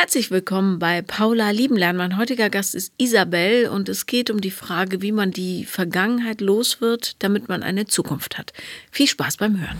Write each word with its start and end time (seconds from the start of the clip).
Herzlich 0.00 0.30
willkommen 0.30 0.78
bei 0.78 1.02
Paula 1.02 1.50
Liebenlernen. 1.50 1.96
Mein 1.96 2.16
heutiger 2.18 2.50
Gast 2.50 2.76
ist 2.76 2.92
Isabel 2.98 3.68
und 3.68 3.88
es 3.88 4.06
geht 4.06 4.30
um 4.30 4.40
die 4.40 4.52
Frage, 4.52 5.02
wie 5.02 5.10
man 5.10 5.32
die 5.32 5.64
Vergangenheit 5.64 6.40
los 6.40 6.80
wird, 6.80 7.20
damit 7.20 7.48
man 7.48 7.64
eine 7.64 7.84
Zukunft 7.88 8.38
hat. 8.38 8.52
Viel 8.92 9.08
Spaß 9.08 9.38
beim 9.38 9.58
Hören. 9.60 9.76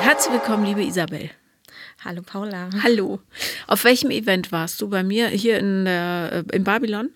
Herzlich 0.00 0.34
willkommen, 0.34 0.66
liebe 0.66 0.84
Isabel. 0.84 1.30
Hallo 2.04 2.20
Paula. 2.20 2.68
Hallo. 2.82 3.20
Auf 3.68 3.84
welchem 3.84 4.10
Event 4.10 4.52
warst 4.52 4.82
du 4.82 4.90
bei 4.90 5.02
mir? 5.02 5.28
Hier 5.28 5.58
in, 5.60 5.86
äh, 5.86 6.40
in 6.40 6.62
Babylon? 6.62 7.08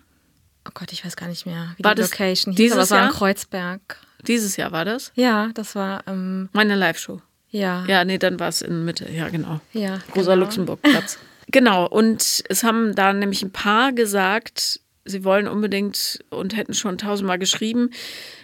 Oh 0.66 0.70
Gott, 0.72 0.90
ich 0.92 1.04
weiß 1.04 1.16
gar 1.16 1.28
nicht 1.28 1.44
mehr, 1.44 1.74
wie 1.76 1.84
War 1.84 1.94
die 1.94 2.00
das 2.00 2.12
Location 2.12 2.54
hieß, 2.54 2.56
dieses 2.56 2.72
aber 2.72 2.82
es 2.84 2.90
war 2.90 3.04
in? 3.08 3.12
Kreuzberg. 3.12 4.07
Dieses 4.26 4.56
Jahr 4.56 4.72
war 4.72 4.84
das? 4.84 5.12
Ja, 5.14 5.50
das 5.54 5.74
war, 5.74 6.02
ähm, 6.06 6.48
Meine 6.52 6.74
Live-Show. 6.74 7.20
ja. 7.50 7.84
Ja, 7.86 8.04
nee, 8.04 8.18
dann 8.18 8.40
war 8.40 8.48
es 8.48 8.62
in 8.62 8.84
Mitte. 8.84 9.10
Ja, 9.10 9.28
genau. 9.28 9.60
Ja, 9.72 10.00
Rosa 10.14 10.34
genau. 10.34 10.44
Luxemburg 10.44 10.82
Platz. 10.82 11.18
genau. 11.48 11.86
Und 11.86 12.42
es 12.48 12.64
haben 12.64 12.94
da 12.94 13.12
nämlich 13.12 13.42
ein 13.42 13.52
paar 13.52 13.92
gesagt, 13.92 14.80
sie 15.04 15.24
wollen 15.24 15.48
unbedingt 15.48 16.24
und 16.30 16.56
hätten 16.56 16.74
schon 16.74 16.98
tausendmal 16.98 17.38
geschrieben. 17.38 17.90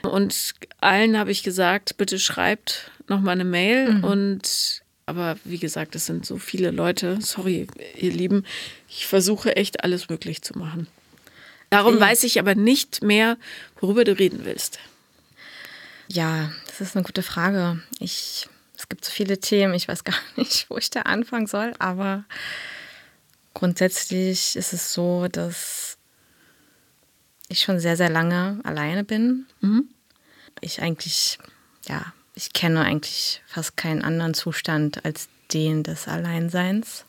Und 0.02 0.55
allen 0.80 1.19
habe 1.19 1.30
ich 1.33 1.42
gesagt, 1.42 1.97
bitte 1.97 2.19
schreibt 2.19 2.91
noch 3.09 3.20
mal 3.20 3.33
eine 3.33 3.45
Mail. 3.45 3.95
Mhm. 3.95 4.05
Und 4.05 4.83
aber 5.06 5.36
wie 5.45 5.59
gesagt, 5.59 5.95
es 5.97 6.06
sind 6.06 6.25
so 6.25 6.38
viele 6.38 6.70
Leute. 6.70 7.19
Sorry, 7.20 7.66
ihr 7.97 8.12
Lieben. 8.12 8.45
Ich 8.88 9.06
versuche 9.06 9.55
echt 9.56 9.84
alles 9.84 10.09
möglich 10.09 10.41
zu 10.41 10.59
machen. 10.59 10.86
Darum 11.69 11.98
weiß 12.00 12.25
ich 12.25 12.38
aber 12.38 12.55
nicht 12.55 13.02
mehr, 13.02 13.36
worüber 13.80 14.05
du 14.05 14.16
reden 14.16 14.41
willst. 14.45 14.78
Ja, 16.14 16.52
das 16.68 16.80
ist 16.80 16.95
eine 16.95 17.02
gute 17.02 17.24
Frage. 17.24 17.82
Ich, 17.98 18.48
es 18.77 18.88
gibt 18.88 19.05
so 19.05 19.10
viele 19.10 19.41
Themen, 19.41 19.75
ich 19.75 19.89
weiß 19.89 20.05
gar 20.05 20.14
nicht, 20.36 20.70
wo 20.70 20.78
ich 20.78 20.89
da 20.89 21.02
anfangen 21.02 21.48
soll, 21.48 21.75
aber 21.80 22.25
grundsätzlich 23.52 24.55
ist 24.55 24.72
es 24.72 24.94
so, 24.94 25.27
dass 25.27 25.98
ich 27.48 27.62
schon 27.62 27.80
sehr, 27.80 27.97
sehr 27.97 28.11
lange 28.11 28.61
alleine 28.62 29.02
bin. 29.02 29.47
Ich 30.61 30.80
eigentlich, 30.80 31.39
ja, 31.89 32.12
ich 32.36 32.52
kenne 32.52 32.83
eigentlich 32.83 33.42
fast 33.48 33.77
keinen 33.77 34.02
anderen 34.02 34.34
Zustand 34.34 35.05
als 35.05 35.28
den 35.52 35.83
des 35.83 36.06
Alleinseins. 36.06 37.06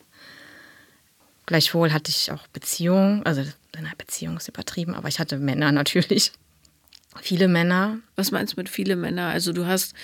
Gleichwohl 1.46 1.92
hatte 1.92 2.10
ich 2.10 2.32
auch 2.32 2.48
Beziehungen, 2.48 3.24
also 3.24 3.44
na, 3.80 3.90
Beziehung 3.96 4.36
ist 4.36 4.48
übertrieben, 4.48 4.96
aber 4.96 5.06
ich 5.06 5.20
hatte 5.20 5.38
Männer 5.38 5.70
natürlich. 5.72 6.32
Viele 7.20 7.48
Männer, 7.48 7.98
Was 8.16 8.30
meinst 8.30 8.54
du 8.54 8.60
mit 8.60 8.68
viele 8.68 8.96
Männer? 8.96 9.28
Also 9.28 9.52
du 9.52 9.66
hast 9.66 9.94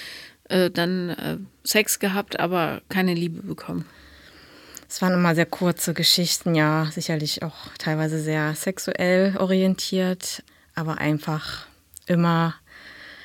äh, 0.49 0.71
dann 0.71 1.11
äh, 1.11 1.39
Sex 1.65 1.99
gehabt, 1.99 2.41
aber 2.41 2.83
keine 2.89 3.15
Liebe 3.15 3.43
bekommen. 3.43 3.85
Es 4.89 5.01
waren 5.01 5.15
immer 5.15 5.35
sehr 5.35 5.47
kurze 5.47 5.95
Geschichten, 5.95 6.55
ja, 6.55 6.91
sicherlich 6.93 7.43
auch 7.43 7.69
teilweise 7.79 8.21
sehr 8.21 8.55
sexuell 8.55 9.37
orientiert, 9.39 10.43
aber 10.75 10.99
einfach 10.99 11.67
immer 12.07 12.55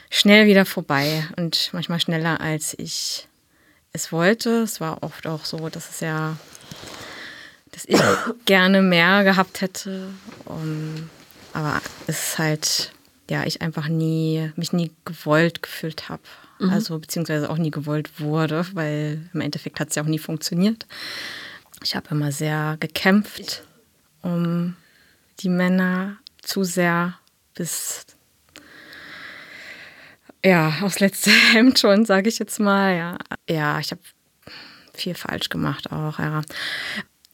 schnell 0.10 0.48
wieder 0.48 0.66
vorbei 0.66 1.28
und 1.36 1.70
manchmal 1.74 2.00
schneller, 2.00 2.40
als 2.40 2.74
ich 2.78 3.28
es 3.92 4.14
wollte. 4.14 4.62
Es 4.62 4.80
war 4.80 5.04
oft 5.04 5.28
auch 5.28 5.44
so, 5.44 5.68
dass 5.68 5.90
es 5.90 6.00
ja, 6.00 6.38
dass 7.72 7.84
ich 7.86 8.00
gerne 8.46 8.82
mehr 8.82 9.26
gehabt 9.26 9.60
hätte, 9.60 10.08
um, 10.46 11.10
aber 11.52 11.82
es 12.08 12.30
ist 12.30 12.38
halt, 12.38 12.92
ja, 13.30 13.46
ich 13.46 13.62
einfach 13.62 13.88
nie, 13.88 14.52
mich 14.56 14.74
nie 14.74 14.92
gewollt 15.06 15.62
gefühlt 15.62 16.10
habe. 16.10 16.22
Also 16.60 16.98
beziehungsweise 16.98 17.52
auch 17.52 17.58
nie 17.58 17.70
gewollt 17.70 18.20
wurde, 18.20 18.66
weil 18.74 19.30
im 19.32 19.42
Endeffekt 19.42 19.80
hat 19.80 19.90
es 19.90 19.96
ja 19.96 20.02
auch 20.02 20.08
nie 20.08 20.18
funktioniert. 20.18 20.88
Ich 21.84 21.96
habe 21.96 22.08
immer 22.10 22.32
sehr 22.32 22.78
gekämpft 22.80 23.62
um 24.22 24.76
die 25.40 25.50
Männer 25.50 26.18
zu 26.42 26.64
sehr 26.64 27.18
bis 27.54 28.06
ja 30.44 30.80
aufs 30.82 31.00
letzte 31.00 31.30
Hemd 31.54 31.80
schon, 31.80 32.06
sage 32.06 32.30
ich 32.30 32.40
jetzt 32.40 32.60
mal. 32.60 32.96
Ja, 32.96 33.18
ja 33.50 33.80
ich 33.80 33.92
habe 33.92 34.02
viel 34.94 35.16
falsch 35.16 35.50
gemacht 35.50 35.92
auch. 35.92 36.20
Ja. 36.20 36.42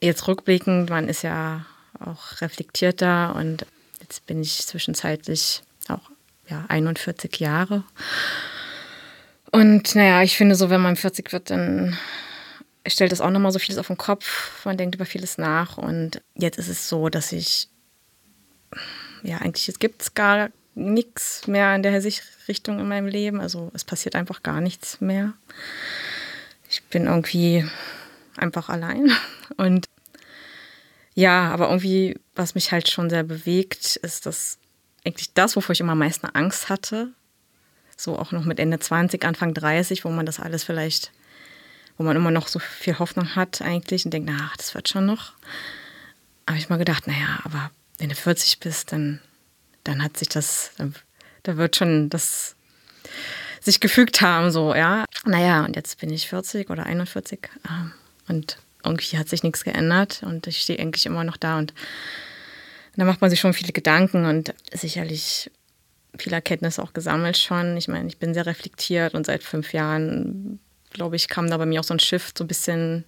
Jetzt 0.01 0.27
rückblickend, 0.27 0.89
man 0.89 1.07
ist 1.07 1.21
ja 1.21 1.65
auch 1.99 2.41
reflektierter 2.41 3.35
und 3.35 3.65
jetzt 4.01 4.25
bin 4.25 4.41
ich 4.41 4.65
zwischenzeitlich 4.65 5.63
ja, 6.47 6.65
41 6.67 7.39
Jahre. 7.39 7.83
Und 9.51 9.95
naja, 9.95 10.23
ich 10.23 10.35
finde 10.35 10.55
so, 10.55 10.69
wenn 10.69 10.81
man 10.81 10.95
40 10.95 11.31
wird, 11.31 11.49
dann 11.49 11.97
stellt 12.87 13.11
das 13.11 13.21
auch 13.21 13.29
nochmal 13.29 13.51
so 13.51 13.59
vieles 13.59 13.77
auf 13.77 13.87
den 13.87 13.97
Kopf. 13.97 14.65
Man 14.65 14.77
denkt 14.77 14.95
über 14.95 15.05
vieles 15.05 15.37
nach. 15.37 15.77
Und 15.77 16.21
jetzt 16.35 16.57
ist 16.57 16.69
es 16.69 16.89
so, 16.89 17.09
dass 17.09 17.31
ich, 17.31 17.69
ja, 19.21 19.37
eigentlich 19.37 19.69
es 19.69 19.79
gibt 19.79 20.01
es 20.01 20.13
gar 20.13 20.49
nichts 20.75 21.47
mehr 21.47 21.75
in 21.75 21.83
der 21.83 22.03
Richtung 22.47 22.79
in 22.79 22.87
meinem 22.87 23.07
Leben. 23.07 23.39
Also 23.39 23.71
es 23.73 23.83
passiert 23.83 24.15
einfach 24.15 24.43
gar 24.43 24.59
nichts 24.59 25.01
mehr. 25.01 25.33
Ich 26.69 26.83
bin 26.85 27.05
irgendwie 27.05 27.65
einfach 28.37 28.69
allein. 28.69 29.11
Und 29.57 29.87
ja, 31.15 31.51
aber 31.51 31.69
irgendwie, 31.69 32.19
was 32.33 32.55
mich 32.55 32.71
halt 32.71 32.89
schon 32.89 33.09
sehr 33.09 33.23
bewegt, 33.23 33.97
ist 33.97 34.25
das 34.25 34.57
eigentlich 35.05 35.33
das, 35.33 35.55
wovor 35.55 35.73
ich 35.73 35.79
immer 35.79 35.93
am 35.93 35.99
meisten 35.99 36.27
Angst 36.27 36.69
hatte. 36.69 37.09
So 37.97 38.17
auch 38.17 38.31
noch 38.31 38.45
mit 38.45 38.59
Ende 38.59 38.79
20, 38.79 39.23
Anfang 39.25 39.53
30, 39.53 40.05
wo 40.05 40.09
man 40.09 40.25
das 40.25 40.39
alles 40.39 40.63
vielleicht 40.63 41.11
wo 41.97 42.03
man 42.03 42.15
immer 42.15 42.31
noch 42.31 42.47
so 42.47 42.59
viel 42.59 42.97
Hoffnung 42.99 43.35
hat 43.35 43.61
eigentlich 43.61 44.05
und 44.05 44.11
denkt, 44.11 44.29
na, 44.31 44.51
das 44.57 44.73
wird 44.73 44.89
schon 44.89 45.05
noch. 45.05 45.33
Habe 46.47 46.57
ich 46.57 46.69
mal 46.69 46.77
gedacht, 46.77 47.07
naja, 47.07 47.39
aber 47.43 47.71
wenn 47.99 48.09
du 48.09 48.15
40 48.15 48.59
bist, 48.59 48.91
dann, 48.91 49.19
dann 49.83 50.03
hat 50.03 50.17
sich 50.17 50.29
das, 50.29 50.71
da 51.43 51.57
wird 51.57 51.75
schon 51.75 52.09
das 52.09 52.55
sich 53.61 53.79
gefügt 53.79 54.21
haben, 54.21 54.51
so, 54.51 54.75
ja. 54.75 55.05
Naja, 55.25 55.63
und 55.63 55.75
jetzt 55.75 55.99
bin 55.99 56.09
ich 56.09 56.27
40 56.27 56.69
oder 56.69 56.85
41 56.85 57.39
ähm, 57.69 57.93
und 58.27 58.57
irgendwie 58.83 59.17
hat 59.17 59.29
sich 59.29 59.43
nichts 59.43 59.63
geändert 59.63 60.21
und 60.23 60.47
ich 60.47 60.61
stehe 60.61 60.79
eigentlich 60.79 61.05
immer 61.05 61.23
noch 61.23 61.37
da 61.37 61.57
und 61.57 61.73
da 62.95 63.05
macht 63.05 63.21
man 63.21 63.29
sich 63.29 63.39
schon 63.39 63.53
viele 63.53 63.73
Gedanken 63.73 64.25
und 64.25 64.53
sicherlich 64.71 65.51
viele 66.17 66.35
Erkenntnisse 66.35 66.81
auch 66.81 66.93
gesammelt 66.93 67.37
schon. 67.37 67.75
Ich 67.77 67.87
meine, 67.87 68.07
ich 68.07 68.19
bin 68.19 68.33
sehr 68.33 68.45
reflektiert 68.45 69.15
und 69.15 69.25
seit 69.25 69.43
fünf 69.43 69.73
Jahren 69.73 70.59
glaube 70.91 71.15
ich, 71.15 71.27
kam 71.27 71.49
da 71.49 71.57
bei 71.57 71.65
mir 71.65 71.79
auch 71.79 71.83
so 71.83 71.93
ein 71.93 71.99
Shift, 71.99 72.37
so 72.37 72.43
ein 72.43 72.47
bisschen 72.47 73.03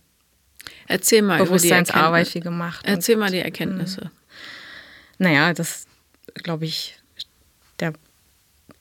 Erzähl 0.88 1.22
mal 1.22 1.38
Bewusstseinsarbeit 1.44 2.28
viel 2.28 2.42
gemacht. 2.42 2.84
Erzähl 2.88 3.18
mal 3.18 3.30
die 3.30 3.40
Erkenntnisse. 3.40 4.10
Naja, 5.20 5.54
das 5.54 5.86
glaube 6.34 6.66
ich, 6.66 6.98
der 7.80 7.94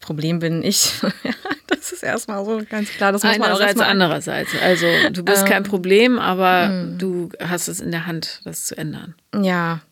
Problem 0.00 0.38
bin 0.38 0.62
ich. 0.62 0.93
das 1.66 1.93
ist 1.93 2.03
erstmal 2.03 2.44
so 2.44 2.62
ganz 2.69 2.88
klar. 2.91 3.12
Das 3.12 3.22
muss 3.22 3.38
man 3.38 3.53
auch 3.53 3.60
Einerseits, 3.60 3.81
andererseits. 3.81 4.50
Also 4.62 4.87
du 5.12 5.22
bist 5.22 5.43
Ähm, 5.43 5.48
kein 5.48 5.62
Problem, 5.62 6.19
aber 6.19 6.69
hm. 6.69 6.98
du 6.98 7.28
hast 7.38 7.69
es 7.69 7.81
in 7.81 7.91
der 7.91 8.06
Hand, 8.06 8.41
das 8.44 8.66
zu 8.66 8.76
ändern. 8.76 9.14
Ja, 9.38 9.82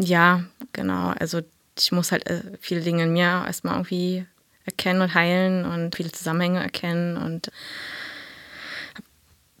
ja, 0.00 0.44
genau. 0.72 1.12
Also 1.18 1.42
ich 1.78 1.92
muss 1.92 2.12
halt 2.12 2.26
äh, 2.28 2.42
viele 2.60 2.80
Dinge 2.80 3.04
in 3.04 3.12
mir 3.12 3.44
erstmal 3.46 3.74
irgendwie 3.74 4.26
erkennen 4.64 5.00
und 5.02 5.14
heilen 5.14 5.64
und 5.64 5.96
viele 5.96 6.12
Zusammenhänge 6.12 6.62
erkennen 6.62 7.16
und 7.16 7.50
habe 8.94 9.06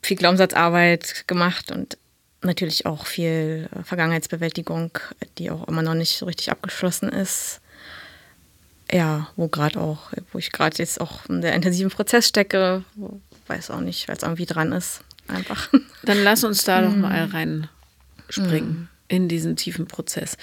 viel 0.02 0.16
Glaubenssatzarbeit 0.16 1.24
gemacht 1.26 1.70
und 1.70 1.96
natürlich 2.42 2.86
auch 2.86 3.06
viel 3.06 3.68
äh, 3.74 3.82
Vergangenheitsbewältigung, 3.82 4.90
die 5.38 5.50
auch 5.50 5.66
immer 5.66 5.82
noch 5.82 5.94
nicht 5.94 6.18
so 6.18 6.26
richtig 6.26 6.50
abgeschlossen 6.50 7.08
ist. 7.08 7.60
Ja, 8.90 9.28
wo 9.36 9.48
gerade 9.48 9.80
auch, 9.80 10.12
wo 10.32 10.38
ich 10.38 10.50
gerade 10.50 10.76
jetzt 10.78 11.00
auch 11.00 11.26
in 11.28 11.42
der 11.42 11.54
intensiven 11.54 11.90
Prozess 11.90 12.28
stecke, 12.28 12.84
wo, 12.94 13.20
weiß 13.46 13.70
auch 13.70 13.80
nicht, 13.80 14.08
weil 14.08 14.16
es 14.16 14.22
irgendwie 14.22 14.46
dran 14.46 14.72
ist, 14.72 15.02
einfach. 15.26 15.68
Dann 16.04 16.22
lass 16.24 16.44
uns 16.44 16.64
da 16.64 16.80
doch 16.80 16.92
Hm. 16.92 17.00
mal 17.02 17.24
reinspringen 17.26 18.88
in 19.08 19.28
diesen 19.28 19.56
tiefen 19.56 19.86
Prozess. 19.86 20.36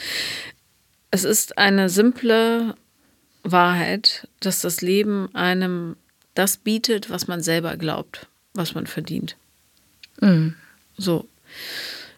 Es 1.11 1.23
ist 1.23 1.57
eine 1.57 1.89
simple 1.89 2.75
Wahrheit, 3.43 4.27
dass 4.39 4.61
das 4.61 4.81
Leben 4.81 5.33
einem 5.33 5.95
das 6.33 6.57
bietet, 6.57 7.09
was 7.09 7.27
man 7.27 7.41
selber 7.41 7.77
glaubt, 7.77 8.27
was 8.53 8.75
man 8.75 8.87
verdient. 8.87 9.37
Mhm. 10.19 10.55
So. 10.97 11.27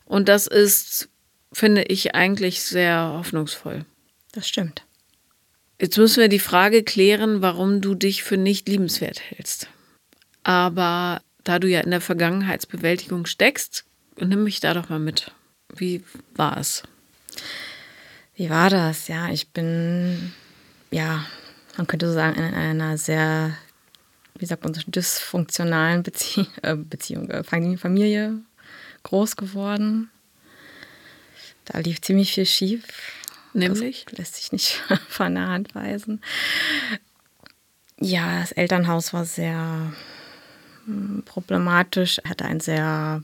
Und 0.05 0.29
das 0.29 0.47
ist, 0.47 1.09
finde 1.51 1.83
ich, 1.83 2.15
eigentlich 2.15 2.61
sehr 2.61 3.13
hoffnungsvoll. 3.17 3.85
Das 4.31 4.47
stimmt. 4.47 4.83
Jetzt 5.79 5.97
müssen 5.97 6.21
wir 6.21 6.29
die 6.29 6.39
Frage 6.39 6.83
klären, 6.83 7.41
warum 7.41 7.81
du 7.81 7.93
dich 7.93 8.23
für 8.23 8.37
nicht 8.37 8.67
liebenswert 8.67 9.21
hältst. 9.21 9.67
Aber 10.43 11.21
da 11.43 11.59
du 11.59 11.67
ja 11.67 11.81
in 11.81 11.91
der 11.91 12.01
Vergangenheitsbewältigung 12.01 13.25
steckst, 13.25 13.85
nimm 14.19 14.43
mich 14.43 14.59
da 14.59 14.73
doch 14.73 14.89
mal 14.89 14.99
mit. 14.99 15.31
Wie 15.75 16.03
war 16.35 16.57
es? 16.57 16.83
Wie 18.35 18.49
war 18.49 18.69
das? 18.69 19.07
Ja, 19.07 19.29
ich 19.29 19.49
bin, 19.49 20.33
ja, 20.91 21.25
man 21.75 21.87
könnte 21.87 22.07
so 22.07 22.13
sagen, 22.13 22.37
in 22.37 22.53
einer 22.53 22.97
sehr, 22.97 23.57
wie 24.35 24.45
sagt 24.45 24.63
man 24.63 24.73
so, 24.73 24.81
dysfunktionalen 24.85 26.03
Bezie 26.03 26.47
äh, 26.61 26.75
Beziehung, 26.75 27.29
äh, 27.29 27.43
Familie 27.43 28.39
groß 29.03 29.35
geworden. 29.35 30.09
Da 31.65 31.79
lief 31.79 32.01
ziemlich 32.01 32.33
viel 32.33 32.45
schief. 32.45 32.83
Nämlich? 33.53 34.05
Das 34.05 34.17
lässt 34.17 34.35
sich 34.35 34.51
nicht 34.51 34.83
von 35.09 35.35
der 35.35 35.47
Hand 35.47 35.75
weisen. 35.75 36.21
Ja, 37.99 38.41
das 38.41 38.51
Elternhaus 38.51 39.13
war 39.13 39.25
sehr 39.25 39.93
hm, 40.85 41.23
problematisch. 41.25 42.19
Er 42.19 42.29
hatte 42.29 42.45
einen 42.45 42.59
sehr 42.59 43.23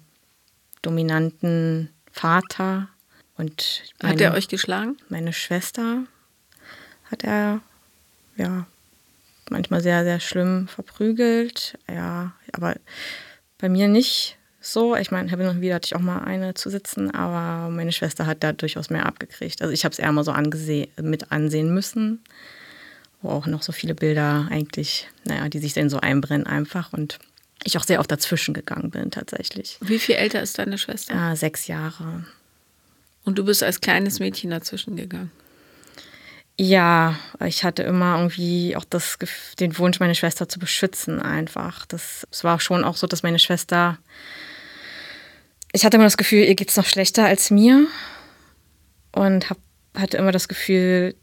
dominanten 0.82 1.93
Vater. 2.14 2.88
Und 3.36 3.84
meine, 4.02 4.14
hat 4.14 4.22
er 4.22 4.34
euch 4.34 4.48
geschlagen? 4.48 4.98
Meine 5.10 5.34
Schwester 5.34 6.04
hat 7.12 7.24
er 7.24 7.60
ja 8.38 8.66
manchmal 9.50 9.82
sehr, 9.82 10.04
sehr 10.04 10.20
schlimm 10.20 10.68
verprügelt. 10.68 11.78
Ja, 11.90 12.34
aber 12.54 12.76
bei 13.58 13.68
mir 13.68 13.88
nicht 13.88 14.38
so. 14.62 14.96
Ich 14.96 15.12
meine, 15.12 15.30
hin 15.30 15.42
und 15.42 15.62
wieder 15.62 15.76
hatte 15.76 15.88
ich 15.88 15.96
auch 15.96 16.02
mal 16.02 16.20
eine 16.20 16.54
zu 16.54 16.70
sitzen, 16.70 17.14
aber 17.14 17.70
meine 17.70 17.92
Schwester 17.92 18.28
hat 18.28 18.44
da 18.44 18.54
durchaus 18.54 18.90
mehr 18.90 19.06
abgekriegt. 19.06 19.62
Also 19.62 19.74
ich 19.74 19.84
habe 19.84 19.94
es 19.94 20.00
eher 20.00 20.12
mal 20.12 20.24
so 20.24 20.34
mit 21.02 21.32
ansehen 21.32 21.74
müssen, 21.74 22.24
wo 23.22 23.30
auch 23.30 23.48
noch 23.48 23.64
so 23.64 23.72
viele 23.72 23.96
Bilder 23.96 24.48
eigentlich, 24.52 25.10
naja, 25.26 25.50
die 25.50 25.60
sich 25.60 25.74
dann 25.74 25.90
so 25.90 26.00
einbrennen 26.00 26.46
einfach 26.46 26.94
und 26.94 27.20
ich 27.64 27.78
auch 27.78 27.84
sehr 27.84 28.00
oft 28.00 28.12
dazwischen 28.12 28.54
gegangen 28.54 28.90
bin 28.90 29.12
tatsächlich. 29.12 29.78
Wie 29.82 30.00
viel 30.00 30.16
älter 30.16 30.42
ist 30.42 30.58
deine 30.60 30.78
Schwester? 30.78 31.14
Ja, 31.14 31.36
sechs 31.36 31.68
Jahre. 31.68 32.26
Und 33.24 33.38
du 33.38 33.46
bist 33.46 33.64
als 33.64 33.82
kleines 33.82 34.20
Mädchen 34.20 34.50
dazwischen 34.50 34.96
gegangen? 34.96 35.32
Ja, 36.60 37.18
ich 37.44 37.64
hatte 37.64 37.82
immer 37.84 38.18
irgendwie 38.18 38.76
auch 38.76 38.86
das, 38.86 39.18
den 39.60 39.78
Wunsch, 39.80 40.00
meine 40.00 40.14
Schwester 40.14 40.48
zu 40.48 40.60
beschützen 40.60 41.20
einfach. 41.20 41.86
Das, 41.88 42.28
es 42.32 42.44
war 42.44 42.60
schon 42.60 42.84
auch 42.84 42.96
so, 42.96 43.08
dass 43.08 43.24
meine 43.24 43.40
Schwester, 43.40 43.98
ich 45.72 45.84
hatte 45.84 45.98
immer 45.98 46.04
das 46.04 46.18
Gefühl, 46.18 46.44
ihr 46.44 46.56
geht 46.56 46.70
es 46.70 46.78
noch 46.78 46.86
schlechter 46.86 47.26
als 47.26 47.50
mir 47.50 47.88
und 49.14 49.50
hab, 49.50 49.58
hatte 49.96 50.18
immer 50.18 50.32
das 50.32 50.48
Gefühl, 50.48 51.16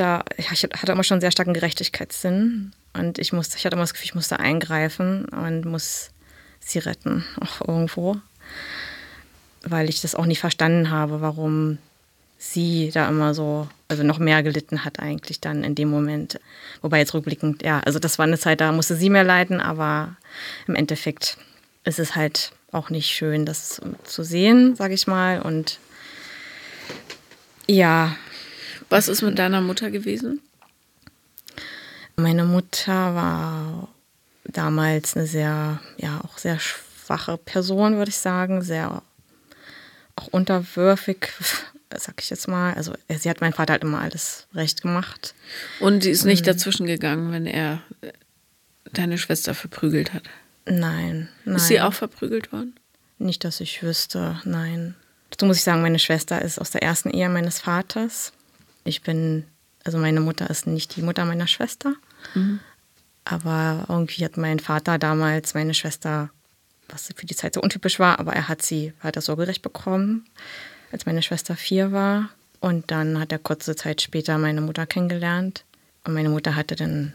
da, 0.00 0.24
ich 0.36 0.50
hatte 0.50 0.92
immer 0.92 1.04
schon 1.04 1.16
einen 1.16 1.20
sehr 1.20 1.32
starken 1.32 1.54
Gerechtigkeitssinn 1.54 2.72
und 2.94 3.18
ich 3.18 3.32
musste, 3.32 3.56
ich 3.56 3.64
hatte 3.64 3.74
immer 3.74 3.84
das 3.84 3.92
Gefühl, 3.92 4.06
ich 4.06 4.14
musste 4.14 4.40
eingreifen 4.40 5.26
und 5.26 5.64
muss 5.64 6.10
sie 6.60 6.78
retten, 6.78 7.24
auch 7.40 7.68
irgendwo 7.68 8.16
weil 9.64 9.88
ich 9.88 10.00
das 10.00 10.14
auch 10.14 10.26
nicht 10.26 10.40
verstanden 10.40 10.90
habe, 10.90 11.20
warum 11.20 11.78
sie 12.38 12.90
da 12.92 13.08
immer 13.08 13.34
so, 13.34 13.68
also 13.88 14.02
noch 14.02 14.18
mehr 14.18 14.42
gelitten 14.42 14.84
hat 14.84 14.98
eigentlich 14.98 15.40
dann 15.40 15.62
in 15.62 15.74
dem 15.74 15.90
Moment. 15.90 16.40
Wobei 16.80 16.98
jetzt 16.98 17.12
rückblickend, 17.12 17.62
ja, 17.62 17.80
also 17.80 17.98
das 17.98 18.18
war 18.18 18.26
eine 18.26 18.38
Zeit, 18.38 18.60
da 18.60 18.72
musste 18.72 18.96
sie 18.96 19.10
mehr 19.10 19.24
leiden, 19.24 19.60
aber 19.60 20.16
im 20.66 20.74
Endeffekt 20.74 21.36
ist 21.84 21.98
es 21.98 22.16
halt 22.16 22.52
auch 22.72 22.88
nicht 22.88 23.08
schön, 23.08 23.44
das 23.44 23.80
zu 24.04 24.22
sehen, 24.22 24.74
sage 24.76 24.94
ich 24.94 25.06
mal. 25.06 25.42
Und 25.42 25.78
ja. 27.66 28.16
Was 28.90 29.08
ist 29.08 29.22
mit 29.22 29.38
deiner 29.38 29.60
Mutter 29.60 29.90
gewesen? 29.90 30.40
Meine 32.16 32.44
Mutter 32.44 33.14
war 33.14 33.88
damals 34.44 35.16
eine 35.16 35.26
sehr, 35.26 35.80
ja, 35.96 36.20
auch 36.24 36.36
sehr 36.38 36.58
schwache 36.58 37.38
Person, 37.38 37.96
würde 37.96 38.10
ich 38.10 38.16
sagen, 38.16 38.62
sehr 38.62 39.02
auch 40.16 40.26
unterwürfig, 40.28 41.28
sag 41.96 42.20
ich 42.20 42.30
jetzt 42.30 42.48
mal. 42.48 42.74
Also 42.74 42.94
sie 43.08 43.30
hat 43.30 43.40
meinem 43.40 43.52
Vater 43.52 43.74
halt 43.74 43.84
immer 43.84 44.00
alles 44.00 44.46
recht 44.54 44.82
gemacht. 44.82 45.34
Und 45.78 46.02
sie 46.02 46.10
ist 46.10 46.24
nicht 46.24 46.42
mhm. 46.42 46.50
dazwischen 46.50 46.86
gegangen, 46.86 47.32
wenn 47.32 47.46
er 47.46 47.82
deine 48.92 49.18
Schwester 49.18 49.54
verprügelt 49.54 50.12
hat? 50.12 50.24
Nein, 50.66 51.28
nein. 51.44 51.56
Ist 51.56 51.68
sie 51.68 51.80
auch 51.80 51.94
verprügelt 51.94 52.52
worden? 52.52 52.74
Nicht, 53.18 53.44
dass 53.44 53.60
ich 53.60 53.82
wüsste, 53.82 54.40
nein. 54.44 54.94
Dazu 55.30 55.46
muss 55.46 55.58
ich 55.58 55.62
sagen, 55.64 55.82
meine 55.82 55.98
Schwester 55.98 56.42
ist 56.42 56.58
aus 56.58 56.70
der 56.70 56.82
ersten 56.82 57.10
Ehe 57.10 57.28
meines 57.28 57.60
Vaters. 57.60 58.32
Ich 58.90 59.02
bin, 59.02 59.44
also 59.84 59.98
meine 59.98 60.20
Mutter 60.20 60.50
ist 60.50 60.66
nicht 60.66 60.96
die 60.96 61.02
Mutter 61.02 61.24
meiner 61.24 61.46
Schwester. 61.46 61.94
Mhm. 62.34 62.60
Aber 63.24 63.86
irgendwie 63.88 64.24
hat 64.24 64.36
mein 64.36 64.58
Vater 64.58 64.98
damals 64.98 65.54
meine 65.54 65.74
Schwester 65.74 66.30
was 66.92 67.08
für 67.14 67.26
die 67.26 67.36
Zeit 67.36 67.54
so 67.54 67.60
untypisch 67.60 67.98
war, 67.98 68.18
aber 68.18 68.32
er 68.32 68.48
hat 68.48 68.62
sie 68.62 68.92
weiter 69.02 69.20
Sorgerecht 69.20 69.62
bekommen, 69.62 70.24
als 70.92 71.06
meine 71.06 71.22
Schwester 71.22 71.56
vier 71.56 71.92
war. 71.92 72.30
Und 72.60 72.90
dann 72.90 73.18
hat 73.18 73.32
er 73.32 73.38
kurze 73.38 73.74
Zeit 73.74 74.02
später 74.02 74.36
meine 74.38 74.60
Mutter 74.60 74.86
kennengelernt. 74.86 75.64
Und 76.04 76.14
meine 76.14 76.28
Mutter 76.28 76.56
hatte 76.56 76.76
dann 76.76 77.14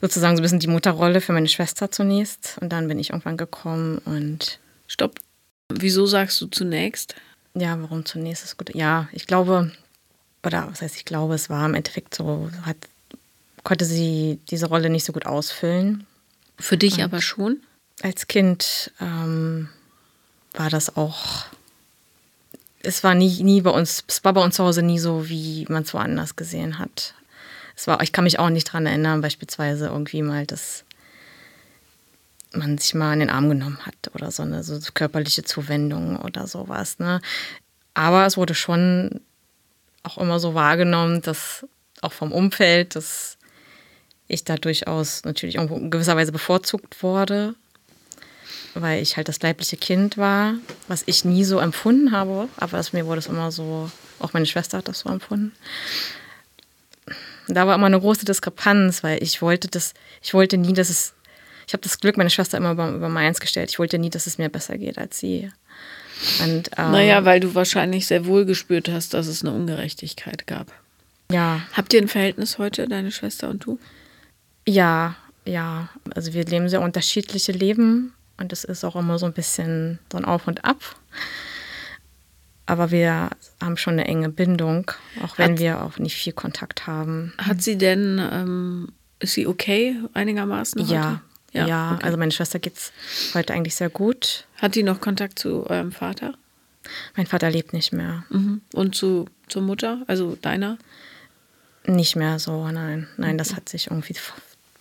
sozusagen 0.00 0.36
so 0.36 0.40
ein 0.40 0.42
bisschen 0.42 0.60
die 0.60 0.66
Mutterrolle 0.66 1.20
für 1.20 1.32
meine 1.32 1.48
Schwester 1.48 1.90
zunächst. 1.90 2.58
Und 2.60 2.70
dann 2.70 2.88
bin 2.88 2.98
ich 2.98 3.10
irgendwann 3.10 3.36
gekommen 3.36 3.98
und. 3.98 4.58
Stopp. 4.86 5.18
Wieso 5.72 6.04
sagst 6.04 6.40
du 6.42 6.46
zunächst? 6.46 7.14
Ja, 7.54 7.80
warum 7.80 8.04
zunächst 8.04 8.44
ist 8.44 8.58
gut. 8.58 8.74
Ja, 8.74 9.08
ich 9.12 9.26
glaube, 9.26 9.72
oder 10.44 10.68
was 10.70 10.82
heißt, 10.82 10.96
ich 10.96 11.04
glaube, 11.04 11.34
es 11.34 11.50
war 11.50 11.64
im 11.66 11.74
Endeffekt 11.74 12.14
so, 12.14 12.50
hat, 12.62 12.76
konnte 13.62 13.84
sie 13.84 14.38
diese 14.50 14.66
Rolle 14.66 14.90
nicht 14.90 15.04
so 15.04 15.12
gut 15.12 15.26
ausfüllen. 15.26 16.06
Für 16.58 16.76
dich 16.76 16.98
und 16.98 17.02
aber 17.02 17.20
schon? 17.20 17.60
als 18.02 18.26
Kind 18.26 18.92
ähm, 19.00 19.68
war 20.52 20.70
das 20.70 20.96
auch. 20.96 21.46
Es 22.80 23.02
war 23.02 23.14
nie, 23.14 23.42
nie 23.42 23.62
bei 23.62 23.70
uns, 23.70 24.04
es 24.06 24.24
war 24.24 24.32
bei 24.32 24.42
uns 24.42 24.56
zu 24.56 24.64
Hause 24.64 24.82
nie 24.82 24.98
so, 24.98 25.28
wie 25.28 25.64
man 25.68 25.84
es 25.84 25.94
woanders 25.94 26.36
gesehen 26.36 26.78
hat. 26.78 27.14
Es 27.76 27.86
war, 27.86 28.02
ich 28.02 28.12
kann 28.12 28.24
mich 28.24 28.38
auch 28.38 28.50
nicht 28.50 28.68
daran 28.68 28.86
erinnern, 28.86 29.20
beispielsweise 29.20 29.86
irgendwie 29.86 30.22
mal, 30.22 30.46
dass 30.46 30.84
man 32.52 32.78
sich 32.78 32.94
mal 32.94 33.14
in 33.14 33.20
den 33.20 33.30
Arm 33.30 33.48
genommen 33.48 33.78
hat 33.84 34.14
oder 34.14 34.30
so 34.30 34.42
eine 34.42 34.62
so 34.62 34.78
körperliche 34.92 35.42
Zuwendung 35.42 36.16
oder 36.16 36.46
sowas. 36.46 36.98
Ne? 36.98 37.20
Aber 37.94 38.26
es 38.26 38.36
wurde 38.36 38.54
schon 38.54 39.20
auch 40.04 40.18
immer 40.18 40.38
so 40.38 40.54
wahrgenommen, 40.54 41.20
dass 41.22 41.66
auch 42.00 42.12
vom 42.12 42.30
Umfeld, 42.30 42.94
dass 42.94 43.36
ich 44.28 44.44
da 44.44 44.56
durchaus 44.56 45.24
natürlich 45.24 45.56
irgendwo 45.56 45.76
in 45.76 45.90
gewisser 45.90 46.16
Weise 46.16 46.32
bevorzugt 46.32 47.02
wurde 47.02 47.54
weil 48.74 49.00
ich 49.02 49.16
halt 49.16 49.28
das 49.28 49.40
leibliche 49.40 49.76
Kind 49.76 50.18
war, 50.18 50.54
was 50.88 51.04
ich 51.06 51.24
nie 51.24 51.44
so 51.44 51.58
empfunden 51.58 52.12
habe, 52.12 52.48
aber 52.56 52.76
das, 52.76 52.92
mir 52.92 53.06
wurde 53.06 53.20
es 53.20 53.26
immer 53.26 53.52
so, 53.52 53.90
auch 54.18 54.32
meine 54.32 54.46
Schwester 54.46 54.78
hat 54.78 54.88
das 54.88 55.00
so 55.00 55.08
empfunden. 55.08 55.52
Da 57.46 57.66
war 57.66 57.74
immer 57.74 57.86
eine 57.86 58.00
große 58.00 58.24
Diskrepanz, 58.24 59.02
weil 59.02 59.22
ich 59.22 59.42
wollte 59.42 59.68
das, 59.68 59.94
ich 60.22 60.34
wollte 60.34 60.56
nie, 60.56 60.72
dass 60.72 60.90
es, 60.90 61.14
ich 61.66 61.72
habe 61.72 61.82
das 61.82 62.00
Glück, 62.00 62.16
meine 62.16 62.30
Schwester 62.30 62.58
immer 62.58 62.72
über, 62.72 62.90
über 62.90 63.08
meins 63.08 63.38
gestellt. 63.38 63.70
Ich 63.70 63.78
wollte 63.78 63.98
nie, 63.98 64.10
dass 64.10 64.26
es 64.26 64.38
mir 64.38 64.48
besser 64.48 64.76
geht 64.78 64.98
als 64.98 65.18
sie. 65.18 65.50
Und, 66.42 66.70
ähm, 66.76 66.92
naja, 66.92 67.24
weil 67.24 67.40
du 67.40 67.54
wahrscheinlich 67.54 68.06
sehr 68.06 68.26
wohl 68.26 68.44
gespürt 68.44 68.88
hast, 68.88 69.14
dass 69.14 69.26
es 69.26 69.42
eine 69.42 69.52
Ungerechtigkeit 69.52 70.46
gab. 70.46 70.72
Ja. 71.30 71.62
Habt 71.72 71.92
ihr 71.92 72.00
ein 72.02 72.08
Verhältnis 72.08 72.58
heute, 72.58 72.86
deine 72.88 73.10
Schwester 73.10 73.48
und 73.48 73.64
du? 73.64 73.78
Ja, 74.66 75.16
ja. 75.44 75.88
Also 76.14 76.32
wir 76.32 76.44
leben 76.44 76.68
sehr 76.68 76.80
unterschiedliche 76.80 77.52
Leben. 77.52 78.12
Und 78.36 78.52
es 78.52 78.64
ist 78.64 78.84
auch 78.84 78.96
immer 78.96 79.18
so 79.18 79.26
ein 79.26 79.32
bisschen 79.32 79.98
so 80.10 80.18
ein 80.18 80.24
Auf 80.24 80.48
und 80.48 80.64
Ab. 80.64 80.80
Aber 82.66 82.90
wir 82.90 83.30
haben 83.60 83.76
schon 83.76 83.94
eine 83.94 84.06
enge 84.06 84.30
Bindung, 84.30 84.90
auch 85.22 85.38
wenn 85.38 85.52
hat, 85.52 85.58
wir 85.58 85.82
auch 85.82 85.98
nicht 85.98 86.16
viel 86.16 86.32
Kontakt 86.32 86.86
haben. 86.86 87.34
Hat 87.38 87.62
sie 87.62 87.76
denn, 87.76 88.18
ähm, 88.32 88.88
ist 89.18 89.34
sie 89.34 89.46
okay 89.46 89.96
einigermaßen? 90.14 90.82
Heute? 90.82 90.94
Ja, 90.94 91.20
ja, 91.54 91.66
ja 91.66 91.92
okay. 91.94 92.04
also 92.04 92.18
meine 92.18 92.32
Schwester 92.32 92.58
geht 92.58 92.76
es 92.76 92.92
heute 93.34 93.54
eigentlich 93.54 93.74
sehr 93.74 93.88
gut. 93.88 94.46
Hat 94.56 94.74
die 94.74 94.82
noch 94.82 95.00
Kontakt 95.00 95.38
zu 95.38 95.68
eurem 95.68 95.92
Vater? 95.92 96.34
Mein 97.16 97.26
Vater 97.26 97.50
lebt 97.50 97.72
nicht 97.72 97.92
mehr. 97.92 98.24
Mhm. 98.28 98.60
Und 98.74 98.94
zu, 98.94 99.26
zur 99.48 99.62
Mutter, 99.62 100.02
also 100.06 100.36
deiner? 100.36 100.76
Nicht 101.86 102.16
mehr 102.16 102.38
so, 102.38 102.68
nein. 102.68 103.08
Nein, 103.16 103.38
das 103.38 103.54
hat 103.54 103.68
sich 103.68 103.86
irgendwie 103.86 104.14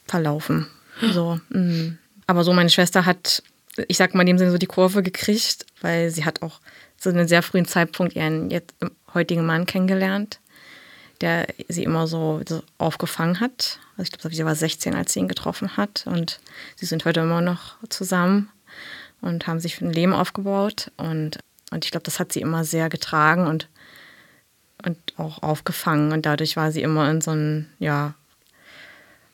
verlaufen. 0.06 0.68
So. 1.13 1.39
Mhm. 1.50 1.98
Aber 2.27 2.44
so, 2.44 2.53
meine 2.53 2.70
Schwester 2.70 3.06
hat, 3.06 3.44
ich 3.88 3.98
sag 3.98 4.13
mal 4.15 4.22
in 4.22 4.27
dem 4.27 4.38
Sinne 4.38 4.51
so 4.51 4.58
die 4.58 4.65
Kurve 4.65 5.03
gekriegt, 5.03 5.65
weil 5.82 6.10
sie 6.10 6.25
hat 6.25 6.42
auch 6.42 6.60
zu 6.98 7.10
einem 7.10 7.27
sehr 7.27 7.44
frühen 7.44 7.65
Zeitpunkt 7.65 8.15
ihren 8.15 8.50
jetzt, 8.50 8.74
heutigen 9.13 9.46
Mann 9.46 9.65
kennengelernt, 9.65 10.39
der 11.22 11.48
sie 11.67 11.84
immer 11.84 12.08
so, 12.08 12.41
so 12.48 12.63
aufgefangen 12.77 13.39
hat. 13.39 13.79
Also 13.98 14.12
ich 14.12 14.20
glaube, 14.20 14.36
sie 14.36 14.46
war 14.46 14.55
16, 14.55 14.96
als 14.96 15.13
sie 15.13 15.20
ihn 15.20 15.27
getroffen 15.27 15.77
hat. 15.77 16.05
Und 16.08 16.39
sie 16.75 16.86
sind 16.86 17.05
heute 17.05 17.22
immer 17.22 17.41
noch 17.41 17.75
zusammen 17.89 18.50
und 19.22 19.48
haben 19.48 19.60
sich 19.60 19.79
ein 19.82 19.93
Leben 19.93 20.13
aufgebaut. 20.13 20.91
Und, 20.98 21.39
und 21.72 21.86
ich 21.86 21.91
glaube, 21.91 22.03
das 22.03 22.20
hat 22.20 22.32
sie 22.32 22.41
immer 22.41 22.63
sehr 22.63 22.89
getragen 22.89 23.48
und, 23.48 23.70
und 24.84 24.98
auch 25.17 25.41
aufgefangen. 25.43 26.12
Und 26.12 26.25
dadurch 26.25 26.55
war 26.58 26.72
sie 26.72 26.82
immer 26.82 27.10
in 27.10 27.22
so 27.22 27.32
einem, 27.32 27.67
ja, 27.79 28.15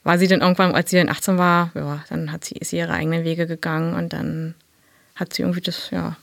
war 0.03 0.17
sie 0.17 0.27
dann 0.27 0.41
irgendwann, 0.41 0.75
als 0.75 0.89
sie 0.89 0.97
dann 0.97 1.09
18 1.09 1.37
war, 1.37 1.71
ja, 1.75 2.03
dann 2.09 2.31
hat 2.31 2.45
sie, 2.45 2.55
ist 2.55 2.69
sie 2.69 2.77
ihre 2.77 2.93
eigenen 2.93 3.23
Wege 3.23 3.47
gegangen 3.47 3.95
und 3.95 4.13
dann 4.13 4.55
hat 5.15 5.33
sie 5.33 5.41
irgendwie 5.41 5.61
das, 5.61 5.89
ja, 5.91 6.15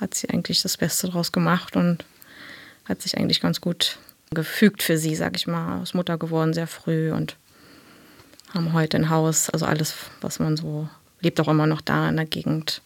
hat 0.00 0.14
sie 0.14 0.28
eigentlich 0.28 0.62
das 0.62 0.76
Beste 0.76 1.08
draus 1.08 1.32
gemacht 1.32 1.76
und 1.76 2.04
hat 2.84 3.02
sich 3.02 3.16
eigentlich 3.16 3.40
ganz 3.40 3.60
gut 3.60 3.98
gefügt 4.30 4.82
für 4.82 4.98
sie, 4.98 5.14
sag 5.14 5.36
ich 5.36 5.46
mal. 5.46 5.82
Ist 5.82 5.94
Mutter 5.94 6.18
geworden 6.18 6.54
sehr 6.54 6.66
früh 6.66 7.12
und 7.12 7.36
haben 8.54 8.72
heute 8.72 8.96
ein 8.96 9.10
Haus, 9.10 9.50
also 9.50 9.66
alles, 9.66 9.94
was 10.20 10.38
man 10.38 10.56
so 10.56 10.88
lebt, 11.20 11.40
auch 11.40 11.48
immer 11.48 11.66
noch 11.66 11.80
da 11.80 12.08
in 12.08 12.16
der 12.16 12.26
Gegend. 12.26 12.82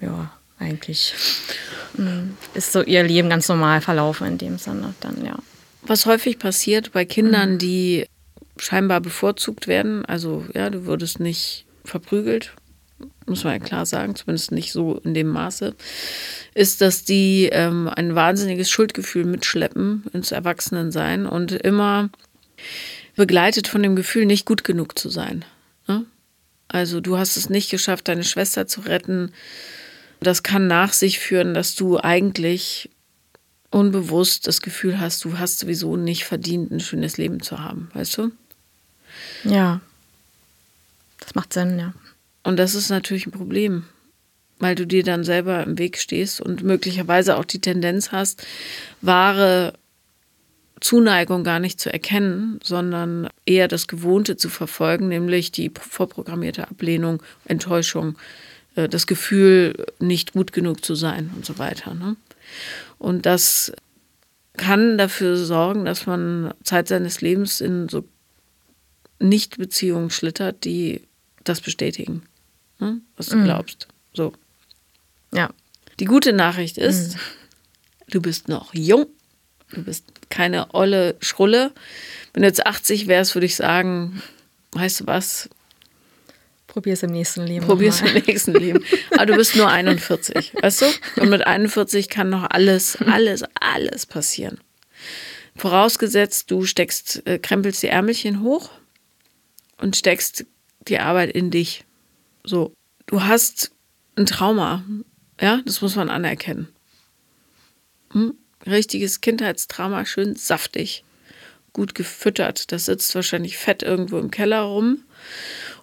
Ja, 0.00 0.30
eigentlich 0.58 1.14
mm, 1.96 2.30
ist 2.54 2.72
so 2.72 2.82
ihr 2.82 3.02
Leben 3.02 3.30
ganz 3.30 3.48
normal 3.48 3.80
verlaufen 3.80 4.26
in 4.26 4.38
dem 4.38 4.58
Sinne 4.58 4.94
dann, 5.00 5.24
ja. 5.24 5.36
Was 5.82 6.06
häufig 6.06 6.38
passiert 6.38 6.92
bei 6.92 7.04
Kindern, 7.04 7.54
mhm. 7.54 7.58
die 7.58 8.06
scheinbar 8.58 9.00
bevorzugt 9.00 9.68
werden, 9.68 10.04
also 10.04 10.44
ja, 10.54 10.70
du 10.70 10.84
würdest 10.86 11.20
nicht 11.20 11.64
verprügelt, 11.84 12.52
muss 13.26 13.44
man 13.44 13.54
ja 13.54 13.58
klar 13.58 13.86
sagen, 13.86 14.14
zumindest 14.14 14.52
nicht 14.52 14.72
so 14.72 14.96
in 15.04 15.14
dem 15.14 15.28
Maße, 15.28 15.74
ist, 16.54 16.80
dass 16.80 17.04
die 17.04 17.48
ähm, 17.52 17.88
ein 17.94 18.14
wahnsinniges 18.14 18.70
Schuldgefühl 18.70 19.24
mitschleppen 19.24 20.04
ins 20.12 20.32
Erwachsenensein 20.32 21.26
und 21.26 21.52
immer 21.52 22.10
begleitet 23.14 23.68
von 23.68 23.82
dem 23.82 23.96
Gefühl, 23.96 24.26
nicht 24.26 24.46
gut 24.46 24.64
genug 24.64 24.98
zu 24.98 25.08
sein. 25.08 25.44
Ne? 25.86 26.04
Also 26.68 27.00
du 27.00 27.18
hast 27.18 27.36
es 27.36 27.50
nicht 27.50 27.70
geschafft, 27.70 28.08
deine 28.08 28.24
Schwester 28.24 28.66
zu 28.66 28.82
retten. 28.82 29.32
Das 30.20 30.42
kann 30.42 30.66
nach 30.66 30.92
sich 30.92 31.18
führen, 31.18 31.54
dass 31.54 31.74
du 31.74 31.98
eigentlich 31.98 32.90
unbewusst 33.70 34.46
das 34.46 34.60
Gefühl 34.60 34.98
hast, 34.98 35.24
du 35.24 35.38
hast 35.38 35.58
sowieso 35.58 35.96
nicht 35.96 36.24
verdient, 36.24 36.70
ein 36.70 36.80
schönes 36.80 37.18
Leben 37.18 37.42
zu 37.42 37.58
haben, 37.58 37.90
weißt 37.94 38.18
du? 38.18 38.32
Ja. 39.44 39.80
Das 41.20 41.34
macht 41.34 41.52
Sinn, 41.52 41.78
ja. 41.78 41.92
Und 42.42 42.58
das 42.58 42.74
ist 42.74 42.90
natürlich 42.90 43.26
ein 43.26 43.32
Problem, 43.32 43.84
weil 44.58 44.74
du 44.74 44.86
dir 44.86 45.02
dann 45.02 45.24
selber 45.24 45.62
im 45.62 45.78
Weg 45.78 45.98
stehst 45.98 46.40
und 46.40 46.62
möglicherweise 46.62 47.36
auch 47.36 47.44
die 47.44 47.60
Tendenz 47.60 48.12
hast, 48.12 48.46
wahre 49.00 49.74
Zuneigung 50.80 51.44
gar 51.44 51.58
nicht 51.58 51.80
zu 51.80 51.92
erkennen, 51.92 52.60
sondern 52.62 53.28
eher 53.46 53.68
das 53.68 53.88
Gewohnte 53.88 54.36
zu 54.36 54.48
verfolgen, 54.48 55.08
nämlich 55.08 55.50
die 55.50 55.70
vorprogrammierte 55.70 56.68
Ablehnung, 56.68 57.22
Enttäuschung, 57.44 58.16
äh, 58.76 58.88
das 58.88 59.06
Gefühl, 59.06 59.86
nicht 59.98 60.32
gut 60.32 60.52
genug 60.52 60.84
zu 60.84 60.94
sein 60.94 61.30
und 61.34 61.44
so 61.44 61.58
weiter. 61.58 61.94
Ne? 61.94 62.16
Und 62.98 63.26
das 63.26 63.72
kann 64.56 64.98
dafür 64.98 65.36
sorgen, 65.36 65.84
dass 65.84 66.06
man 66.06 66.52
Zeit 66.62 66.88
seines 66.88 67.20
Lebens 67.20 67.60
in 67.60 67.88
so 67.88 68.04
Nicht-Beziehungen 69.18 70.10
schlittert, 70.10 70.64
die 70.64 71.02
das 71.48 71.60
bestätigen 71.60 72.22
ne? 72.78 73.00
was 73.16 73.26
du 73.26 73.36
mhm. 73.36 73.44
glaubst. 73.44 73.88
So. 74.12 74.32
Ja. 75.32 75.50
Die 76.00 76.04
gute 76.04 76.32
Nachricht 76.32 76.78
ist, 76.78 77.14
mhm. 77.14 77.20
du 78.10 78.22
bist 78.22 78.48
noch 78.48 78.74
jung, 78.74 79.06
du 79.72 79.82
bist 79.82 80.04
keine 80.30 80.74
olle 80.74 81.16
Schrulle. 81.20 81.72
Wenn 82.32 82.42
du 82.42 82.48
jetzt 82.48 82.66
80 82.66 83.08
wärst, 83.08 83.34
würde 83.34 83.46
ich 83.46 83.56
sagen, 83.56 84.22
weißt 84.72 85.00
du 85.00 85.06
was? 85.06 85.48
Probier 86.66 86.92
es 86.92 87.02
im 87.02 87.10
nächsten 87.10 87.46
Leben. 87.46 87.66
Probier 87.66 87.88
es 87.88 88.02
im 88.02 88.12
nächsten 88.12 88.52
Leben. 88.52 88.84
Aber 89.12 89.26
du 89.26 89.36
bist 89.36 89.56
nur 89.56 89.68
41, 89.68 90.54
weißt 90.62 90.82
du? 90.82 90.86
Und 91.20 91.30
mit 91.30 91.46
41 91.46 92.08
kann 92.08 92.30
noch 92.30 92.48
alles, 92.50 92.96
alles, 92.96 93.42
alles 93.58 94.06
passieren. 94.06 94.60
Vorausgesetzt, 95.56 96.50
du 96.50 96.64
steckst, 96.64 97.26
äh, 97.26 97.38
krempelst 97.38 97.82
die 97.82 97.88
Ärmelchen 97.88 98.42
hoch 98.42 98.70
und 99.78 99.96
steckst 99.96 100.44
die 100.86 100.98
Arbeit 100.98 101.30
in 101.32 101.50
dich. 101.50 101.84
So, 102.44 102.72
du 103.06 103.22
hast 103.22 103.72
ein 104.16 104.26
Trauma. 104.26 104.84
Ja, 105.40 105.60
das 105.64 105.80
muss 105.80 105.96
man 105.96 106.10
anerkennen. 106.10 106.68
Hm? 108.12 108.34
Richtiges 108.66 109.20
Kindheitstrauma, 109.20 110.04
schön 110.04 110.34
saftig, 110.34 111.04
gut 111.72 111.94
gefüttert. 111.94 112.72
Das 112.72 112.86
sitzt 112.86 113.14
wahrscheinlich 113.14 113.56
fett 113.56 113.82
irgendwo 113.82 114.18
im 114.18 114.30
Keller 114.30 114.62
rum. 114.62 115.04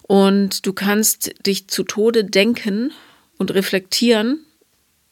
Und 0.02 0.66
du 0.66 0.72
kannst 0.72 1.34
dich 1.46 1.68
zu 1.68 1.82
Tode 1.82 2.24
denken 2.24 2.92
und 3.38 3.54
reflektieren, 3.54 4.44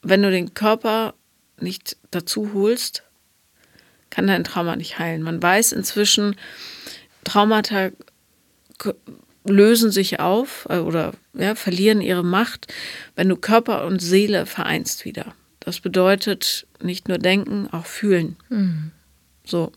wenn 0.01 0.21
du 0.21 0.29
den 0.29 0.53
Körper 0.53 1.15
nicht 1.59 1.97
dazu 2.11 2.53
holst, 2.53 3.03
kann 4.09 4.27
dein 4.27 4.43
Trauma 4.43 4.75
nicht 4.75 4.99
heilen. 4.99 5.23
Man 5.23 5.41
weiß 5.41 5.71
inzwischen, 5.71 6.35
Traumata 7.23 7.89
lösen 9.45 9.91
sich 9.91 10.19
auf 10.19 10.67
äh, 10.69 10.77
oder 10.77 11.13
ja, 11.33 11.55
verlieren 11.55 12.01
ihre 12.01 12.23
Macht, 12.23 12.73
wenn 13.15 13.29
du 13.29 13.35
Körper 13.35 13.85
und 13.85 14.01
Seele 14.01 14.45
vereinst 14.45 15.05
wieder. 15.05 15.33
Das 15.59 15.79
bedeutet 15.79 16.67
nicht 16.81 17.07
nur 17.07 17.17
denken, 17.17 17.67
auch 17.71 17.85
fühlen. 17.85 18.35
Mhm. 18.49 18.91
So. 19.45 19.71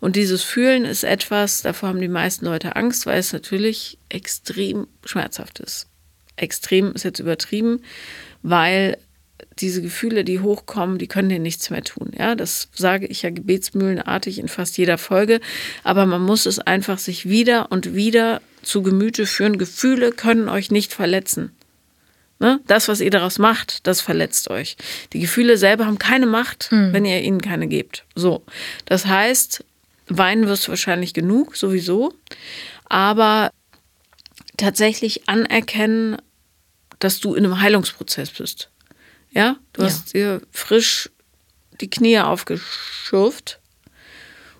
Und 0.00 0.16
dieses 0.16 0.42
Fühlen 0.42 0.84
ist 0.84 1.04
etwas, 1.04 1.62
davor 1.62 1.90
haben 1.90 2.00
die 2.00 2.08
meisten 2.08 2.46
Leute 2.46 2.76
Angst, 2.76 3.06
weil 3.06 3.18
es 3.18 3.32
natürlich 3.32 3.98
extrem 4.08 4.86
schmerzhaft 5.04 5.60
ist. 5.60 5.88
Extrem 6.36 6.92
ist 6.92 7.04
jetzt 7.04 7.20
übertrieben, 7.20 7.82
weil 8.42 8.96
diese 9.58 9.82
Gefühle, 9.82 10.24
die 10.24 10.40
hochkommen, 10.40 10.98
die 10.98 11.08
können 11.08 11.28
dir 11.28 11.38
nichts 11.38 11.70
mehr 11.70 11.82
tun. 11.82 12.12
Ja, 12.16 12.34
das 12.34 12.68
sage 12.74 13.06
ich 13.06 13.22
ja 13.22 13.30
gebetsmühlenartig 13.30 14.38
in 14.38 14.48
fast 14.48 14.78
jeder 14.78 14.98
Folge. 14.98 15.40
Aber 15.84 16.06
man 16.06 16.22
muss 16.22 16.46
es 16.46 16.58
einfach 16.58 16.98
sich 16.98 17.28
wieder 17.28 17.70
und 17.70 17.94
wieder 17.94 18.40
zu 18.62 18.82
Gemüte 18.82 19.26
führen. 19.26 19.58
Gefühle 19.58 20.12
können 20.12 20.48
euch 20.48 20.70
nicht 20.70 20.92
verletzen. 20.92 21.52
Ne? 22.38 22.60
Das, 22.66 22.88
was 22.88 23.00
ihr 23.00 23.10
daraus 23.10 23.38
macht, 23.38 23.86
das 23.86 24.00
verletzt 24.00 24.50
euch. 24.50 24.76
Die 25.12 25.20
Gefühle 25.20 25.56
selber 25.56 25.86
haben 25.86 25.98
keine 25.98 26.26
Macht, 26.26 26.70
hm. 26.70 26.92
wenn 26.92 27.04
ihr 27.04 27.22
ihnen 27.22 27.40
keine 27.40 27.68
gebt. 27.68 28.04
So. 28.14 28.44
Das 28.84 29.06
heißt, 29.06 29.64
weinen 30.08 30.48
wirst 30.48 30.66
du 30.66 30.70
wahrscheinlich 30.70 31.14
genug, 31.14 31.56
sowieso. 31.56 32.14
Aber 32.88 33.50
tatsächlich 34.56 35.28
anerkennen, 35.28 36.16
dass 36.98 37.20
du 37.20 37.34
in 37.34 37.44
einem 37.44 37.60
Heilungsprozess 37.60 38.30
bist. 38.30 38.70
Ja, 39.30 39.56
du 39.72 39.82
ja. 39.82 39.88
hast 39.88 40.14
dir 40.14 40.42
frisch 40.50 41.10
die 41.80 41.90
Knie 41.90 42.18
aufgeschürft. 42.20 43.60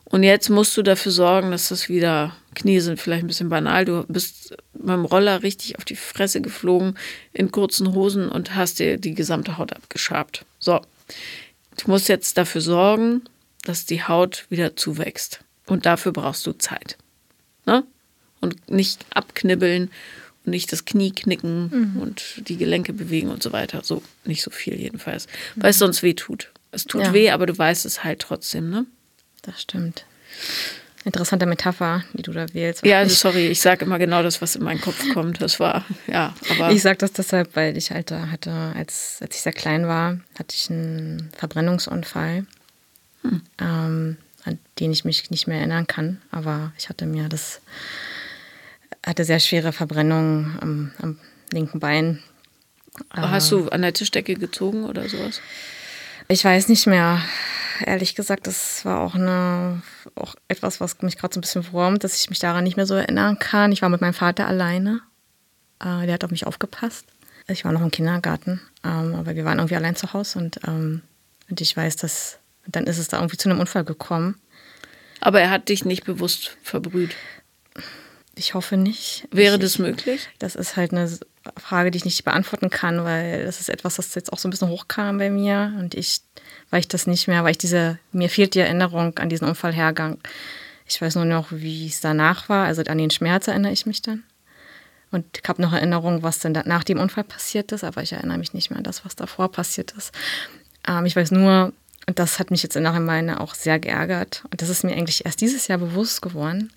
Und 0.05 0.23
jetzt 0.23 0.51
musst 0.51 0.77
du 0.77 0.83
dafür 0.83 1.13
sorgen, 1.13 1.51
dass 1.51 1.69
das 1.69 1.89
wieder, 1.89 2.37
Knie 2.55 2.81
sind 2.81 3.01
vielleicht 3.01 3.25
ein 3.25 3.29
bisschen 3.29 3.49
banal, 3.49 3.85
du 3.85 4.05
bist 4.09 4.55
beim 4.75 5.05
Roller 5.05 5.43
richtig 5.43 5.79
auf 5.79 5.85
die 5.85 5.97
Fresse 5.97 6.41
geflogen 6.41 6.99
in 7.33 7.51
kurzen 7.51 7.95
Hosen 7.95 8.29
und 8.29 8.55
hast 8.55 8.79
dir 8.79 8.99
die 8.99 9.15
gesamte 9.15 9.59
Haut 9.59 9.73
abgeschabt. 9.73 10.45
So, 10.59 10.81
du 11.79 11.91
musst 11.91 12.09
jetzt 12.09 12.37
dafür 12.37 12.61
sorgen, 12.61 13.23
dass 13.65 13.87
die 13.87 14.03
Haut 14.03 14.47
wieder 14.51 14.77
zuwächst. 14.77 15.41
Und 15.67 15.87
dafür 15.87 16.13
brauchst 16.13 16.47
du 16.47 16.53
Zeit. 16.53 16.99
Ne? 17.67 17.85
Und 18.41 18.71
nicht 18.71 19.07
abknibbeln 19.11 19.91
und 20.45 20.51
nicht 20.51 20.73
das 20.73 20.85
Knie 20.85 21.13
knicken 21.13 21.95
mhm. 21.95 22.01
und 22.01 22.49
die 22.49 22.57
Gelenke 22.57 22.93
bewegen 22.93 23.31
und 23.31 23.43
so 23.43 23.53
weiter. 23.53 23.83
So, 23.85 24.03
nicht 24.25 24.43
so 24.43 24.51
viel 24.51 24.75
jedenfalls, 24.75 25.29
weil 25.57 25.71
es 25.71 25.79
sonst 25.79 26.03
weh 26.03 26.15
tut. 26.15 26.51
Es 26.73 26.85
tut 26.85 27.03
ja. 27.03 27.13
weh, 27.13 27.31
aber 27.31 27.47
du 27.47 27.57
weißt 27.57 27.87
es 27.87 28.03
halt 28.03 28.21
trotzdem, 28.21 28.71
ne? 28.71 28.87
Das 29.43 29.63
stimmt. 29.63 30.05
Interessante 31.05 31.47
Metapher, 31.47 32.05
die 32.13 32.23
du 32.23 32.33
da 32.33 32.47
wählst. 32.53 32.85
Ja, 32.87 32.99
also 32.99 33.15
sorry, 33.15 33.49
ich 33.49 33.61
sage 33.61 33.85
immer 33.85 33.99
genau 33.99 34.23
das, 34.23 34.41
was 34.41 34.55
in 34.55 34.63
meinen 34.63 34.81
Kopf 34.81 35.03
kommt. 35.13 35.43
Das 35.43 35.59
war, 35.59 35.85
ja, 36.07 36.35
aber. 36.51 36.71
Ich 36.71 36.83
sage 36.83 36.99
das 36.99 37.13
deshalb, 37.13 37.57
weil 37.57 37.77
ich 37.77 37.91
halt 37.91 38.13
hatte, 38.13 38.53
als, 38.77 39.19
als 39.21 39.35
ich 39.35 39.43
sehr 39.43 39.53
klein 39.53 39.89
war, 39.89 40.19
hatte 40.39 40.55
ich 40.55 40.71
einen 40.71 41.31
Verbrennungsunfall, 41.37 42.47
hm. 43.23 43.43
ähm, 43.61 44.17
an 44.45 44.59
den 44.79 44.93
ich 44.93 45.05
mich 45.05 45.31
nicht 45.31 45.49
mehr 45.49 45.59
erinnern 45.59 45.87
kann. 45.89 46.21
Aber 46.31 46.73
ich 46.79 46.89
hatte 46.89 47.07
mir 47.07 47.29
das 47.29 47.61
hatte 49.05 49.25
sehr 49.25 49.41
schwere 49.41 49.73
Verbrennungen 49.73 50.59
am, 50.61 50.93
am 51.01 51.19
linken 51.51 51.81
Bein. 51.81 52.23
Hast 53.11 53.51
du 53.51 53.69
an 53.69 53.83
der 53.83 53.95
Tischdecke 53.95 54.35
gezogen 54.35 54.85
oder 54.85 55.09
sowas? 55.09 55.41
Ich 56.29 56.45
weiß 56.45 56.69
nicht 56.69 56.87
mehr. 56.87 57.21
Ehrlich 57.87 58.15
gesagt, 58.15 58.47
das 58.47 58.85
war 58.85 59.01
auch, 59.01 59.15
eine, 59.15 59.83
auch 60.15 60.35
etwas, 60.49 60.81
was 60.81 61.01
mich 61.03 61.17
gerade 61.17 61.35
so 61.35 61.39
ein 61.39 61.43
bisschen 61.43 61.73
wurmt, 61.73 62.05
dass 62.05 62.17
ich 62.17 62.31
mich 62.31 62.39
daran 62.39 62.65
nicht 62.65 62.77
mehr 62.77 62.87
so 62.87 62.95
erinnern 62.95 63.39
kann. 63.39 63.73
Ich 63.73 63.83
war 63.83 63.89
mit 63.89 64.01
meinem 64.01 64.15
Vater 64.15 64.47
alleine. 64.47 65.01
Äh, 65.81 66.07
der 66.07 66.15
hat 66.15 66.25
auf 66.25 66.31
mich 66.31 66.47
aufgepasst. 66.47 67.07
Ich 67.49 67.65
war 67.65 67.73
noch 67.73 67.83
im 67.83 67.91
Kindergarten, 67.91 68.61
ähm, 68.85 69.15
aber 69.15 69.35
wir 69.35 69.45
waren 69.45 69.59
irgendwie 69.59 69.77
allein 69.77 69.97
zu 69.97 70.13
Hause 70.13 70.39
und, 70.39 70.61
ähm, 70.67 71.03
und 71.51 71.61
ich 71.61 71.77
weiß, 71.77 71.97
dass 71.97 72.39
dann 72.67 72.85
ist 72.85 72.99
es 72.99 73.09
da 73.09 73.19
irgendwie 73.19 73.37
zu 73.37 73.51
einem 73.51 73.61
Unfall 73.61 73.85
gekommen. 73.85 74.41
Aber 75.21 75.41
er 75.41 75.51
hat 75.51 75.69
dich 75.69 75.85
nicht 75.85 76.05
bewusst 76.05 76.57
verbrüht. 76.63 77.15
Ich 78.35 78.55
hoffe 78.55 78.77
nicht. 78.77 79.29
Wäre 79.31 79.57
ich, 79.57 79.61
das 79.61 79.79
möglich? 79.79 80.29
Das 80.39 80.55
ist 80.55 80.77
halt 80.77 80.93
eine 80.93 81.11
Frage, 81.59 81.91
die 81.91 81.99
ich 81.99 82.05
nicht 82.05 82.25
beantworten 82.25 82.71
kann, 82.71 83.05
weil 83.05 83.45
das 83.45 83.61
ist 83.61 83.69
etwas, 83.69 83.97
das 83.97 84.15
jetzt 84.15 84.33
auch 84.33 84.39
so 84.39 84.49
ein 84.49 84.51
bisschen 84.51 84.69
hochkam 84.69 85.19
bei 85.19 85.31
mir 85.31 85.75
und 85.79 85.95
ich, 85.95 86.21
weil 86.71 86.81
ich 86.81 86.89
das 86.89 87.07
nicht 87.07 87.29
mehr, 87.29 87.45
weil 87.45 87.53
ich 87.53 87.59
diese, 87.59 87.99
mir 88.13 88.31
fehlt 88.31 88.55
die 88.55 88.61
Erinnerung 88.61 89.19
an 89.19 89.29
diesen 89.29 89.47
Unfallhergang. 89.47 90.19
Ich 90.87 91.01
weiß 91.01 91.17
nur 91.17 91.25
noch, 91.25 91.49
wie 91.51 91.87
es 91.87 92.01
danach 92.01 92.49
war, 92.49 92.67
also 92.67 92.83
an 92.83 92.99
den 92.99 93.11
Schmerz 93.11 93.49
erinnere 93.49 93.73
ich 93.73 93.87
mich 93.87 94.03
dann. 94.03 94.25
Und 95.11 95.27
ich 95.37 95.47
habe 95.47 95.61
noch 95.61 95.75
Erinnerung, 95.75 96.23
was 96.23 96.39
dann 96.39 96.53
nach 96.65 96.85
dem 96.85 96.99
Unfall 96.99 97.25
passiert 97.25 97.71
ist, 97.73 97.85
aber 97.85 98.03
ich 98.03 98.13
erinnere 98.13 98.39
mich 98.39 98.55
nicht 98.55 98.71
mehr 98.71 98.79
an 98.79 98.85
das, 98.85 99.05
was 99.05 99.15
davor 99.15 99.53
passiert 99.53 99.93
ist. 99.93 100.13
Ähm, 100.89 101.05
ich 101.05 101.15
weiß 101.15 101.33
nur, 101.33 101.73
und 102.07 102.19
das 102.19 102.39
hat 102.39 102.51
mich 102.51 102.63
jetzt 102.63 102.77
im 102.77 102.83
Nachhinein 102.83 103.31
auch 103.31 103.55
sehr 103.55 103.79
geärgert. 103.79 104.43
Und 104.51 104.63
das 104.63 104.71
ist 104.71 104.85
mir 104.85 104.93
eigentlich 104.93 105.25
erst 105.27 105.41
dieses 105.41 105.69
Jahr 105.69 105.79
bewusst 105.79 106.23
geworden, 106.23 106.73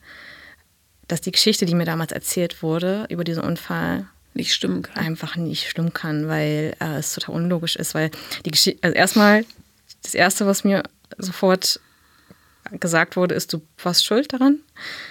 dass 1.08 1.22
die 1.22 1.32
Geschichte, 1.32 1.66
die 1.66 1.76
mir 1.76 1.86
damals 1.86 2.12
erzählt 2.12 2.64
wurde 2.64 3.06
über 3.10 3.24
diesen 3.24 3.44
Unfall, 3.44 4.08
nicht 4.34 4.54
stimmen 4.54 4.82
kann. 4.82 5.06
Einfach 5.06 5.36
nicht 5.38 5.70
stimmen 5.70 5.94
kann, 5.94 6.28
weil 6.28 6.76
äh, 6.82 6.98
es 6.98 7.14
total 7.14 7.36
unlogisch 7.36 7.76
ist. 7.78 7.96
Weil 7.96 8.12
die 8.46 8.52
Geschichte, 8.52 8.84
also 8.84 8.96
erstmal, 8.96 9.46
das 10.04 10.14
Erste, 10.14 10.46
was 10.46 10.64
mir 10.64 10.84
sofort 11.18 11.80
gesagt 12.72 13.16
wurde, 13.16 13.36
ist, 13.36 13.54
du 13.54 13.62
warst 13.82 14.06
schuld 14.06 14.34
daran. 14.34 14.60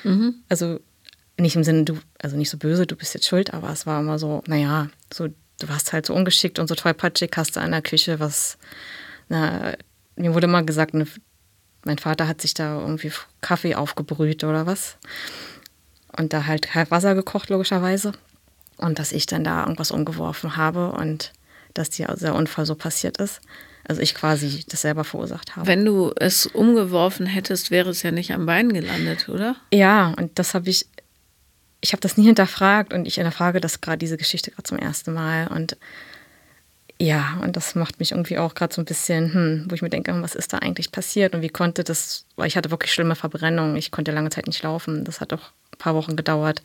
Mhm. 0.02 0.34
Also 0.48 0.80
nicht 1.38 1.56
im 1.56 1.64
Sinne, 1.64 1.84
du, 1.84 1.98
also 2.18 2.36
nicht 2.36 2.50
so 2.50 2.58
böse, 2.58 2.86
du 2.86 2.96
bist 2.96 3.14
jetzt 3.14 3.26
schuld, 3.26 3.54
aber 3.54 3.70
es 3.70 3.86
war 3.86 4.00
immer 4.00 4.18
so, 4.18 4.42
naja, 4.46 4.88
so, 5.12 5.28
du 5.28 5.68
warst 5.68 5.92
halt 5.92 6.06
so 6.06 6.14
ungeschickt 6.14 6.58
und 6.58 6.68
so 6.68 6.74
tollpatschig, 6.74 7.30
hast 7.36 7.56
du 7.56 7.60
an 7.60 7.72
der 7.72 7.82
Küche 7.82 8.20
was, 8.20 8.58
na, 9.28 9.74
mir 10.16 10.34
wurde 10.34 10.46
immer 10.46 10.62
gesagt, 10.62 10.94
ne, 10.94 11.06
mein 11.84 11.98
Vater 11.98 12.28
hat 12.28 12.40
sich 12.40 12.54
da 12.54 12.80
irgendwie 12.80 13.12
Kaffee 13.40 13.74
aufgebrüht 13.74 14.44
oder 14.44 14.66
was. 14.66 14.96
Und 16.16 16.32
da 16.32 16.46
halt 16.46 16.68
Wasser 16.90 17.14
gekocht, 17.14 17.50
logischerweise. 17.50 18.12
Und 18.76 18.98
dass 18.98 19.12
ich 19.12 19.26
dann 19.26 19.44
da 19.44 19.62
irgendwas 19.62 19.90
umgeworfen 19.90 20.56
habe 20.56 20.92
und 20.92 21.32
dass 21.74 21.90
dieser 21.90 22.34
Unfall 22.34 22.66
so 22.66 22.74
passiert 22.74 23.18
ist. 23.18 23.40
Also 23.86 24.00
ich 24.00 24.14
quasi 24.14 24.64
das 24.68 24.80
selber 24.80 25.04
verursacht 25.04 25.56
habe. 25.56 25.66
Wenn 25.66 25.84
du 25.84 26.12
es 26.16 26.46
umgeworfen 26.46 27.26
hättest, 27.26 27.70
wäre 27.70 27.90
es 27.90 28.02
ja 28.02 28.10
nicht 28.10 28.32
am 28.32 28.46
Bein 28.46 28.72
gelandet, 28.72 29.28
oder? 29.28 29.56
Ja, 29.72 30.14
und 30.16 30.38
das 30.38 30.54
habe 30.54 30.70
ich, 30.70 30.86
ich 31.82 31.92
habe 31.92 32.00
das 32.00 32.16
nie 32.16 32.24
hinterfragt 32.24 32.94
und 32.94 33.06
ich 33.06 33.16
hinterfrage 33.16 33.60
das 33.60 33.82
gerade, 33.82 33.98
diese 33.98 34.16
Geschichte 34.16 34.50
gerade 34.50 34.62
zum 34.62 34.78
ersten 34.78 35.12
Mal. 35.12 35.48
Und 35.48 35.76
ja, 36.98 37.38
und 37.42 37.56
das 37.56 37.74
macht 37.74 37.98
mich 37.98 38.12
irgendwie 38.12 38.38
auch 38.38 38.54
gerade 38.54 38.72
so 38.74 38.80
ein 38.80 38.86
bisschen, 38.86 39.34
hm, 39.34 39.66
wo 39.68 39.74
ich 39.74 39.82
mir 39.82 39.90
denke, 39.90 40.14
was 40.22 40.34
ist 40.34 40.52
da 40.52 40.58
eigentlich 40.58 40.90
passiert 40.90 41.34
und 41.34 41.42
wie 41.42 41.48
konnte 41.48 41.84
das, 41.84 42.24
weil 42.36 42.46
ich 42.46 42.56
hatte 42.56 42.70
wirklich 42.70 42.92
schlimme 42.92 43.16
Verbrennungen, 43.16 43.76
ich 43.76 43.90
konnte 43.90 44.12
lange 44.12 44.30
Zeit 44.30 44.46
nicht 44.46 44.62
laufen, 44.62 45.04
das 45.04 45.20
hat 45.20 45.32
auch 45.32 45.50
ein 45.74 45.78
paar 45.78 45.94
Wochen 45.94 46.16
gedauert. 46.16 46.62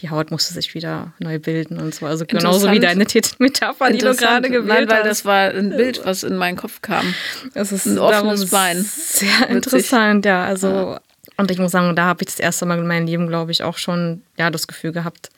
Die 0.00 0.10
Haut 0.10 0.30
musste 0.30 0.52
sich 0.52 0.74
wieder 0.74 1.12
neu 1.18 1.38
bilden 1.38 1.78
und 1.78 1.94
so. 1.94 2.04
Also 2.04 2.26
genauso 2.26 2.70
wie 2.70 2.80
deine 2.80 3.06
Metapher, 3.38 3.90
die 3.90 3.98
du 3.98 4.14
gerade 4.14 4.50
gewählt 4.50 4.88
Nein, 4.88 4.98
weil 4.98 5.04
das 5.04 5.24
war 5.24 5.50
ein 5.50 5.70
Bild, 5.70 6.04
was 6.04 6.22
in 6.22 6.36
meinen 6.36 6.56
Kopf 6.56 6.82
kam. 6.82 7.14
Es 7.54 7.72
ist 7.72 7.86
ein 7.86 7.98
offenes 7.98 8.50
Bein. 8.50 8.82
Sehr 8.84 9.48
interessant, 9.48 10.26
ja. 10.26 10.44
Also, 10.44 10.68
ja. 10.68 11.00
und 11.38 11.50
ich 11.50 11.58
muss 11.58 11.72
sagen, 11.72 11.96
da 11.96 12.04
habe 12.04 12.22
ich 12.22 12.26
das 12.26 12.40
erste 12.40 12.66
Mal 12.66 12.78
in 12.78 12.86
meinem 12.86 13.06
Leben, 13.06 13.26
glaube 13.26 13.52
ich, 13.52 13.62
auch 13.62 13.78
schon 13.78 14.22
ja, 14.36 14.50
das 14.50 14.66
Gefühl 14.66 14.92
gehabt, 14.92 15.30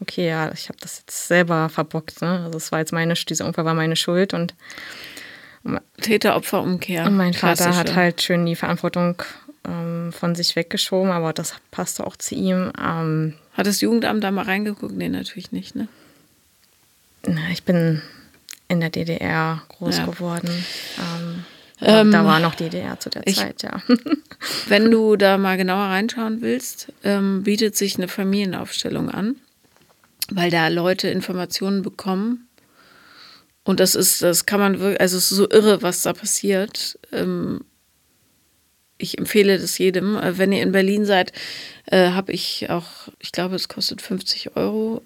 okay, 0.00 0.28
ja, 0.28 0.50
ich 0.52 0.68
habe 0.68 0.78
das 0.80 1.00
jetzt 1.00 1.28
selber 1.28 1.68
verbockt. 1.68 2.22
Ne? 2.22 2.44
Also 2.44 2.56
es 2.56 2.72
war 2.72 2.78
jetzt 2.78 2.92
meine, 2.92 3.12
dieser 3.12 3.44
Unfall 3.44 3.66
war 3.66 3.74
meine 3.74 3.96
Schuld 3.96 4.32
und 4.32 4.54
Täter-Opfer-Umkehr. 6.00 7.04
Und 7.04 7.16
mein 7.16 7.34
Vater 7.34 7.76
hat 7.76 7.94
halt 7.94 8.22
schön 8.22 8.46
die 8.46 8.56
Verantwortung 8.56 9.22
ähm, 9.68 10.12
von 10.12 10.34
sich 10.34 10.56
weggeschoben, 10.56 11.10
aber 11.10 11.32
das 11.32 11.54
passte 11.70 12.06
auch 12.06 12.16
zu 12.16 12.34
ihm. 12.34 12.72
Ähm, 12.80 13.34
hat 13.52 13.66
das 13.66 13.80
Jugendamt 13.80 14.24
da 14.24 14.30
mal 14.30 14.44
reingeguckt? 14.44 14.94
Nee, 14.94 15.08
natürlich 15.08 15.52
nicht, 15.52 15.74
ne? 15.74 15.88
Na, 17.26 17.50
ich 17.50 17.64
bin 17.64 18.00
in 18.68 18.80
der 18.80 18.90
DDR 18.90 19.62
groß 19.68 19.98
ja. 19.98 20.06
geworden. 20.06 20.50
Ähm, 20.98 21.44
ähm, 21.80 22.12
da 22.12 22.24
war 22.24 22.40
noch 22.40 22.54
DDR 22.54 22.98
zu 22.98 23.10
der 23.10 23.26
ich, 23.26 23.36
Zeit, 23.36 23.62
ja. 23.62 23.82
wenn 24.68 24.90
du 24.90 25.16
da 25.16 25.38
mal 25.38 25.56
genauer 25.56 25.86
reinschauen 25.86 26.40
willst, 26.40 26.92
ähm, 27.04 27.42
bietet 27.44 27.76
sich 27.76 27.96
eine 27.96 28.08
Familienaufstellung 28.08 29.10
an, 29.10 29.36
weil 30.30 30.50
da 30.50 30.68
Leute 30.68 31.08
Informationen 31.08 31.82
bekommen. 31.82 32.48
Und 33.64 33.80
das 33.80 33.94
ist, 33.94 34.22
das 34.22 34.46
kann 34.46 34.60
man 34.60 34.80
wirklich, 34.80 35.00
also 35.00 35.18
es 35.18 35.30
ist 35.30 35.36
so 35.36 35.48
irre, 35.48 35.82
was 35.82 36.02
da 36.02 36.12
passiert. 36.14 36.98
Ähm, 37.12 37.60
ich 38.98 39.16
empfehle 39.16 39.58
das 39.58 39.78
jedem. 39.78 40.16
Äh, 40.16 40.38
wenn 40.38 40.52
ihr 40.52 40.62
in 40.62 40.72
Berlin 40.72 41.04
seid, 41.04 41.32
äh, 41.86 42.10
habe 42.10 42.32
ich 42.32 42.68
auch, 42.68 43.08
ich 43.18 43.32
glaube, 43.32 43.54
es 43.54 43.68
kostet 43.68 44.02
50 44.02 44.56
Euro. 44.56 45.02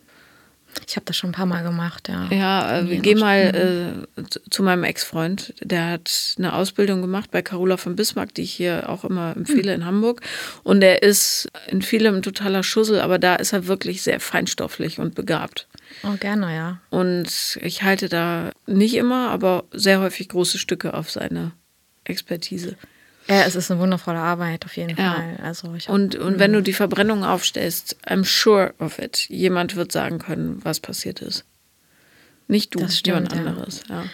Ich 0.88 0.96
habe 0.96 1.04
das 1.04 1.18
schon 1.18 1.30
ein 1.30 1.34
paar 1.34 1.46
Mal 1.46 1.62
gemacht, 1.62 2.08
ja. 2.08 2.28
Ja, 2.30 2.80
äh, 2.80 2.98
geh 2.98 3.14
mal 3.14 4.06
äh, 4.16 4.22
zu 4.48 4.62
meinem 4.62 4.84
Ex-Freund. 4.84 5.54
Der 5.60 5.90
hat 5.90 6.34
eine 6.38 6.54
Ausbildung 6.54 7.02
gemacht 7.02 7.30
bei 7.30 7.42
Carola 7.42 7.76
von 7.76 7.94
Bismarck, 7.94 8.32
die 8.34 8.42
ich 8.42 8.52
hier 8.52 8.88
auch 8.88 9.04
immer 9.04 9.36
empfehle 9.36 9.74
hm. 9.74 9.80
in 9.80 9.86
Hamburg. 9.86 10.22
Und 10.62 10.82
er 10.82 11.02
ist 11.02 11.48
in 11.68 11.82
vielem 11.82 12.16
ein 12.16 12.22
totaler 12.22 12.62
Schussel, 12.62 13.00
aber 13.00 13.18
da 13.18 13.34
ist 13.34 13.52
er 13.52 13.66
wirklich 13.66 14.02
sehr 14.02 14.18
feinstofflich 14.18 14.98
und 14.98 15.14
begabt. 15.14 15.68
Oh, 16.04 16.16
gerne, 16.18 16.54
ja. 16.56 16.80
Und 16.88 17.58
ich 17.60 17.82
halte 17.82 18.08
da 18.08 18.50
nicht 18.66 18.94
immer, 18.94 19.28
aber 19.30 19.64
sehr 19.72 20.00
häufig 20.00 20.30
große 20.30 20.56
Stücke 20.56 20.94
auf 20.94 21.10
seine 21.10 21.52
Expertise. 22.04 22.76
Ja, 23.28 23.42
es 23.42 23.54
ist 23.54 23.70
eine 23.70 23.80
wundervolle 23.80 24.18
Arbeit, 24.18 24.64
auf 24.64 24.76
jeden 24.76 24.96
ja. 24.96 25.14
Fall. 25.14 25.38
Also 25.42 25.72
und, 25.88 26.16
und 26.16 26.38
wenn 26.38 26.52
du 26.52 26.60
die 26.60 26.72
Verbrennung 26.72 27.24
aufstellst, 27.24 27.96
I'm 28.06 28.24
sure 28.24 28.74
of 28.78 28.98
it, 28.98 29.28
jemand 29.28 29.76
wird 29.76 29.92
sagen 29.92 30.18
können, 30.18 30.60
was 30.64 30.80
passiert 30.80 31.22
ist. 31.22 31.44
Nicht 32.48 32.74
du, 32.74 32.80
das 32.80 32.98
stimmt, 32.98 33.32
jemand 33.32 33.48
anderes. 33.48 33.82
Ja. 33.88 34.04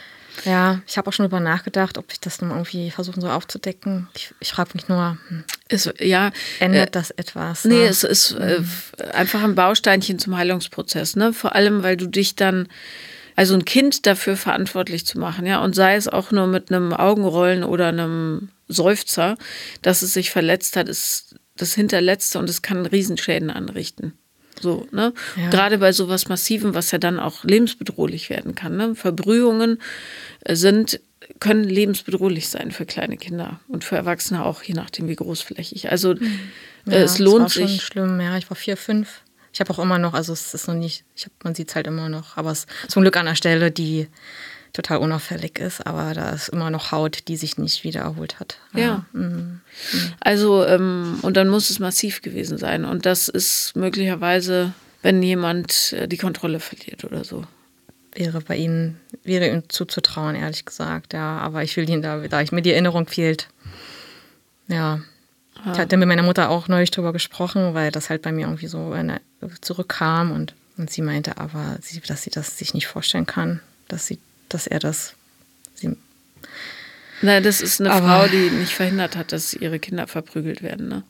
Ja, 0.44 0.80
ich 0.86 0.96
habe 0.96 1.08
auch 1.08 1.12
schon 1.12 1.24
darüber 1.24 1.40
nachgedacht, 1.40 1.98
ob 1.98 2.12
ich 2.12 2.20
das 2.20 2.40
nun 2.40 2.50
irgendwie 2.50 2.90
versuchen 2.90 3.20
soll 3.20 3.30
aufzudecken. 3.30 4.08
Ich, 4.14 4.32
ich 4.40 4.52
frage 4.52 4.70
mich 4.74 4.88
nur, 4.88 5.18
hm, 5.28 5.44
es, 5.68 5.90
ja, 5.98 6.30
ändert 6.60 6.88
äh, 6.88 6.92
das 6.92 7.10
etwas? 7.10 7.64
Ne? 7.64 7.74
Nee, 7.74 7.86
es 7.86 8.04
ist 8.04 8.32
äh, 8.32 8.60
mhm. 8.60 8.70
einfach 9.12 9.42
ein 9.42 9.54
Bausteinchen 9.54 10.18
zum 10.18 10.36
Heilungsprozess. 10.36 11.16
Ne? 11.16 11.32
Vor 11.32 11.54
allem, 11.54 11.82
weil 11.82 11.96
du 11.96 12.06
dich 12.06 12.36
dann, 12.36 12.68
also 13.36 13.54
ein 13.54 13.64
Kind 13.64 14.06
dafür 14.06 14.36
verantwortlich 14.36 15.06
zu 15.06 15.18
machen, 15.18 15.46
ja, 15.46 15.58
und 15.60 15.74
sei 15.74 15.96
es 15.96 16.08
auch 16.08 16.30
nur 16.30 16.46
mit 16.46 16.70
einem 16.70 16.92
Augenrollen 16.92 17.64
oder 17.64 17.88
einem 17.88 18.50
Seufzer, 18.68 19.37
dass 19.83 20.02
es 20.02 20.12
sich 20.12 20.31
verletzt 20.31 20.76
hat, 20.76 20.88
ist 20.88 21.37
das 21.57 21.74
Hinterletzte 21.74 22.38
und 22.38 22.48
es 22.48 22.62
kann 22.62 22.87
Riesenschäden 22.87 23.50
anrichten. 23.50 24.12
So, 24.61 24.87
ne? 24.90 25.12
Ja. 25.37 25.50
Gerade 25.50 25.78
bei 25.78 25.92
sowas 25.92 26.28
Massivem, 26.28 26.74
was 26.74 26.90
ja 26.90 26.98
dann 26.98 27.20
auch 27.20 27.44
lebensbedrohlich 27.44 28.31
werden 28.31 28.54
kann. 28.54 28.76
Ne? 28.76 28.94
Verbrühungen 28.94 29.81
äh, 30.40 30.57
sind, 30.57 31.00
können 31.40 31.64
lebensbedrohlich 31.64 32.48
sein 32.48 32.70
für 32.70 32.87
kleine 32.87 33.16
Kinder 33.16 33.61
und 33.68 33.85
für 33.85 33.96
Erwachsene 33.96 34.44
auch, 34.44 34.62
je 34.62 34.74
nachdem 34.74 35.09
wie 35.09 35.16
großflächig. 35.16 35.90
Also 35.90 36.14
mhm. 36.14 36.40
ja, 36.87 36.94
es 36.94 37.18
lohnt 37.18 37.46
das 37.46 37.59
war 37.59 37.68
sich. 37.68 37.81
Schon 37.83 37.87
schlimm, 37.87 38.20
ja, 38.20 38.37
ich 38.37 38.50
war 38.50 38.57
vier, 38.57 38.76
fünf. 38.76 39.22
Ich 39.52 39.61
habe 39.61 39.70
auch 39.72 39.78
immer 39.78 39.98
noch, 39.98 40.14
also 40.14 40.33
es 40.33 40.54
ist 40.54 40.68
noch 40.68 40.74
nicht, 40.74 41.04
ich 41.16 41.24
hab, 41.24 41.33
man 41.42 41.54
sieht 41.54 41.70
es 41.70 41.74
halt 41.74 41.87
immer 41.87 42.09
noch, 42.09 42.37
aber 42.37 42.50
es 42.50 42.66
ist 42.83 42.90
zum 42.90 43.02
Glück 43.02 43.16
an 43.16 43.26
der 43.26 43.35
Stelle, 43.35 43.70
die 43.70 44.09
total 44.78 44.98
unauffällig 44.98 45.58
ist, 45.58 45.84
aber 45.84 46.14
da 46.14 46.30
ist 46.30 46.50
immer 46.50 46.70
noch 46.70 46.92
Haut, 46.92 47.26
die 47.26 47.36
sich 47.36 47.58
nicht 47.58 47.82
wieder 47.82 48.02
erholt 48.02 48.38
hat. 48.38 48.58
Ja. 48.74 49.04
Mhm. 49.12 49.60
Also, 50.20 50.64
ähm, 50.64 51.18
und 51.22 51.36
dann 51.36 51.48
muss 51.48 51.68
es 51.68 51.80
massiv 51.80 52.22
gewesen 52.22 52.58
sein. 52.58 52.84
Und 52.84 53.04
das 53.04 53.26
ist 53.26 53.74
möglicherweise, 53.74 54.72
wenn 55.02 55.20
jemand 55.20 55.94
äh, 55.94 56.06
die 56.06 56.16
Kontrolle 56.16 56.60
verliert 56.60 57.02
oder 57.02 57.24
so. 57.24 57.44
Wäre 58.14 58.40
bei 58.40 58.56
Ihnen, 58.56 59.00
wäre 59.24 59.48
ihm 59.48 59.68
zuzutrauen, 59.68 60.36
ehrlich 60.36 60.64
gesagt, 60.64 61.12
ja. 61.12 61.38
Aber 61.38 61.64
ich 61.64 61.76
will 61.76 61.90
ihn 61.90 62.00
da, 62.00 62.18
da 62.28 62.40
ich 62.40 62.52
mir 62.52 62.62
die 62.62 62.70
Erinnerung 62.70 63.08
fehlt. 63.08 63.48
Ja. 64.68 65.00
ja. 65.64 65.72
Ich 65.72 65.78
hatte 65.78 65.96
mit 65.96 66.06
meiner 66.06 66.22
Mutter 66.22 66.50
auch 66.50 66.68
neulich 66.68 66.92
drüber 66.92 67.12
gesprochen, 67.12 67.74
weil 67.74 67.90
das 67.90 68.10
halt 68.10 68.22
bei 68.22 68.30
mir 68.30 68.46
irgendwie 68.46 68.68
so 68.68 68.94
zurückkam 69.60 70.30
und, 70.30 70.54
und 70.76 70.88
sie 70.88 71.02
meinte 71.02 71.38
aber, 71.38 71.78
dass 72.06 72.22
sie 72.22 72.30
das 72.30 72.58
sich 72.58 72.74
nicht 72.74 72.86
vorstellen 72.86 73.26
kann, 73.26 73.60
dass 73.88 74.06
sie 74.06 74.20
dass 74.48 74.66
er 74.66 74.78
das. 74.78 75.14
Sie 75.74 75.96
Na, 77.22 77.40
das 77.40 77.61
ist 77.61 77.80
eine 77.80 77.90
Frau, 77.90 78.26
die 78.26 78.50
nicht 78.50 78.72
verhindert 78.72 79.16
hat, 79.16 79.32
dass 79.32 79.54
ihre 79.54 79.78
Kinder 79.78 80.06
verprügelt 80.06 80.62
werden. 80.62 80.88
Ne? 80.88 81.02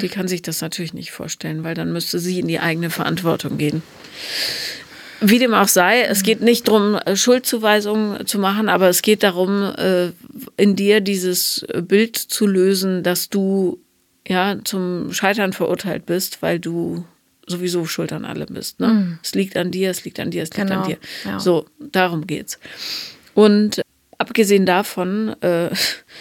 Die 0.00 0.08
kann 0.08 0.28
sich 0.28 0.42
das 0.42 0.60
natürlich 0.60 0.94
nicht 0.94 1.12
vorstellen, 1.12 1.64
weil 1.64 1.74
dann 1.74 1.92
müsste 1.92 2.18
sie 2.18 2.40
in 2.40 2.48
die 2.48 2.60
eigene 2.60 2.90
Verantwortung 2.90 3.58
gehen. 3.58 3.82
Wie 5.20 5.38
dem 5.38 5.54
auch 5.54 5.68
sei, 5.68 6.02
es 6.02 6.22
geht 6.22 6.42
nicht 6.42 6.68
darum, 6.68 6.96
äh, 6.96 7.16
Schuldzuweisungen 7.16 8.26
zu 8.26 8.38
machen, 8.38 8.68
aber 8.68 8.88
es 8.88 9.00
geht 9.00 9.22
darum, 9.22 9.62
äh, 9.62 10.10
in 10.58 10.76
dir 10.76 11.00
dieses 11.00 11.66
Bild 11.82 12.16
zu 12.16 12.46
lösen, 12.46 13.02
dass 13.02 13.30
du 13.30 13.78
ja 14.28 14.56
zum 14.64 15.12
Scheitern 15.12 15.52
verurteilt 15.52 16.04
bist, 16.04 16.42
weil 16.42 16.58
du 16.58 17.04
sowieso 17.46 17.86
schuld 17.86 18.12
an 18.12 18.24
allem 18.24 18.48
bist. 18.50 18.80
Ne? 18.80 18.88
Mhm. 18.88 19.18
Es 19.22 19.34
liegt 19.34 19.56
an 19.56 19.70
dir, 19.70 19.90
es 19.90 20.04
liegt 20.04 20.20
an 20.20 20.30
dir, 20.30 20.42
es 20.42 20.50
liegt 20.50 20.68
genau. 20.68 20.82
an 20.82 20.88
dir. 20.88 20.98
Ja. 21.24 21.40
So, 21.40 21.66
darum 21.78 22.26
geht's. 22.26 22.58
Und 23.34 23.82
abgesehen 24.18 24.66
davon, 24.66 25.40
äh, 25.42 25.70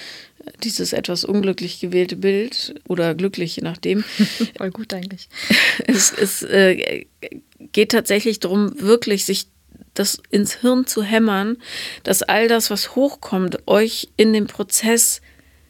dieses 0.64 0.94
etwas 0.94 1.24
unglücklich 1.24 1.80
gewählte 1.80 2.16
Bild 2.16 2.76
oder 2.88 3.16
glücklich, 3.16 3.56
je 3.56 3.64
nachdem. 3.64 4.04
Voll 4.58 4.72
gut 4.72 4.94
eigentlich. 4.94 5.30
es, 5.88 6.12
es 6.12 6.44
äh, 6.44 7.06
geht 7.72 7.92
tatsächlich 7.92 8.40
darum, 8.40 8.80
wirklich 8.80 9.26
sich 9.26 9.48
das 9.94 10.22
ins 10.30 10.56
Hirn 10.56 10.86
zu 10.86 11.04
hämmern, 11.04 11.58
dass 12.04 12.22
all 12.22 12.48
das, 12.48 12.70
was 12.70 12.96
hochkommt, 12.96 13.60
euch 13.66 14.10
in 14.18 14.34
dem 14.34 14.46
Prozess 14.46 15.22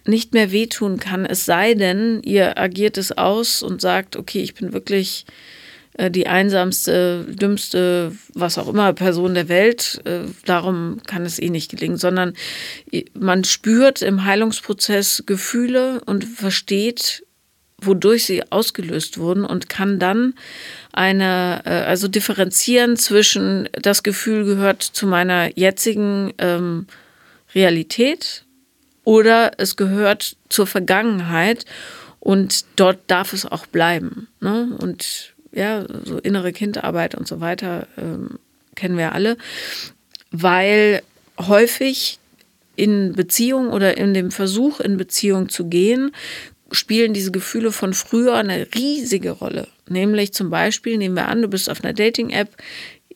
nicht 0.07 0.33
mehr 0.33 0.51
wehtun 0.51 0.99
kann, 0.99 1.25
es 1.25 1.45
sei 1.45 1.73
denn, 1.73 2.21
ihr 2.23 2.57
agiert 2.57 2.97
es 2.97 3.17
aus 3.17 3.63
und 3.63 3.81
sagt, 3.81 4.15
okay, 4.15 4.41
ich 4.41 4.53
bin 4.53 4.73
wirklich 4.73 5.25
äh, 5.97 6.11
die 6.11 6.27
einsamste, 6.27 7.25
dümmste, 7.27 8.11
was 8.33 8.57
auch 8.57 8.67
immer 8.67 8.93
Person 8.93 9.33
der 9.33 9.49
Welt. 9.49 10.01
Äh, 10.05 10.21
darum 10.45 11.01
kann 11.07 11.25
es 11.25 11.39
eh 11.39 11.49
nicht 11.49 11.71
gelingen, 11.71 11.97
sondern 11.97 12.33
man 13.13 13.43
spürt 13.43 14.01
im 14.01 14.25
Heilungsprozess 14.25 15.23
Gefühle 15.25 16.01
und 16.05 16.23
versteht, 16.23 17.25
wodurch 17.81 18.25
sie 18.25 18.51
ausgelöst 18.51 19.17
wurden 19.17 19.45
und 19.45 19.69
kann 19.69 19.99
dann 19.99 20.33
eine, 20.91 21.61
äh, 21.65 21.69
also 21.69 22.07
differenzieren 22.07 22.97
zwischen 22.97 23.69
das 23.73 24.03
Gefühl 24.03 24.45
gehört 24.45 24.81
zu 24.81 25.07
meiner 25.07 25.57
jetzigen 25.57 26.33
ähm, 26.37 26.87
Realität 27.53 28.44
oder 29.05 29.51
es 29.57 29.77
gehört 29.77 30.35
zur 30.49 30.67
Vergangenheit 30.67 31.65
und 32.19 32.65
dort 32.75 32.99
darf 33.07 33.31
es 33.31 33.45
auch 33.45 33.65
bleiben. 33.67 34.27
Ne? 34.41 34.75
Und 34.81 35.33
ja, 35.53 35.85
so 36.03 36.17
innere 36.17 36.51
Kindarbeit 36.51 37.15
und 37.15 37.27
so 37.27 37.39
weiter 37.39 37.87
ähm, 37.97 38.39
kennen 38.75 38.97
wir 38.97 39.13
alle, 39.13 39.37
weil 40.31 41.01
häufig 41.39 42.19
in 42.75 43.13
Beziehung 43.13 43.69
oder 43.71 43.97
in 43.97 44.13
dem 44.13 44.31
Versuch, 44.31 44.81
in 44.81 44.97
Beziehung 44.97 45.47
zu 45.49 45.67
gehen, 45.67 46.11
spielen 46.71 47.13
diese 47.13 47.31
Gefühle 47.31 47.71
von 47.71 47.93
früher 47.93 48.33
eine 48.33 48.67
riesige 48.75 49.31
Rolle. 49.31 49.67
Nämlich 49.87 50.33
zum 50.33 50.49
Beispiel, 50.49 50.97
nehmen 50.97 51.15
wir 51.15 51.27
an, 51.27 51.41
du 51.41 51.47
bist 51.47 51.69
auf 51.69 51.83
einer 51.83 51.93
Dating-App, 51.93 52.49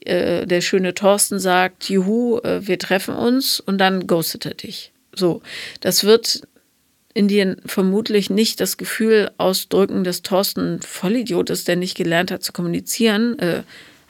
äh, 0.06 0.46
der 0.46 0.62
schöne 0.62 0.94
Thorsten 0.94 1.40
sagt, 1.40 1.90
juhu, 1.90 2.38
äh, 2.40 2.66
wir 2.66 2.80
treffen 2.80 3.16
uns 3.16 3.60
und 3.60 3.80
dann 3.80 4.08
ghostet 4.08 4.46
er 4.46 4.54
dich. 4.54 4.94
So, 5.20 5.42
das 5.82 6.04
wird 6.04 6.42
in 7.14 7.28
dir 7.28 7.58
vermutlich 7.66 8.30
nicht 8.30 8.62
das 8.62 8.78
Gefühl 8.78 9.32
ausdrücken, 9.38 10.04
dass 10.04 10.22
Thorsten 10.22 10.76
ein 10.76 10.82
Vollidiot 10.82 11.50
ist, 11.50 11.68
der 11.68 11.76
nicht 11.76 11.98
gelernt 11.98 12.32
hat 12.32 12.44
zu 12.44 12.54
kommunizieren, 12.54 13.38
äh, 13.40 13.64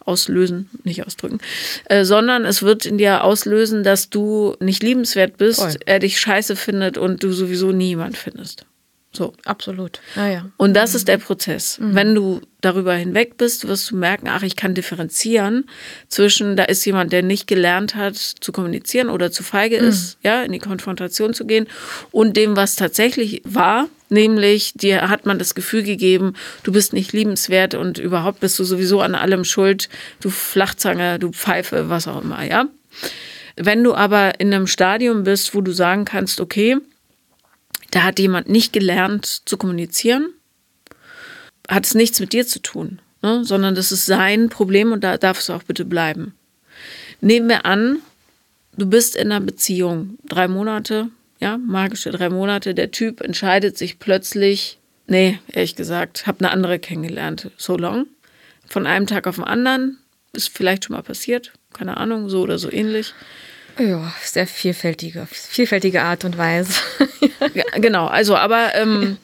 auslösen, 0.06 0.69
nicht 0.84 1.06
ausdrücken, 1.06 1.39
äh, 1.86 2.04
sondern 2.04 2.45
es 2.45 2.62
wird 2.62 2.86
in 2.86 2.98
dir 2.98 3.24
auslösen, 3.24 3.84
dass 3.84 4.10
du 4.10 4.56
nicht 4.60 4.84
liebenswert 4.84 5.38
bist, 5.38 5.60
Voll. 5.60 5.76
er 5.86 6.00
dich 6.00 6.19
scheiße 6.19 6.56
findet 6.56 6.98
und 6.98 7.24
du 7.24 7.32
sowieso 7.32 7.72
niemand 7.72 8.17
findest. 8.17 8.65
So. 9.12 9.34
Absolut. 9.45 10.02
Ja, 10.15 10.28
ja. 10.28 10.45
Und 10.58 10.76
das 10.76 10.93
ist 10.93 11.08
der 11.08 11.17
Prozess. 11.17 11.80
Mhm. 11.80 11.95
Wenn 11.95 12.15
du 12.15 12.41
darüber 12.62 12.93
hinweg 12.93 13.38
bist, 13.38 13.67
wirst 13.67 13.89
du 13.89 13.95
merken, 13.95 14.28
ach, 14.28 14.43
ich 14.43 14.56
kann 14.56 14.76
differenzieren 14.76 15.65
zwischen, 16.10 16.56
da 16.56 16.65
ist 16.65 16.86
jemand, 16.86 17.12
der 17.12 17.24
nicht 17.24 17.48
gelernt 17.48 17.95
hat 17.95 18.15
zu 18.15 18.52
kommunizieren 18.52 19.10
oder 19.10 19.32
zu 19.32 19.41
feige 19.41 19.82
mhm. 19.82 19.88
ist, 19.88 20.19
ja, 20.22 20.43
in 20.43 20.52
die 20.52 20.60
Konfrontation 20.60 21.34
zu 21.34 21.48
gehen 21.48 21.67
und 22.12 22.38
dem, 22.38 22.56
was 22.56 22.76
tatsächlich 22.76 23.41
war, 23.45 23.88
nämlich 24.10 24.74
dir 24.76 25.10
hat 25.10 25.26
man 25.26 25.39
das 25.39 25.56
Gefühl 25.56 25.82
gegeben, 25.82 26.34
du 26.62 26.72
bist 26.72 26.93
nicht 26.93 27.12
liebenswert 27.12 27.74
und 27.74 27.98
überhaupt 27.98 28.41
bist 28.41 28.60
du 28.60 28.63
sowieso 28.63 29.02
an 29.02 29.15
allem 29.15 29.43
schuld, 29.43 29.89
du 30.19 30.30
Flachzange, 30.30 31.17
du 31.17 31.32
Pfeife, 31.32 31.89
was 31.89 32.08
auch 32.08 32.22
immer, 32.22 32.43
ja. 32.43 32.67
Wenn 33.56 33.84
du 33.84 33.95
aber 33.95 34.39
in 34.39 34.54
einem 34.54 34.67
Stadium 34.67 35.24
bist, 35.24 35.56
wo 35.56 35.62
du 35.62 35.72
sagen 35.72 36.06
kannst, 36.06 36.39
okay, 36.39 36.78
da 37.91 38.04
hat 38.04 38.19
jemand 38.19 38.49
nicht 38.49 38.73
gelernt 38.73 39.25
zu 39.45 39.58
kommunizieren, 39.58 40.30
hat 41.67 41.86
es 41.86 41.95
nichts 41.95 42.19
mit 42.19 42.34
dir 42.34 42.45
zu 42.45 42.62
tun, 42.62 43.02
ne? 43.21 43.43
sondern 43.43 43.75
das 43.75 43.91
ist 43.91 44.06
sein 44.06 44.49
Problem 44.49 44.91
und 44.91 45.04
da 45.04 45.17
darf 45.17 45.39
es 45.39 45.49
auch 45.49 45.63
bitte 45.63 45.86
bleiben. 45.86 46.34
Nehmen 47.21 47.49
wir 47.49 47.65
an, 47.65 47.99
du 48.78 48.86
bist 48.86 49.15
in 49.15 49.32
einer 49.32 49.43
Beziehung, 49.43 50.17
drei 50.25 50.47
Monate, 50.47 51.10
ja, 51.39 51.58
magische 51.58 52.12
drei 52.12 52.30
Monate, 52.30 52.73
der 52.73 52.91
Typ 52.91 53.21
entscheidet 53.21 53.78
sich 53.78 53.99
plötzlich, 53.99 54.78
nee, 55.08 55.39
ehrlich 55.47 55.75
gesagt, 55.75 56.28
habe 56.28 56.39
eine 56.39 56.52
andere 56.52 56.80
kennengelernt, 56.80 57.52
so 57.58 57.78
long. 57.78 58.08
Von 58.67 58.86
einem 58.86 59.08
Tag 59.08 59.25
auf 59.25 59.36
den 59.36 59.45
anderen, 59.45 59.97
ist 60.34 60.49
vielleicht 60.49 60.86
schon 60.86 60.95
mal 60.95 61.02
passiert, 61.02 61.54
keine 61.73 61.97
Ahnung, 61.97 62.30
so 62.30 62.41
oder 62.41 62.60
so 62.60 62.71
ähnlich. 62.71 63.13
Ja, 63.79 64.13
sehr 64.21 64.45
vielfältige, 64.45 65.25
vielfältige 65.31 66.01
Art 66.01 66.25
und 66.25 66.37
Weise. 66.37 66.73
ja, 67.53 67.63
genau, 67.77 68.07
also 68.07 68.35
aber 68.35 68.75
ähm, 68.75 69.17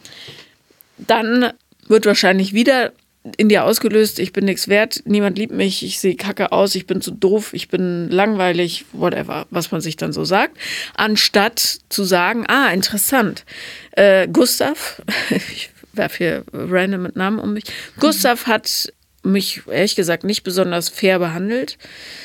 dann 0.97 1.51
wird 1.87 2.05
wahrscheinlich 2.05 2.53
wieder 2.53 2.93
in 3.37 3.49
dir 3.49 3.63
ausgelöst, 3.63 4.19
ich 4.19 4.33
bin 4.33 4.45
nichts 4.45 4.67
wert, 4.67 5.01
niemand 5.05 5.37
liebt 5.37 5.53
mich, 5.53 5.83
ich 5.83 5.99
sehe 5.99 6.15
kacke 6.15 6.51
aus, 6.51 6.75
ich 6.75 6.85
bin 6.85 7.01
zu 7.01 7.11
doof, 7.11 7.53
ich 7.53 7.69
bin 7.69 8.09
langweilig, 8.09 8.85
whatever, 8.93 9.47
was 9.49 9.71
man 9.71 9.81
sich 9.81 9.97
dann 9.97 10.13
so 10.13 10.23
sagt, 10.25 10.57
anstatt 10.95 11.79
zu 11.89 12.03
sagen, 12.03 12.45
ah, 12.47 12.69
interessant, 12.69 13.43
äh, 13.91 14.27
Gustav, 14.27 15.01
ich 15.31 15.71
werfe 15.93 16.17
hier 16.17 16.43
random 16.53 17.03
mit 17.03 17.15
Namen 17.15 17.39
um 17.39 17.53
mich, 17.53 17.63
Gustav 17.99 18.45
hat 18.45 18.93
mich 19.25 19.63
ehrlich 19.67 19.95
gesagt 19.95 20.23
nicht 20.23 20.43
besonders 20.43 20.89
fair 20.89 21.19
behandelt. 21.19 21.77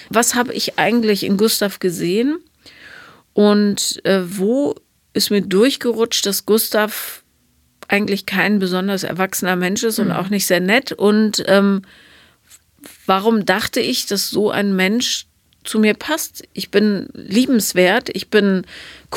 Was 0.08 0.34
habe 0.34 0.52
ich 0.52 0.78
eigentlich 0.78 1.24
in 1.24 1.36
Gustav 1.36 1.78
gesehen? 1.78 2.38
Und 3.32 4.04
äh, 4.04 4.22
wo 4.24 4.74
ist 5.12 5.30
mir 5.30 5.42
durchgerutscht, 5.42 6.26
dass 6.26 6.46
Gustav 6.46 7.22
eigentlich 7.88 8.26
kein 8.26 8.58
besonders 8.58 9.02
erwachsener 9.02 9.56
Mensch 9.56 9.82
ist 9.82 9.98
und 9.98 10.08
mhm. 10.08 10.14
auch 10.14 10.28
nicht 10.28 10.46
sehr 10.46 10.60
nett? 10.60 10.92
Und 10.92 11.42
ähm, 11.46 11.82
warum 13.06 13.44
dachte 13.44 13.80
ich, 13.80 14.06
dass 14.06 14.30
so 14.30 14.50
ein 14.50 14.76
Mensch 14.76 15.26
zu 15.64 15.78
mir 15.78 15.94
passt? 15.94 16.44
Ich 16.52 16.70
bin 16.70 17.08
liebenswert, 17.12 18.10
ich 18.12 18.30
bin 18.30 18.66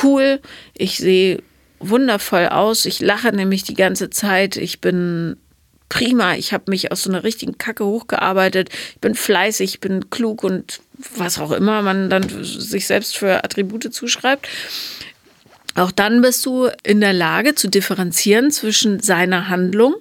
cool, 0.04 0.40
ich 0.78 0.98
sehe 0.98 1.42
wundervoll 1.80 2.48
aus, 2.48 2.86
ich 2.86 3.00
lache 3.00 3.32
nämlich 3.34 3.64
die 3.64 3.74
ganze 3.74 4.10
Zeit, 4.10 4.58
ich 4.58 4.82
bin 4.82 5.38
prima, 5.94 6.34
ich 6.34 6.54
habe 6.54 6.72
mich 6.72 6.92
aus 6.92 7.04
so 7.04 7.12
einer 7.12 7.24
richtigen 7.24 7.60
Kacke 7.60 7.86
hochgearbeitet, 7.86 8.70
ich 8.96 9.00
bin 9.00 9.14
fleißig, 9.14 9.76
ich 9.76 9.80
bin 9.80 10.10
klug 10.10 10.44
und 10.44 10.82
was 11.16 11.38
auch 11.38 11.52
immer 11.52 11.84
man 11.84 12.10
dann 12.10 12.44
sich 12.44 12.88
selbst 12.88 13.16
für 13.16 13.44
Attribute 13.44 13.94
zuschreibt. 13.94 14.48
Auch 15.76 15.92
dann 15.92 16.24
bist 16.24 16.44
du 16.48 16.68
in 16.82 17.00
der 17.00 17.14
Lage 17.14 17.54
zu 17.54 17.68
differenzieren 17.68 18.50
zwischen 18.50 19.02
seiner 19.02 19.50
Handlung 19.50 19.94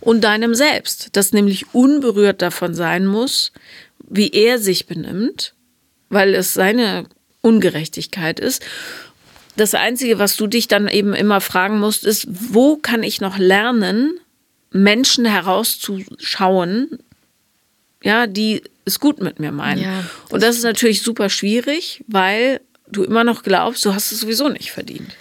und 0.00 0.24
deinem 0.24 0.54
Selbst, 0.54 1.10
das 1.12 1.34
nämlich 1.34 1.74
unberührt 1.74 2.40
davon 2.40 2.74
sein 2.74 3.04
muss, 3.04 3.52
wie 4.08 4.30
er 4.30 4.58
sich 4.58 4.86
benimmt, 4.86 5.52
weil 6.08 6.34
es 6.34 6.54
seine 6.54 7.04
Ungerechtigkeit 7.42 8.40
ist. 8.40 8.64
Das 9.56 9.74
Einzige, 9.74 10.18
was 10.18 10.36
du 10.36 10.46
dich 10.46 10.66
dann 10.66 10.88
eben 10.88 11.12
immer 11.12 11.42
fragen 11.42 11.78
musst, 11.78 12.06
ist, 12.06 12.26
wo 12.30 12.76
kann 12.76 13.02
ich 13.02 13.20
noch 13.20 13.36
lernen, 13.36 14.18
Menschen 14.70 15.24
herauszuschauen, 15.24 16.98
ja, 18.02 18.26
die 18.26 18.62
es 18.84 19.00
gut 19.00 19.20
mit 19.20 19.40
mir 19.40 19.52
meinen. 19.52 19.82
Ja, 19.82 20.02
das 20.24 20.32
und 20.32 20.42
das 20.42 20.56
ist 20.56 20.64
natürlich 20.64 21.02
super 21.02 21.28
schwierig, 21.28 22.04
weil 22.06 22.60
du 22.88 23.02
immer 23.04 23.24
noch 23.24 23.42
glaubst, 23.42 23.84
du 23.84 23.94
hast 23.94 24.12
es 24.12 24.20
sowieso 24.20 24.48
nicht 24.48 24.70
verdient. 24.70 25.16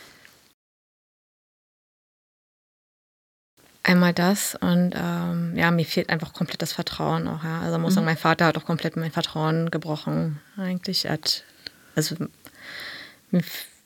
Einmal 3.82 4.14
das 4.14 4.56
und 4.56 4.94
ähm, 4.96 5.54
ja, 5.56 5.70
mir 5.70 5.86
fehlt 5.86 6.10
einfach 6.10 6.34
komplett 6.34 6.62
das 6.62 6.74
Vertrauen 6.74 7.28
auch. 7.28 7.44
Ja. 7.44 7.62
Also 7.62 7.78
muss 7.78 7.92
mhm. 7.92 7.96
sagen, 7.96 8.06
mein 8.06 8.18
Vater 8.18 8.46
hat 8.46 8.58
auch 8.58 8.66
komplett 8.66 8.96
mein 8.98 9.12
Vertrauen 9.12 9.70
gebrochen. 9.70 10.40
Eigentlich 10.58 11.08
hat 11.08 11.44
also 11.96 12.16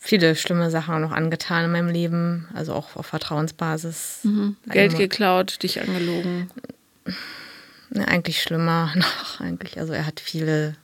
viele 0.10 0.36
schlimme 0.36 0.72
Sachen 0.72 1.02
noch 1.02 1.12
angetan 1.12 1.66
in 1.66 1.72
meinem 1.72 1.90
Leben, 1.90 2.48
also 2.56 2.74
auch 2.74 2.96
auf 2.96 3.06
Vertrauensbasis. 3.06 4.22
Mhm. 4.24 4.58
Geld 4.66 4.98
geklaut, 4.98 5.62
dich 5.62 5.80
angelogen. 5.80 6.50
Ja, 7.92 8.06
eigentlich 8.06 8.42
schlimmer 8.42 8.92
noch, 8.96 9.40
eigentlich. 9.40 9.80
Also 9.80 9.94
er 9.94 10.08
hat 10.08 10.20
viele 10.20 10.76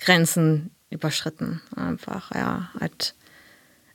Grenzen 0.00 0.72
überschritten, 0.90 1.60
einfach, 1.76 2.34
ja. 2.34 2.68
Hat, 2.80 3.14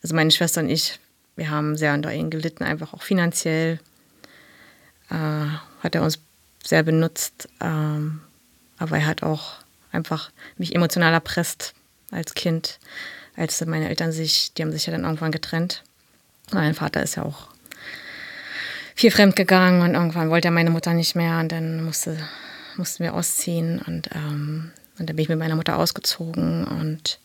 also 0.02 0.16
meine 0.16 0.32
Schwester 0.32 0.62
und 0.62 0.70
ich, 0.70 0.98
wir 1.36 1.50
haben 1.50 1.76
sehr 1.76 1.94
unter 1.94 2.14
ihn 2.14 2.30
gelitten, 2.30 2.64
einfach 2.64 2.94
auch 2.94 3.04
finanziell. 3.04 3.80
Äh, 5.10 5.48
hat 5.84 5.94
er 5.94 6.04
uns 6.04 6.20
sehr 6.64 6.84
benutzt, 6.84 7.50
ähm, 7.60 8.22
aber 8.78 8.98
er 8.98 9.08
hat 9.08 9.24
auch 9.24 9.56
einfach 9.92 10.32
mich 10.58 10.74
emotional 10.74 11.12
erpresst 11.12 11.74
als 12.12 12.34
Kind 12.34 12.80
als 13.38 13.64
meine 13.66 13.88
Eltern 13.88 14.12
sich, 14.12 14.52
die 14.54 14.64
haben 14.64 14.72
sich 14.72 14.86
ja 14.88 14.92
dann 14.92 15.04
irgendwann 15.04 15.32
getrennt. 15.32 15.84
Mein 16.52 16.74
Vater 16.74 17.02
ist 17.04 17.16
ja 17.16 17.24
auch 17.24 17.48
viel 18.96 19.12
fremd 19.12 19.36
gegangen 19.36 19.82
und 19.82 19.94
irgendwann 19.94 20.30
wollte 20.30 20.48
er 20.48 20.52
meine 20.52 20.72
Mutter 20.72 20.94
nicht 20.94 21.16
mehr 21.16 21.40
und 21.40 21.52
dann 21.52 21.84
musste, 21.84 22.18
mussten 22.78 23.04
wir 23.04 23.14
ausziehen 23.14 23.80
und, 23.86 24.10
ähm, 24.16 24.72
und 24.98 25.08
dann 25.08 25.16
bin 25.16 25.24
ich 25.24 25.30
mit 25.30 25.38
meiner 25.38 25.56
Mutter 25.56 25.78
ausgezogen 25.78 26.66
und, 26.66 27.20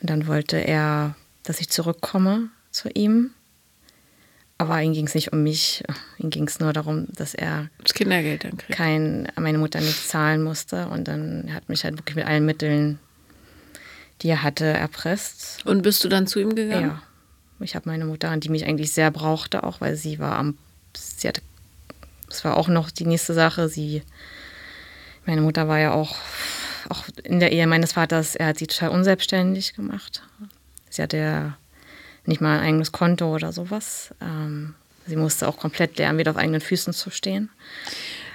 und 0.00 0.10
dann 0.10 0.26
wollte 0.26 0.58
er, 0.58 1.16
dass 1.42 1.60
ich 1.60 1.70
zurückkomme 1.70 2.50
zu 2.70 2.90
ihm. 2.90 3.30
Aber 4.58 4.80
ihm 4.82 4.92
ging 4.92 5.06
es 5.06 5.14
nicht 5.14 5.32
um 5.32 5.42
mich, 5.42 5.82
ihm 6.18 6.30
ging 6.30 6.46
es 6.46 6.60
nur 6.60 6.72
darum, 6.72 7.06
dass 7.12 7.34
er 7.34 7.70
das 7.82 7.94
Kindergeld 7.94 8.44
dann 8.44 8.56
kriegt. 8.56 8.76
Kein, 8.76 9.28
meine 9.36 9.58
Mutter 9.58 9.80
nicht 9.80 10.08
zahlen 10.08 10.42
musste 10.42 10.88
und 10.88 11.08
dann 11.08 11.52
hat 11.52 11.68
mich 11.68 11.84
halt 11.84 11.96
wirklich 11.96 12.16
mit 12.16 12.26
allen 12.26 12.44
Mitteln 12.44 12.98
die 14.22 14.28
er 14.28 14.42
hatte, 14.42 14.64
erpresst. 14.64 15.64
Und 15.66 15.82
bist 15.82 16.04
du 16.04 16.08
dann 16.08 16.26
zu 16.26 16.40
ihm 16.40 16.54
gegangen? 16.54 16.88
Ja. 16.88 17.02
Ich 17.60 17.74
habe 17.74 17.88
meine 17.88 18.04
Mutter, 18.04 18.36
die 18.36 18.48
mich 18.48 18.66
eigentlich 18.66 18.92
sehr 18.92 19.10
brauchte, 19.10 19.62
auch 19.62 19.80
weil 19.80 19.96
sie 19.96 20.18
war 20.18 20.36
am, 20.36 20.58
sie 20.94 21.28
hatte, 21.28 21.40
das 22.28 22.44
war 22.44 22.56
auch 22.56 22.68
noch 22.68 22.90
die 22.90 23.06
nächste 23.06 23.32
Sache, 23.32 23.68
sie 23.68 24.02
Meine 25.26 25.40
Mutter 25.40 25.68
war 25.68 25.78
ja 25.78 25.92
auch, 25.92 26.16
auch 26.88 27.04
in 27.22 27.40
der 27.40 27.52
Ehe 27.52 27.66
meines 27.66 27.92
Vaters, 27.92 28.34
er 28.34 28.48
hat 28.48 28.58
sie 28.58 28.66
total 28.66 28.90
unselbstständig 28.90 29.74
gemacht. 29.74 30.22
Sie 30.90 31.02
hatte 31.02 31.16
ja 31.16 31.56
nicht 32.26 32.40
mal 32.40 32.58
ein 32.58 32.64
eigenes 32.64 32.92
Konto 32.92 33.34
oder 33.34 33.52
sowas. 33.52 34.14
Ähm, 34.20 34.74
sie 35.06 35.16
musste 35.16 35.48
auch 35.48 35.56
komplett 35.56 35.98
lernen, 35.98 36.18
wieder 36.18 36.30
auf 36.30 36.36
eigenen 36.36 36.60
Füßen 36.60 36.92
zu 36.92 37.10
stehen. 37.10 37.50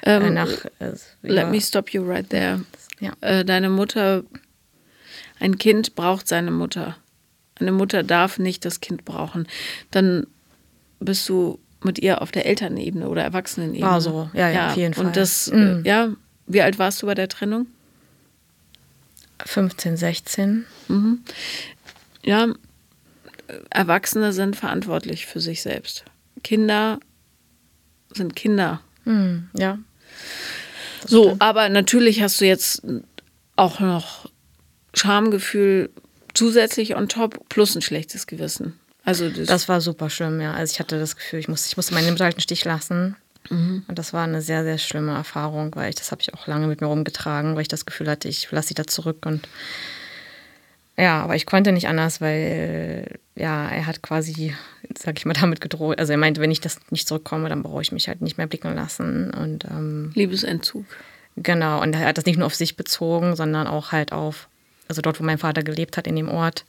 Ähm, 0.03 0.23
äh, 0.23 0.29
nach, 0.31 0.65
äh, 0.79 0.93
let 1.21 1.49
me 1.49 1.61
stop 1.61 1.91
you 1.91 2.03
right 2.03 2.27
there. 2.29 2.63
Ja. 2.99 3.13
Äh, 3.21 3.45
deine 3.45 3.69
Mutter, 3.69 4.23
ein 5.39 5.57
Kind 5.57 5.95
braucht 5.95 6.27
seine 6.27 6.51
Mutter. 6.51 6.95
Eine 7.59 7.71
Mutter 7.71 8.03
darf 8.03 8.39
nicht 8.39 8.65
das 8.65 8.79
Kind 8.79 9.05
brauchen. 9.05 9.47
Dann 9.91 10.27
bist 10.99 11.27
du 11.29 11.59
mit 11.83 11.99
ihr 11.99 12.21
auf 12.21 12.31
der 12.31 12.45
Elternebene 12.45 13.07
oder 13.07 13.23
Erwachsenenebene. 13.23 13.89
War 13.89 14.01
so, 14.01 14.29
ja, 14.33 14.49
ja, 14.49 14.53
ja. 14.53 14.69
auf 14.69 14.77
jeden 14.77 14.93
Fall. 14.93 15.05
Und 15.05 15.15
das, 15.15 15.51
mhm. 15.51 15.83
ja, 15.85 16.09
wie 16.47 16.61
alt 16.61 16.79
warst 16.79 17.01
du 17.01 17.05
bei 17.05 17.15
der 17.15 17.29
Trennung? 17.29 17.67
15, 19.45 19.95
16. 19.95 20.65
Mhm. 20.87 21.21
Ja, 22.23 22.47
Erwachsene 23.69 24.33
sind 24.33 24.55
verantwortlich 24.55 25.25
für 25.25 25.39
sich 25.39 25.61
selbst. 25.61 26.03
Kinder 26.43 26.99
sind 28.13 28.35
Kinder. 28.35 28.81
Mhm, 29.05 29.49
ja. 29.53 29.79
So, 31.05 31.23
stimmt. 31.23 31.41
aber 31.41 31.69
natürlich 31.69 32.21
hast 32.21 32.41
du 32.41 32.45
jetzt 32.45 32.83
auch 33.55 33.79
noch 33.79 34.28
Schamgefühl 34.93 35.89
zusätzlich 36.33 36.95
on 36.95 37.09
top 37.09 37.47
plus 37.49 37.75
ein 37.75 37.81
schlechtes 37.81 38.27
Gewissen. 38.27 38.79
Also 39.05 39.29
das, 39.29 39.47
das 39.47 39.69
war 39.69 39.81
super 39.81 40.09
schlimm, 40.09 40.39
ja. 40.41 40.53
Also 40.53 40.73
ich 40.73 40.79
hatte 40.79 40.99
das 40.99 41.15
Gefühl, 41.15 41.39
ich 41.39 41.47
musste, 41.47 41.67
ich 41.67 41.77
musste 41.77 41.93
meinen 41.93 42.19
alten 42.21 42.41
Stich 42.41 42.65
lassen. 42.65 43.15
Mhm. 43.49 43.83
Und 43.87 43.97
das 43.97 44.13
war 44.13 44.23
eine 44.23 44.41
sehr, 44.41 44.63
sehr 44.63 44.77
schlimme 44.77 45.13
Erfahrung, 45.13 45.75
weil 45.75 45.89
ich, 45.89 45.95
das 45.95 46.11
habe 46.11 46.21
ich 46.21 46.33
auch 46.33 46.47
lange 46.47 46.67
mit 46.67 46.81
mir 46.81 46.87
rumgetragen, 46.87 47.55
weil 47.55 47.63
ich 47.63 47.67
das 47.67 47.85
Gefühl 47.85 48.09
hatte, 48.09 48.27
ich 48.27 48.51
lasse 48.51 48.69
sie 48.69 48.73
da 48.73 48.85
zurück 48.85 49.25
und 49.25 49.47
ja, 50.97 51.23
aber 51.23 51.37
ich 51.37 51.45
konnte 51.45 51.71
nicht 51.71 51.87
anders, 51.87 52.19
weil 52.19 53.19
ja, 53.33 53.69
er 53.69 53.85
hat 53.85 54.01
quasi, 54.01 54.53
sag 54.97 55.17
ich 55.17 55.25
mal, 55.25 55.33
damit 55.33 55.61
gedroht. 55.61 55.97
Also 55.97 56.11
er 56.11 56.17
meinte, 56.17 56.41
wenn 56.41 56.51
ich 56.51 56.59
das 56.59 56.77
nicht 56.89 57.07
zurückkomme, 57.07 57.47
dann 57.47 57.63
brauche 57.63 57.81
ich 57.81 57.93
mich 57.93 58.09
halt 58.09 58.21
nicht 58.21 58.37
mehr 58.37 58.47
blicken 58.47 58.75
lassen. 58.75 59.31
Und 59.31 59.63
ähm, 59.63 60.11
Liebesentzug. 60.13 60.85
Genau, 61.37 61.81
und 61.81 61.93
er 61.93 62.05
hat 62.05 62.17
das 62.17 62.25
nicht 62.25 62.37
nur 62.37 62.47
auf 62.47 62.55
sich 62.55 62.75
bezogen, 62.75 63.37
sondern 63.37 63.65
auch 63.65 63.93
halt 63.93 64.11
auf, 64.11 64.48
also 64.89 65.01
dort, 65.01 65.19
wo 65.19 65.23
mein 65.23 65.37
Vater 65.37 65.63
gelebt 65.63 65.95
hat, 65.95 66.07
in 66.07 66.17
dem 66.17 66.27
Ort. 66.27 66.65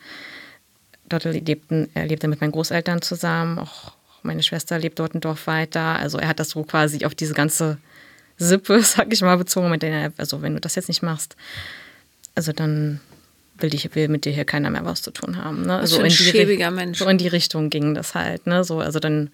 Dort 1.08 1.24
lebten, 1.24 1.88
er 1.94 2.06
lebte 2.06 2.28
mit 2.28 2.40
meinen 2.40 2.52
Großeltern 2.52 3.02
zusammen, 3.02 3.58
auch 3.58 3.94
meine 4.22 4.42
Schwester 4.42 4.78
lebt 4.78 4.98
dort 4.98 5.14
ein 5.14 5.20
Dorf 5.20 5.46
weiter. 5.46 5.98
Also 5.98 6.18
er 6.18 6.28
hat 6.28 6.38
das 6.38 6.50
so 6.50 6.62
quasi 6.62 7.04
auf 7.04 7.14
diese 7.14 7.34
ganze 7.34 7.78
Sippe, 8.36 8.80
sag 8.82 9.12
ich 9.12 9.22
mal, 9.22 9.36
bezogen, 9.36 9.70
mit 9.70 9.82
der 9.82 9.90
er, 9.90 10.12
also 10.18 10.42
wenn 10.42 10.54
du 10.54 10.60
das 10.60 10.76
jetzt 10.76 10.88
nicht 10.88 11.02
machst, 11.02 11.34
also 12.34 12.52
dann 12.52 13.00
will, 13.58 13.70
dich, 13.70 13.94
will 13.94 14.08
mit 14.08 14.24
dir 14.24 14.32
hier 14.32 14.44
keiner 14.44 14.70
mehr 14.70 14.84
was 14.84 15.02
zu 15.02 15.10
tun 15.10 15.36
haben. 15.42 15.62
Ne? 15.62 15.78
Also 15.78 15.96
so 15.96 16.02
ein 16.02 16.10
schäbiger 16.10 16.70
Mensch. 16.70 16.98
So 16.98 17.08
in 17.08 17.18
die 17.18 17.28
Richtung 17.28 17.70
ging 17.70 17.94
das 17.94 18.14
halt. 18.14 18.46
Ne? 18.46 18.64
So, 18.64 18.80
also 18.80 19.00
dann. 19.00 19.30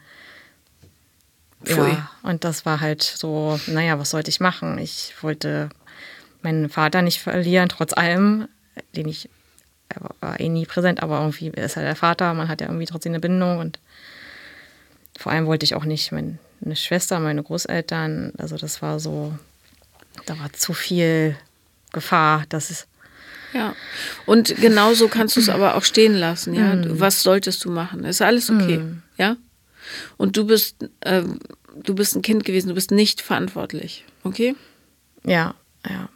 Pfui. 1.64 1.88
Ja, 1.88 2.11
und 2.22 2.44
das 2.44 2.64
war 2.64 2.81
halt 2.81 3.03
so, 3.03 3.59
naja, 3.66 3.99
was 3.99 4.11
sollte 4.11 4.31
ich 4.31 4.40
machen? 4.40 4.79
Ich 4.79 5.14
wollte 5.20 5.70
meinen 6.42 6.68
Vater 6.68 7.03
nicht 7.03 7.20
verlieren, 7.20 7.68
trotz 7.68 7.92
allem, 7.92 8.46
den 8.95 9.09
ich, 9.09 9.29
er 9.89 10.11
war 10.21 10.41
eh 10.41 10.49
nie 10.49 10.67
präsent, 10.67 11.03
aber 11.03 11.21
irgendwie 11.21 11.49
ist 11.49 11.77
er 11.77 11.83
der 11.83 11.97
Vater, 11.97 12.35
man 12.35 12.49
hat 12.49 12.61
ja 12.61 12.69
irgendwie 12.69 12.87
trotzdem 12.87 13.12
eine 13.12 13.21
Bindung 13.21 13.59
und 13.59 13.79
vor 15.19 15.33
allem 15.33 15.47
wollte 15.47 15.65
ich 15.65 15.75
auch 15.75 15.85
nicht 15.85 16.12
meine 16.12 16.39
Schwester, 16.75 17.21
meine 17.21 17.43
Großeltern, 17.43 18.33
also 18.39 18.57
das 18.57 18.83
war 18.83 19.01
so, 19.01 19.35
da 20.27 20.39
war 20.39 20.53
zu 20.53 20.73
viel 20.73 21.37
Gefahr, 21.93 22.45
dass 22.49 22.71
es 22.71 22.87
ja. 23.53 23.75
Und 24.27 24.55
genauso 24.57 25.09
kannst 25.09 25.37
du 25.37 25.41
es 25.41 25.49
aber 25.49 25.77
auch 25.77 25.85
stehen 25.85 26.15
lassen, 26.15 26.53
ja. 26.53 26.75
Mm. 26.75 27.01
Was 27.01 27.23
solltest 27.23 27.65
du 27.65 27.71
machen? 27.71 28.05
Ist 28.05 28.21
alles 28.21 28.51
okay, 28.51 28.79
mm. 28.79 29.03
ja? 29.17 29.37
Und 30.17 30.37
du 30.37 30.47
bist, 30.47 30.77
äh, 31.01 31.23
du 31.83 31.95
bist 31.95 32.17
ein 32.17 32.23
Kind 32.23 32.45
gewesen, 32.45 32.69
du 32.69 32.75
bist 32.75 32.91
nicht 32.91 33.23
verantwortlich, 33.23 34.05
okay? 34.25 34.55
Ja, 35.25 35.55
ja. 35.89 36.09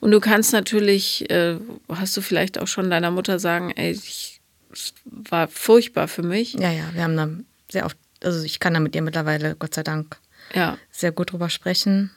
Und 0.00 0.10
du 0.10 0.20
kannst 0.20 0.52
natürlich, 0.52 1.28
äh, 1.30 1.56
hast 1.88 2.16
du 2.16 2.20
vielleicht 2.20 2.58
auch 2.58 2.68
schon 2.68 2.90
deiner 2.90 3.10
Mutter 3.10 3.38
sagen, 3.38 3.72
ey, 3.76 3.92
ich, 3.92 4.40
es 4.72 4.94
war 5.04 5.48
furchtbar 5.48 6.08
für 6.08 6.22
mich. 6.22 6.54
Ja, 6.54 6.70
ja, 6.70 6.84
wir 6.92 7.02
haben 7.02 7.16
da 7.16 7.28
sehr 7.70 7.86
oft, 7.86 7.96
also 8.22 8.42
ich 8.42 8.60
kann 8.60 8.74
da 8.74 8.80
mit 8.80 8.94
ihr 8.94 9.02
mittlerweile, 9.02 9.56
Gott 9.56 9.74
sei 9.74 9.82
Dank, 9.82 10.16
ja. 10.54 10.78
sehr 10.90 11.12
gut 11.12 11.32
drüber 11.32 11.50
sprechen. 11.50 12.10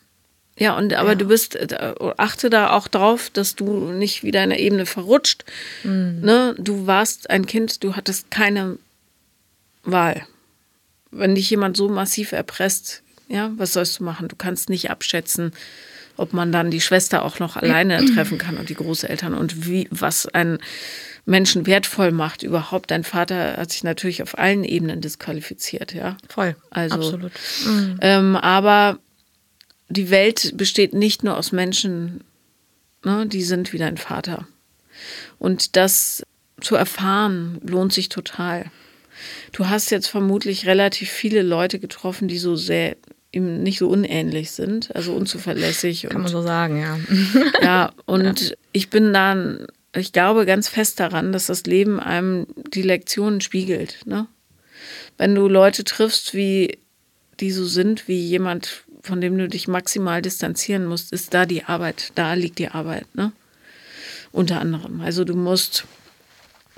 Ja, 0.58 0.78
und 0.78 0.94
aber 0.94 1.10
ja. 1.10 1.16
du 1.16 1.26
bist, 1.26 1.56
äh, 1.56 1.94
achte 2.18 2.50
da 2.50 2.72
auch 2.72 2.88
drauf, 2.88 3.30
dass 3.32 3.56
du 3.56 3.92
nicht 3.92 4.24
wieder 4.24 4.44
in 4.44 4.50
der 4.50 4.60
Ebene 4.60 4.86
verrutscht. 4.86 5.46
Mhm. 5.84 6.20
Ne? 6.22 6.56
Du 6.58 6.88
warst 6.88 7.30
ein 7.30 7.46
Kind, 7.46 7.84
du 7.84 7.96
hattest 7.96 8.30
keine 8.32 8.78
Wahl. 9.84 10.26
Wenn 11.10 11.36
dich 11.36 11.50
jemand 11.50 11.78
so 11.78 11.90
massiv 11.90 12.32
erpresst, 12.32 13.02
ja, 13.28 13.52
was 13.56 13.74
sollst 13.74 14.00
du 14.00 14.04
machen? 14.04 14.28
Du 14.28 14.36
kannst 14.36 14.70
nicht 14.70 14.90
abschätzen, 14.90 15.54
ob 16.18 16.34
man 16.34 16.52
dann 16.52 16.72
die 16.72 16.82
Schwester 16.82 17.24
auch 17.24 17.40
noch 17.40 17.56
alleine 17.56 18.04
treffen 18.06 18.38
kann 18.38 18.58
und 18.58 18.70
die 18.70 18.76
Großeltern 18.76 19.34
und 19.34 19.68
wie, 19.68 19.88
was 19.92 20.28
einen 20.28 20.60
Menschen 21.26 21.66
wertvoll 21.68 22.12
macht 22.12 22.44
überhaupt. 22.44 22.92
Dein 22.92 23.04
Vater 23.04 23.58
hat 23.58 23.72
sich 23.72 23.84
natürlich 23.84 24.24
auf 24.24 24.38
allen 24.38 24.64
Ebenen 24.64 25.02
disqualifiziert, 25.02 25.94
ja. 25.94 26.18
Voll. 26.28 26.56
Also, 26.70 26.96
absolut. 26.96 27.32
Mhm. 27.66 27.98
Ähm, 28.02 28.36
aber 28.36 29.00
die 29.90 30.10
Welt 30.10 30.54
besteht 30.56 30.94
nicht 30.94 31.24
nur 31.24 31.38
aus 31.38 31.52
Menschen, 31.52 32.24
ne, 33.04 33.26
die 33.28 33.44
sind 33.44 33.74
wie 33.74 33.78
dein 33.78 33.98
Vater. 33.98 34.48
Und 35.38 35.76
das 35.76 36.24
zu 36.60 36.76
erfahren 36.76 37.60
lohnt 37.64 37.94
sich 37.94 38.10
total. 38.10 38.72
Du 39.52 39.70
hast 39.70 39.92
jetzt 39.92 40.08
vermutlich 40.08 40.66
relativ 40.66 41.10
viele 41.10 41.42
Leute 41.42 41.80
getroffen, 41.80 42.28
die 42.28 42.38
so 42.38 42.56
sehr 42.56 42.96
ihm 43.32 43.64
nicht 43.64 43.80
so 43.80 43.88
unähnlich 43.88 44.52
sind, 44.52 44.94
also 44.96 45.14
unzuverlässig. 45.14 46.08
Kann 46.10 46.22
man 46.22 46.32
so 46.32 46.42
sagen, 46.42 46.80
ja. 46.80 47.00
Ja, 47.62 47.94
und 48.06 48.42
ja. 48.42 48.56
ich 48.74 48.90
bin 48.90 49.14
da, 49.14 49.58
ich 49.96 50.12
glaube 50.12 50.46
ganz 50.46 50.68
fest 50.68 51.00
daran, 51.00 51.32
dass 51.32 51.48
das 51.48 51.64
Leben 51.64 52.00
einem 52.00 52.48
die 52.74 52.82
Lektionen 52.82 53.42
spiegelt. 53.42 54.00
Ne? 54.06 54.28
Wenn 55.18 55.36
du 55.36 55.48
Leute 55.48 55.84
triffst, 55.84 56.34
wie 56.34 56.78
die 57.40 57.52
so 57.52 57.66
sind, 57.66 58.08
wie 58.08 58.20
jemand, 58.20 58.84
von 59.02 59.22
dem 59.22 59.38
du 59.38 59.48
dich 59.48 59.68
maximal 59.68 60.22
distanzieren 60.22 60.86
musst, 60.86 61.12
ist 61.14 61.34
da 61.34 61.46
die 61.46 61.64
Arbeit. 61.64 62.12
Da 62.16 62.34
liegt 62.34 62.60
die 62.60 62.70
Arbeit, 62.70 63.14
ne? 63.16 63.32
Unter 64.32 64.62
anderem. 64.62 65.02
Also 65.02 65.26
du 65.26 65.36
musst 65.36 65.86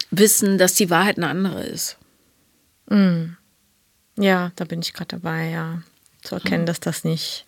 wissen, 0.10 0.58
dass 0.58 0.74
die 0.74 0.89
Wahrheit 0.89 1.18
eine 1.18 1.28
andere 1.28 1.63
ist. 1.63 1.98
Mm. 2.89 3.36
Ja, 4.18 4.52
da 4.56 4.66
bin 4.66 4.82
ich 4.82 4.94
gerade 4.94 5.20
dabei, 5.20 5.50
ja. 5.50 5.84
Zu 6.24 6.36
erkennen, 6.36 6.66
dass 6.66 6.80
das 6.80 7.04
nicht. 7.04 7.46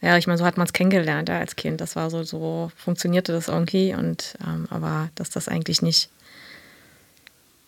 Ja, 0.00 0.18
ich 0.18 0.26
meine, 0.26 0.38
so 0.38 0.44
hat 0.44 0.56
man 0.56 0.66
es 0.66 0.72
kennengelernt 0.72 1.28
ja, 1.28 1.38
als 1.38 1.56
Kind. 1.56 1.80
Das 1.80 1.94
war 1.94 2.10
so, 2.10 2.24
so 2.24 2.72
funktionierte 2.76 3.32
das 3.32 3.48
irgendwie. 3.48 3.94
Und 3.94 4.34
ähm, 4.44 4.66
aber 4.70 5.10
dass 5.14 5.30
das 5.30 5.48
eigentlich 5.48 5.80
nicht, 5.80 6.10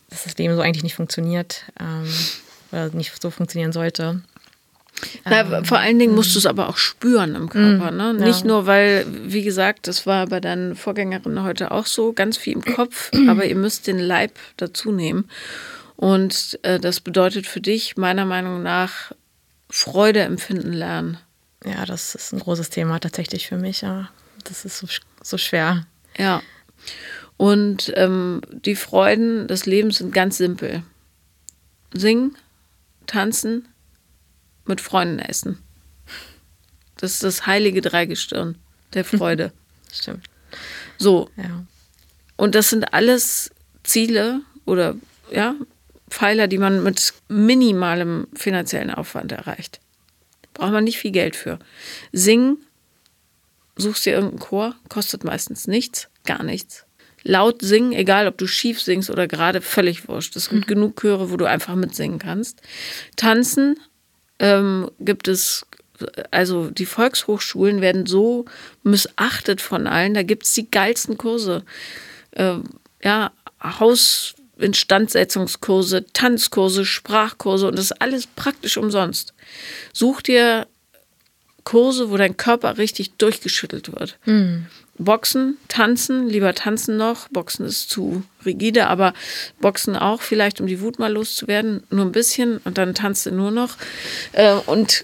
dass 0.09 0.25
das 0.25 0.37
Leben 0.37 0.55
so 0.55 0.61
eigentlich 0.61 0.83
nicht 0.83 0.95
funktioniert 0.95 1.63
ähm, 1.79 2.07
oder 2.71 2.89
nicht 2.89 3.21
so 3.21 3.31
funktionieren 3.31 3.71
sollte. 3.71 4.21
Na, 5.25 5.41
ähm, 5.41 5.65
vor 5.65 5.79
allen 5.79 5.99
Dingen 5.99 6.15
musst 6.15 6.35
du 6.35 6.39
es 6.39 6.45
aber 6.45 6.69
auch 6.69 6.77
spüren 6.77 7.35
im 7.35 7.49
Körper. 7.49 7.91
Mm, 7.91 7.97
ne? 7.97 8.13
Nicht 8.13 8.41
ja. 8.41 8.47
nur, 8.47 8.65
weil, 8.65 9.05
wie 9.07 9.43
gesagt, 9.43 9.87
das 9.87 10.05
war 10.05 10.27
bei 10.27 10.39
deinen 10.39 10.75
Vorgängerinnen 10.75 11.43
heute 11.43 11.71
auch 11.71 11.85
so, 11.85 12.13
ganz 12.13 12.37
viel 12.37 12.53
im 12.53 12.63
Kopf, 12.63 13.11
aber 13.27 13.45
ihr 13.45 13.55
müsst 13.55 13.87
den 13.87 13.99
Leib 13.99 14.31
dazu 14.57 14.91
nehmen. 14.91 15.29
Und 15.95 16.59
äh, 16.63 16.79
das 16.79 16.99
bedeutet 16.99 17.47
für 17.47 17.61
dich 17.61 17.97
meiner 17.97 18.25
Meinung 18.25 18.61
nach 18.63 19.13
Freude 19.75 20.21
empfinden 20.21 20.71
lernen. 20.71 21.17
Ja, 21.65 21.85
das 21.85 22.15
ist 22.15 22.31
ein 22.31 22.39
großes 22.39 22.69
Thema 22.69 22.97
tatsächlich 22.99 23.47
für 23.47 23.57
mich. 23.57 23.81
Ja, 23.81 24.09
das 24.45 24.63
ist 24.63 24.77
so, 24.77 24.87
so 25.21 25.37
schwer. 25.37 25.85
Ja. 26.17 26.41
Und 27.35 27.91
ähm, 27.97 28.39
die 28.49 28.77
Freuden 28.77 29.49
des 29.49 29.65
Lebens 29.65 29.97
sind 29.97 30.13
ganz 30.13 30.37
simpel. 30.37 30.83
Singen, 31.93 32.37
tanzen, 33.05 33.67
mit 34.63 34.79
Freunden 34.79 35.19
essen. 35.19 35.61
Das 36.95 37.11
ist 37.11 37.23
das 37.23 37.45
heilige 37.45 37.81
Dreigestirn 37.81 38.57
der 38.93 39.03
Freude. 39.03 39.51
Stimmt. 39.91 40.25
So. 40.97 41.29
Ja. 41.35 41.65
Und 42.37 42.55
das 42.55 42.69
sind 42.69 42.93
alles 42.93 43.51
Ziele 43.83 44.39
oder 44.63 44.95
ja, 45.31 45.53
Pfeiler, 46.09 46.47
die 46.47 46.57
man 46.57 46.83
mit 46.83 47.13
minimalem 47.27 48.27
finanziellen 48.35 48.91
Aufwand 48.91 49.31
erreicht. 49.31 49.79
Braucht 50.53 50.71
man 50.71 50.83
nicht 50.83 50.97
viel 50.97 51.11
Geld 51.11 51.35
für. 51.35 51.59
Singen, 52.11 52.57
suchst 53.75 54.05
dir 54.05 54.13
irgendeinen 54.13 54.39
Chor, 54.39 54.75
kostet 54.89 55.23
meistens 55.23 55.67
nichts, 55.67 56.07
gar 56.25 56.43
nichts. 56.43 56.85
Laut 57.23 57.61
singen, 57.61 57.91
egal 57.93 58.27
ob 58.27 58.37
du 58.37 58.45
schief 58.45 58.79
singst 58.81 59.09
oder 59.09 59.27
gerade, 59.27 59.61
völlig 59.61 60.07
wurscht. 60.07 60.35
Es 60.35 60.49
gibt 60.49 60.67
mhm. 60.67 60.73
genug 60.73 61.01
Chöre, 61.01 61.31
wo 61.31 61.37
du 61.37 61.45
einfach 61.45 61.75
mitsingen 61.75 62.19
kannst. 62.19 62.61
Tanzen, 63.15 63.79
ähm, 64.39 64.91
gibt 64.99 65.27
es 65.27 65.65
also 66.31 66.69
die 66.69 66.85
Volkshochschulen 66.85 67.81
werden 67.81 68.05
so 68.05 68.45
missachtet 68.83 69.61
von 69.61 69.87
allen. 69.87 70.13
Da 70.13 70.23
gibt 70.23 70.43
es 70.43 70.53
die 70.53 70.69
geilsten 70.69 71.17
Kurse. 71.17 71.63
Äh, 72.31 72.57
ja, 73.03 73.31
Hausinstandsetzungskurse, 74.57 76.05
Tanzkurse, 76.13 76.85
Sprachkurse 76.85 77.67
und 77.67 77.77
das 77.77 77.85
ist 77.85 78.01
alles 78.01 78.27
praktisch 78.27 78.77
umsonst. 78.77 79.33
Such 79.93 80.21
dir 80.21 80.67
Kurse, 81.63 82.11
wo 82.11 82.17
dein 82.17 82.37
Körper 82.37 82.77
richtig 82.77 83.13
durchgeschüttelt 83.17 83.91
wird. 83.91 84.17
Mhm. 84.25 84.67
Boxen, 84.97 85.57
tanzen, 85.67 86.29
lieber 86.29 86.53
tanzen 86.53 86.95
noch. 86.95 87.27
Boxen 87.29 87.65
ist 87.65 87.89
zu 87.89 88.23
rigide, 88.45 88.87
aber 88.87 89.13
Boxen 89.59 89.97
auch 89.97 90.21
vielleicht, 90.21 90.61
um 90.61 90.67
die 90.67 90.79
Wut 90.79 90.99
mal 90.99 91.11
loszuwerden. 91.11 91.83
Nur 91.89 92.05
ein 92.05 92.13
bisschen 92.13 92.59
und 92.63 92.77
dann 92.77 92.93
tanzt 92.93 93.25
du 93.25 93.31
nur 93.31 93.51
noch. 93.51 93.75
Äh, 94.31 94.53
und 94.53 95.03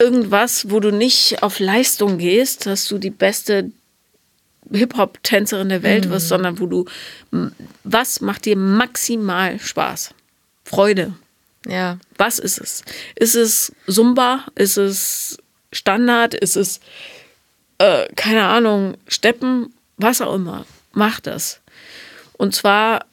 irgendwas, 0.00 0.70
wo 0.70 0.80
du 0.80 0.90
nicht 0.90 1.42
auf 1.42 1.60
Leistung 1.60 2.18
gehst, 2.18 2.66
dass 2.66 2.86
du 2.86 2.98
die 2.98 3.10
beste 3.10 3.70
Hip-Hop-Tänzerin 4.72 5.68
der 5.68 5.82
Welt 5.82 6.06
mhm. 6.06 6.10
wirst, 6.10 6.28
sondern 6.28 6.58
wo 6.60 6.66
du, 6.66 6.84
was 7.84 8.20
macht 8.20 8.44
dir 8.44 8.56
maximal 8.56 9.58
Spaß? 9.58 10.14
Freude. 10.64 11.14
Ja. 11.66 11.98
Was 12.16 12.38
ist 12.38 12.58
es? 12.58 12.84
Ist 13.16 13.34
es 13.34 13.72
Zumba? 13.86 14.46
Ist 14.54 14.76
es 14.76 15.38
Standard? 15.72 16.34
Ist 16.34 16.56
es, 16.56 16.80
äh, 17.78 18.06
keine 18.16 18.44
Ahnung, 18.44 18.96
Steppen? 19.06 19.74
Was 19.96 20.20
auch 20.20 20.34
immer. 20.34 20.64
Mach 20.92 21.20
das. 21.20 21.60
Und 22.34 22.54
zwar 22.54 23.04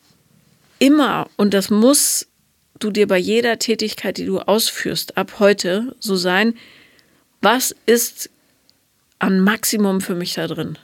immer, 0.79 1.29
und 1.35 1.53
das 1.53 1.69
muss 1.69 2.27
du 2.79 2.91
dir 2.91 3.07
bei 3.07 3.17
jeder 3.17 3.59
Tätigkeit, 3.59 4.17
die 4.17 4.25
du 4.25 4.39
ausführst, 4.39 5.17
ab 5.17 5.39
heute 5.39 5.95
so 5.99 6.15
sein, 6.15 6.53
was 7.41 7.75
ist 7.85 8.29
an 9.19 9.39
Maximum 9.39 10.01
für 10.01 10.15
mich 10.15 10.33
da 10.33 10.47
drin? 10.47 10.77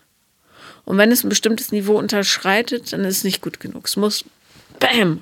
Und 0.85 0.97
wenn 0.97 1.11
es 1.11 1.23
ein 1.23 1.29
bestimmtes 1.29 1.71
Niveau 1.71 1.97
unterschreitet, 1.97 2.91
dann 2.93 3.05
ist 3.05 3.17
es 3.17 3.23
nicht 3.23 3.41
gut 3.41 3.59
genug. 3.59 3.87
Es 3.87 3.95
muss 3.95 4.25
Bam! 4.79 5.21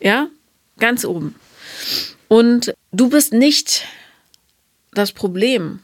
Ja? 0.00 0.28
Ganz 0.78 1.04
oben. 1.04 1.34
Und 2.28 2.74
du 2.92 3.08
bist 3.08 3.32
nicht 3.32 3.84
das 4.92 5.12
Problem. 5.12 5.80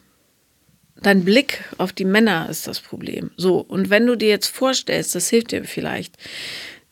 Dein 1.02 1.24
Blick 1.24 1.64
auf 1.78 1.92
die 1.92 2.04
Männer 2.04 2.48
ist 2.48 2.66
das 2.66 2.80
Problem. 2.80 3.30
So, 3.36 3.58
und 3.58 3.90
wenn 3.90 4.06
du 4.06 4.16
dir 4.16 4.28
jetzt 4.28 4.48
vorstellst, 4.48 5.14
das 5.14 5.28
hilft 5.28 5.52
dir 5.52 5.64
vielleicht, 5.64 6.16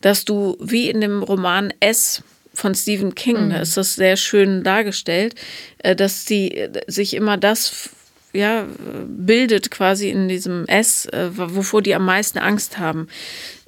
dass 0.00 0.24
du 0.24 0.57
wie 0.61 0.90
in 0.90 1.00
dem 1.00 1.22
Roman 1.22 1.72
S 1.81 2.22
von 2.55 2.74
Stephen 2.74 3.14
King, 3.14 3.46
mhm. 3.46 3.50
da 3.50 3.61
ist 3.61 3.76
das 3.76 3.94
sehr 3.94 4.16
schön 4.16 4.62
dargestellt, 4.62 5.35
äh, 5.78 5.96
dass 5.96 6.26
sie 6.26 6.50
äh, 6.50 6.83
sich 6.87 7.14
immer 7.14 7.37
das 7.37 7.90
ja, 8.33 8.66
bildet 9.07 9.71
quasi 9.71 10.11
in 10.11 10.29
diesem 10.29 10.66
S, 10.66 11.07
äh, 11.07 11.31
wovor 11.33 11.83
die 11.83 11.95
am 11.95 12.05
meisten 12.05 12.38
Angst 12.38 12.79
haben. 12.79 13.09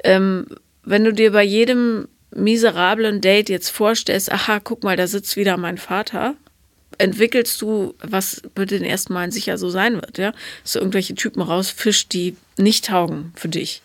Ähm, 0.03 0.46
wenn 0.85 1.05
du 1.05 1.12
dir 1.12 1.33
bei 1.33 1.42
jedem 1.42 2.09
miserablen 2.35 3.20
Date 3.20 3.48
jetzt 3.48 3.70
vorstellst, 3.70 4.33
aha, 4.33 4.61
guck 4.61 4.83
mal, 4.83 4.96
da 4.96 5.07
sitzt 5.07 5.37
wieder 5.37 5.57
mein 5.57 5.79
Vater, 5.79 6.35
entwickelst 6.98 7.61
du, 7.61 7.94
was 8.00 8.42
bei 8.55 8.64
den 8.64 8.85
ersten 8.85 9.12
Malen 9.12 9.31
sicher 9.31 9.59
so 9.59 9.70
sein 9.70 9.94
wird, 9.94 10.18
ja, 10.18 10.33
dass 10.62 10.72
du 10.72 10.79
irgendwelche 10.79 11.14
Typen 11.14 11.42
rausfischst, 11.42 12.12
die 12.12 12.37
nicht 12.57 12.87
taugen 12.87 13.33
für 13.37 13.48
dich. 13.48 13.83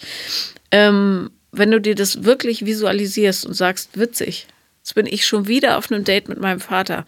Ähm, 0.71 1.31
wenn 1.51 1.71
du 1.71 1.81
dir 1.81 1.95
das 1.95 2.23
wirklich 2.23 2.65
visualisierst 2.65 3.45
und 3.45 3.53
sagst, 3.53 3.97
witzig, 3.97 4.47
jetzt 4.81 4.93
bin 4.93 5.07
ich 5.07 5.25
schon 5.25 5.47
wieder 5.47 5.77
auf 5.77 5.91
einem 5.91 6.03
Date 6.03 6.29
mit 6.29 6.39
meinem 6.39 6.59
Vater 6.59 7.05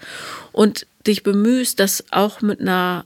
und 0.52 0.88
dich 1.06 1.24
bemühst, 1.24 1.80
das 1.80 2.06
auch 2.12 2.42
mit 2.42 2.60
einer 2.60 3.06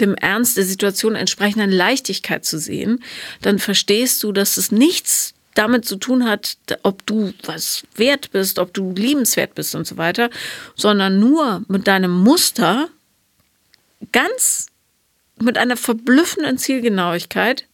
dem 0.00 0.14
Ernst 0.14 0.56
der 0.56 0.64
Situation 0.64 1.14
entsprechenden 1.14 1.70
Leichtigkeit 1.70 2.44
zu 2.44 2.58
sehen, 2.58 3.02
dann 3.42 3.58
verstehst 3.58 4.22
du, 4.22 4.32
dass 4.32 4.56
es 4.56 4.72
nichts 4.72 5.34
damit 5.54 5.84
zu 5.84 5.96
tun 5.96 6.24
hat, 6.24 6.56
ob 6.82 7.06
du 7.06 7.32
was 7.44 7.84
wert 7.94 8.32
bist, 8.32 8.58
ob 8.58 8.74
du 8.74 8.92
liebenswert 8.92 9.54
bist 9.54 9.74
und 9.74 9.86
so 9.86 9.96
weiter, 9.96 10.30
sondern 10.74 11.20
nur 11.20 11.62
mit 11.68 11.86
deinem 11.86 12.10
Muster 12.10 12.88
ganz 14.12 14.66
mit 15.40 15.58
einer 15.58 15.76
verblüffenden 15.76 16.58
Zielgenauigkeit 16.58 17.66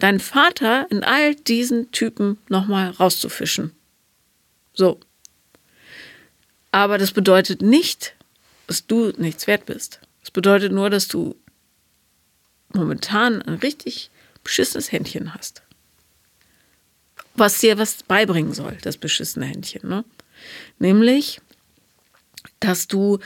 deinen 0.00 0.20
Vater 0.20 0.86
in 0.90 1.04
all 1.04 1.34
diesen 1.34 1.90
Typen 1.92 2.38
nochmal 2.48 2.90
rauszufischen. 2.90 3.72
So. 4.74 4.98
Aber 6.70 6.98
das 6.98 7.12
bedeutet 7.12 7.62
nicht, 7.62 8.14
dass 8.66 8.86
du 8.86 9.12
nichts 9.16 9.46
wert 9.46 9.66
bist. 9.66 10.00
Bedeutet 10.32 10.72
nur, 10.72 10.90
dass 10.90 11.08
du 11.08 11.36
momentan 12.72 13.42
ein 13.42 13.54
richtig 13.54 14.10
beschissenes 14.42 14.92
Händchen 14.92 15.34
hast. 15.34 15.62
Was 17.34 17.58
dir 17.58 17.78
was 17.78 18.02
beibringen 18.02 18.52
soll, 18.52 18.76
das 18.82 18.96
beschissene 18.96 19.46
Händchen. 19.46 19.88
Ne? 19.88 20.04
Nämlich, 20.78 21.40
dass 22.60 22.88
du 22.88 23.18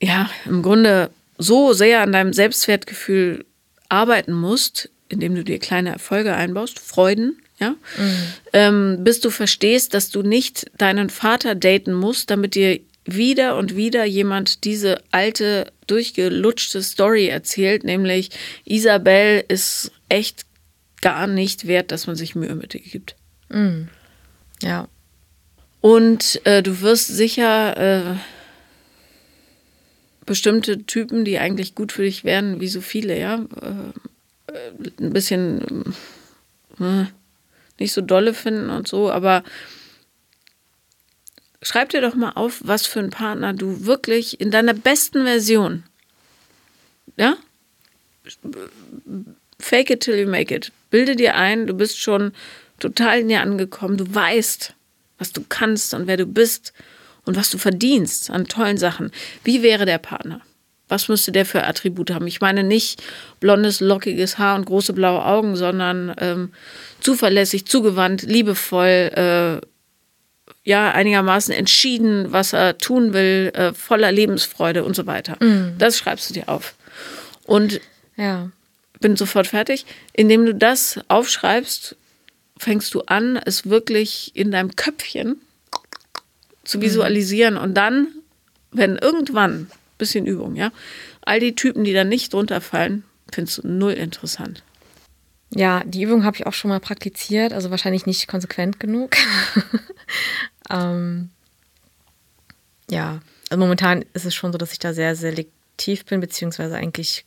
ja 0.00 0.30
im 0.44 0.62
Grunde 0.62 1.10
so 1.38 1.72
sehr 1.72 2.02
an 2.02 2.12
deinem 2.12 2.32
Selbstwertgefühl 2.32 3.44
arbeiten 3.88 4.32
musst, 4.32 4.90
indem 5.08 5.34
du 5.34 5.44
dir 5.44 5.58
kleine 5.58 5.90
Erfolge 5.90 6.34
einbaust, 6.34 6.78
Freuden, 6.78 7.40
ja, 7.58 7.70
mhm. 7.70 8.22
ähm, 8.52 9.04
bis 9.04 9.20
du 9.20 9.30
verstehst, 9.30 9.94
dass 9.94 10.10
du 10.10 10.22
nicht 10.22 10.70
deinen 10.76 11.08
Vater 11.08 11.54
daten 11.54 11.94
musst, 11.94 12.30
damit 12.30 12.54
dir 12.54 12.80
wieder 13.06 13.56
und 13.56 13.76
wieder 13.76 14.04
jemand 14.04 14.64
diese 14.64 15.02
alte, 15.10 15.72
durchgelutschte 15.86 16.82
Story 16.82 17.28
erzählt, 17.28 17.84
nämlich 17.84 18.30
Isabel 18.64 19.44
ist 19.48 19.92
echt 20.08 20.44
gar 21.00 21.26
nicht 21.26 21.66
wert, 21.66 21.92
dass 21.92 22.06
man 22.06 22.16
sich 22.16 22.34
Mühe 22.34 22.54
mit 22.54 22.74
ihr 22.74 22.80
gibt. 22.80 23.16
Mm. 23.48 23.84
Ja. 24.62 24.88
Und 25.80 26.40
äh, 26.44 26.62
du 26.62 26.80
wirst 26.80 27.08
sicher 27.08 27.76
äh, 27.76 28.16
bestimmte 30.24 30.84
Typen, 30.84 31.24
die 31.24 31.38
eigentlich 31.38 31.74
gut 31.74 31.92
für 31.92 32.02
dich 32.02 32.24
wären, 32.24 32.60
wie 32.60 32.68
so 32.68 32.80
viele, 32.80 33.18
ja, 33.18 33.44
äh, 33.62 35.00
ein 35.00 35.12
bisschen 35.12 35.94
äh, 36.80 37.04
nicht 37.78 37.92
so 37.92 38.00
dolle 38.00 38.34
finden 38.34 38.70
und 38.70 38.88
so, 38.88 39.10
aber 39.10 39.44
schreib 41.66 41.88
dir 41.88 42.00
doch 42.00 42.14
mal 42.14 42.32
auf, 42.36 42.60
was 42.62 42.86
für 42.86 43.00
einen 43.00 43.10
Partner 43.10 43.52
du 43.52 43.86
wirklich 43.86 44.40
in 44.40 44.52
deiner 44.52 44.72
besten 44.72 45.24
Version, 45.24 45.82
ja, 47.16 47.36
fake 49.58 49.90
it 49.90 50.00
till 50.00 50.16
you 50.16 50.28
make 50.28 50.54
it. 50.54 50.70
Bilde 50.90 51.16
dir 51.16 51.34
ein, 51.34 51.66
du 51.66 51.74
bist 51.74 51.98
schon 51.98 52.32
total 52.78 53.24
näher 53.24 53.42
angekommen, 53.42 53.96
du 53.96 54.14
weißt, 54.14 54.74
was 55.18 55.32
du 55.32 55.44
kannst 55.48 55.92
und 55.92 56.06
wer 56.06 56.16
du 56.16 56.26
bist 56.26 56.72
und 57.24 57.36
was 57.36 57.50
du 57.50 57.58
verdienst 57.58 58.30
an 58.30 58.46
tollen 58.46 58.78
Sachen. 58.78 59.10
Wie 59.42 59.62
wäre 59.62 59.86
der 59.86 59.98
Partner? 59.98 60.42
Was 60.88 61.08
müsste 61.08 61.32
der 61.32 61.46
für 61.46 61.64
Attribute 61.64 62.12
haben? 62.12 62.28
Ich 62.28 62.40
meine 62.40 62.62
nicht 62.62 63.02
blondes, 63.40 63.80
lockiges 63.80 64.38
Haar 64.38 64.54
und 64.54 64.66
große 64.66 64.92
blaue 64.92 65.24
Augen, 65.24 65.56
sondern 65.56 66.14
ähm, 66.18 66.52
zuverlässig, 67.00 67.66
zugewandt, 67.66 68.22
liebevoll, 68.22 69.10
äh, 69.62 69.66
ja 70.66 70.90
einigermaßen 70.90 71.54
entschieden, 71.54 72.32
was 72.32 72.52
er 72.52 72.76
tun 72.76 73.12
will, 73.12 73.52
äh, 73.54 73.72
voller 73.72 74.10
Lebensfreude 74.10 74.84
und 74.84 74.96
so 74.96 75.06
weiter. 75.06 75.36
Mhm. 75.40 75.76
Das 75.78 75.96
schreibst 75.96 76.28
du 76.28 76.34
dir 76.34 76.48
auf. 76.48 76.74
Und 77.44 77.80
ja. 78.16 78.50
bin 79.00 79.16
sofort 79.16 79.46
fertig. 79.46 79.86
Indem 80.12 80.44
du 80.44 80.54
das 80.54 80.98
aufschreibst, 81.06 81.94
fängst 82.58 82.92
du 82.94 83.02
an, 83.02 83.36
es 83.44 83.66
wirklich 83.66 84.32
in 84.34 84.50
deinem 84.50 84.74
Köpfchen 84.74 85.40
zu 86.64 86.80
visualisieren. 86.80 87.54
Mhm. 87.54 87.60
Und 87.60 87.74
dann, 87.74 88.08
wenn 88.72 88.96
irgendwann, 88.96 89.70
bisschen 89.98 90.26
Übung, 90.26 90.56
ja, 90.56 90.72
all 91.22 91.38
die 91.38 91.54
Typen, 91.54 91.84
die 91.84 91.92
da 91.92 92.02
nicht 92.02 92.32
drunter 92.32 92.60
fallen, 92.60 93.04
findest 93.32 93.58
du 93.58 93.68
null 93.68 93.92
interessant. 93.92 94.64
Ja, 95.50 95.84
die 95.84 96.02
Übung 96.02 96.24
habe 96.24 96.36
ich 96.36 96.46
auch 96.46 96.52
schon 96.52 96.70
mal 96.70 96.80
praktiziert, 96.80 97.52
also 97.52 97.70
wahrscheinlich 97.70 98.04
nicht 98.04 98.26
konsequent 98.26 98.80
genug. 98.80 99.16
Ähm, 100.70 101.30
ja, 102.90 103.20
also 103.50 103.58
momentan 103.60 104.04
ist 104.14 104.24
es 104.24 104.34
schon 104.34 104.52
so, 104.52 104.58
dass 104.58 104.72
ich 104.72 104.78
da 104.78 104.92
sehr 104.92 105.16
selektiv 105.16 106.04
bin, 106.04 106.20
beziehungsweise 106.20 106.76
eigentlich 106.76 107.24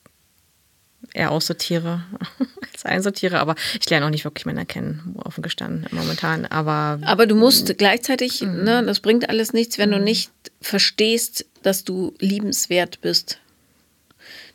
eher 1.14 1.32
aussortiere 1.32 2.04
als 2.74 2.86
einsortiere, 2.86 3.40
aber 3.40 3.56
ich 3.80 3.90
lerne 3.90 4.06
auch 4.06 4.10
nicht 4.10 4.26
wirklich 4.26 4.46
Männer 4.46 4.66
kennen, 4.66 5.16
offen 5.24 5.42
gestanden 5.42 5.88
momentan. 5.92 6.46
Aber, 6.46 7.00
aber 7.04 7.26
du 7.26 7.36
musst 7.36 7.78
gleichzeitig, 7.78 8.42
mhm. 8.42 8.64
ne, 8.64 8.84
das 8.86 9.00
bringt 9.00 9.30
alles 9.30 9.54
nichts, 9.54 9.78
wenn 9.78 9.92
du 9.92 9.98
mhm. 9.98 10.04
nicht 10.04 10.32
verstehst, 10.62 11.46
dass 11.64 11.84
du 11.84 12.14
liebenswert 12.20 13.02
bist. 13.02 13.40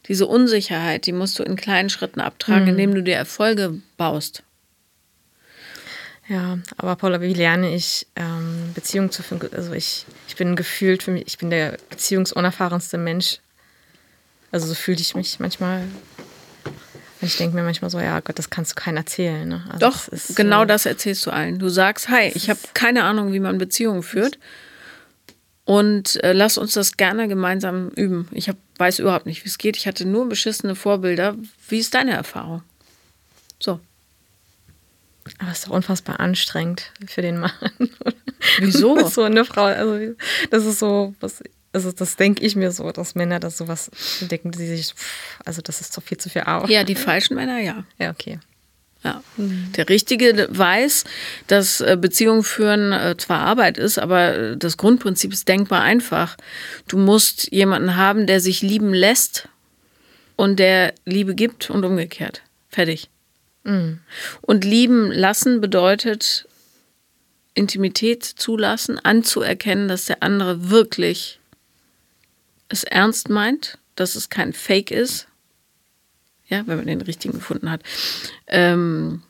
Diese 0.09 0.27
Unsicherheit, 0.27 1.07
die 1.07 1.13
musst 1.13 1.39
du 1.39 1.43
in 1.43 1.57
kleinen 1.57 1.89
Schritten 1.89 2.21
abtragen, 2.21 2.65
mhm. 2.65 2.71
indem 2.71 2.95
du 2.95 3.03
dir 3.03 3.17
Erfolge 3.17 3.81
baust. 3.97 4.43
Ja, 6.27 6.59
aber 6.77 6.97
Paula, 6.97 7.21
wie 7.21 7.35
lerne 7.35 7.75
ich 7.75 8.07
ähm, 8.17 8.73
Beziehungen 8.75 9.11
zu 9.11 9.23
führen? 9.23 9.43
Also 9.55 9.73
ich, 9.73 10.07
ich 10.27 10.37
bin 10.37 10.57
gefühlt 10.57 11.03
für 11.03 11.11
mich, 11.11 11.25
ich 11.27 11.39
bin 11.39 11.51
der 11.51 11.77
beziehungsunerfahrenste 11.91 12.97
Mensch 12.97 13.41
Also 14.51 14.67
so 14.67 14.75
fühle 14.75 15.01
ich 15.01 15.15
mich 15.15 15.39
manchmal. 15.39 15.83
Und 17.21 17.29
ich 17.29 17.37
denke 17.37 17.57
mir 17.57 17.63
manchmal 17.63 17.91
so, 17.91 18.01
ja 18.01 18.21
Gott, 18.21 18.39
das 18.39 18.51
kannst 18.51 18.73
du 18.73 18.75
keinen 18.77 18.97
erzählen. 18.97 19.49
Ne? 19.49 19.65
Also 19.67 19.79
Doch, 19.87 20.09
das 20.09 20.35
genau 20.35 20.61
so, 20.61 20.65
das 20.67 20.87
erzählst 20.87 21.27
du 21.27 21.31
allen. 21.31 21.59
Du 21.59 21.69
sagst, 21.69 22.09
hi, 22.09 22.31
ich 22.35 22.49
habe 22.49 22.61
keine 22.73 23.05
Ahnung, 23.05 23.33
wie 23.33 23.41
man 23.41 23.59
Beziehungen 23.59 24.03
führt. 24.03 24.39
Und 25.67 26.23
äh, 26.23 26.33
lass 26.33 26.59
uns 26.59 26.75
das 26.75 26.97
gerne 26.97 27.27
gemeinsam 27.29 27.89
üben. 27.91 28.29
Ich 28.33 28.49
hab, 28.49 28.57
weiß 28.77 28.99
überhaupt 28.99 29.27
nicht, 29.27 29.45
wie 29.45 29.49
es 29.49 29.57
geht. 29.57 29.77
Ich 29.77 29.87
hatte 29.87 30.05
nur 30.05 30.29
beschissene 30.29 30.75
Vorbilder. 30.75 31.37
Wie 31.69 31.79
ist 31.79 31.95
deine 31.95 32.13
Erfahrung? 32.13 32.63
Aber 35.39 35.51
es 35.51 35.59
ist 35.59 35.67
doch 35.67 35.73
unfassbar 35.73 36.21
anstrengend 36.21 36.93
für 37.07 37.23
den 37.23 37.39
Mann. 37.39 37.53
Wieso? 38.59 39.09
so 39.09 39.23
eine 39.23 39.45
Frau. 39.45 39.65
Also, 39.65 40.15
das 40.51 40.65
ist 40.65 40.79
so, 40.79 41.15
was, 41.21 41.43
also 41.73 41.93
das 41.93 42.17
denke 42.17 42.45
ich 42.45 42.57
mir 42.57 42.71
so, 42.71 42.91
dass 42.93 43.15
Männer 43.15 43.41
das 43.41 43.57
sowas 43.57 43.91
denken, 44.21 44.53
die 44.53 44.67
sich, 44.67 44.95
also 45.45 45.61
das 45.63 45.81
ist 45.81 45.97
doch 45.97 46.03
viel 46.03 46.19
zu 46.19 46.29
viel 46.29 46.43
Arbeit. 46.43 46.71
Ja, 46.71 46.85
die 46.85 46.95
falschen 46.95 47.35
Männer, 47.35 47.59
ja. 47.59 47.85
Ja, 47.99 48.11
okay. 48.11 48.39
Ja. 49.03 49.23
Der 49.37 49.89
Richtige 49.91 50.49
weiß, 50.51 51.05
dass 51.47 51.83
äh, 51.83 51.99
Beziehungen 52.01 52.43
führen 52.43 52.93
äh, 52.93 53.17
zwar 53.19 53.41
Arbeit 53.41 53.77
ist, 53.77 53.99
aber 53.99 54.35
äh, 54.35 54.57
das 54.57 54.79
Grundprinzip 54.79 55.33
ist 55.33 55.47
denkbar 55.47 55.83
einfach. 55.83 56.39
Du 56.89 56.97
musst 56.97 57.53
jemanden 57.53 57.97
haben, 57.97 58.27
der 58.27 58.41
sich 58.41 58.63
lieben 58.63 58.95
lässt 58.95 59.49
und 60.37 60.59
der 60.59 60.95
Liebe 61.05 61.35
gibt 61.35 61.69
und 61.69 61.85
umgekehrt. 61.85 62.41
Fertig. 62.71 63.11
Und 64.43 64.65
lieben 64.65 65.11
lassen 65.11 65.61
bedeutet 65.61 66.47
Intimität 67.55 68.25
zulassen, 68.25 68.99
anzuerkennen, 68.99 69.89
dass 69.89 70.07
der 70.07 70.23
andere 70.23 70.71
wirklich 70.71 71.41
es 72.69 72.85
ernst 72.85 73.29
meint, 73.29 73.79
dass 73.95 74.17
es 74.17 74.29
kein 74.29 74.53
Fake 74.53 74.91
ist, 74.91 75.29
ja, 76.49 76.67
wenn 76.67 76.77
man 76.77 76.87
den 76.87 77.01
richtigen 77.01 77.35
gefunden 77.35 77.71
hat, 77.71 77.83
ähm, 78.49 79.23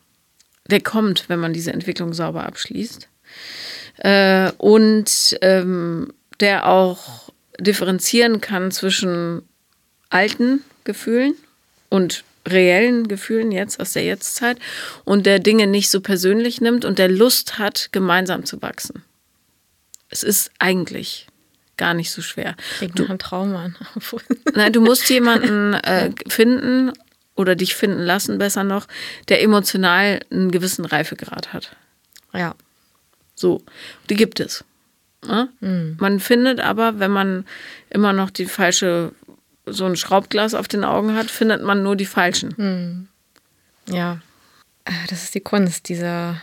der 0.66 0.80
kommt, 0.80 1.28
wenn 1.28 1.38
man 1.38 1.52
diese 1.52 1.72
Entwicklung 1.72 2.14
sauber 2.14 2.46
abschließt. 2.46 3.08
Äh, 3.98 4.50
und 4.58 5.36
ähm, 5.42 6.12
der 6.40 6.66
auch 6.66 7.32
differenzieren 7.60 8.40
kann 8.40 8.70
zwischen 8.70 9.42
alten 10.10 10.64
Gefühlen 10.84 11.34
und 11.90 12.24
reellen 12.46 13.08
Gefühlen 13.08 13.52
jetzt 13.52 13.80
aus 13.80 13.92
der 13.92 14.04
Jetztzeit 14.04 14.58
und 15.04 15.26
der 15.26 15.38
Dinge 15.38 15.66
nicht 15.66 15.90
so 15.90 16.00
persönlich 16.00 16.60
nimmt 16.60 16.84
und 16.84 16.98
der 16.98 17.08
Lust 17.08 17.58
hat, 17.58 17.88
gemeinsam 17.92 18.44
zu 18.44 18.60
wachsen. 18.62 19.02
Es 20.10 20.22
ist 20.22 20.50
eigentlich 20.58 21.26
gar 21.76 21.94
nicht 21.94 22.10
so 22.10 22.22
schwer. 22.22 22.54
Klingt 22.78 22.98
nach 22.98 23.08
einem 23.08 23.18
Traum 23.18 23.56
an. 23.56 23.76
Nein, 24.54 24.72
du 24.72 24.80
musst 24.80 25.08
jemanden 25.08 25.74
äh, 25.74 26.12
finden 26.28 26.92
oder 27.34 27.56
dich 27.56 27.74
finden 27.74 28.00
lassen, 28.00 28.38
besser 28.38 28.62
noch, 28.62 28.86
der 29.28 29.42
emotional 29.42 30.20
einen 30.30 30.50
gewissen 30.50 30.84
Reifegrad 30.84 31.52
hat. 31.52 31.76
ja. 32.32 32.54
So, 33.36 33.62
die 34.08 34.14
gibt 34.14 34.38
es. 34.38 34.64
Ja? 35.26 35.48
Man 35.60 36.20
findet 36.20 36.60
aber, 36.60 36.98
wenn 37.00 37.10
man 37.10 37.46
immer 37.90 38.12
noch 38.12 38.30
die 38.30 38.46
falsche, 38.46 39.12
so 39.66 39.84
ein 39.86 39.96
Schraubglas 39.96 40.54
auf 40.54 40.68
den 40.68 40.84
Augen 40.84 41.14
hat, 41.14 41.30
findet 41.30 41.62
man 41.62 41.82
nur 41.82 41.96
die 41.96 42.06
falschen. 42.06 43.08
Ja. 43.88 44.20
Äh, 44.84 44.92
Das 45.08 45.22
ist 45.24 45.34
die 45.34 45.40
Kunst, 45.40 45.88
diese 45.88 46.40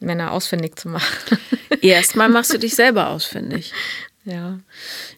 Männer 0.00 0.32
ausfindig 0.32 0.76
zu 0.76 0.88
machen. 0.88 1.38
Erstmal 1.80 2.28
machst 2.28 2.52
du 2.52 2.58
dich 2.58 2.74
selber 2.74 3.08
ausfindig, 3.08 3.72
ja. 4.24 4.58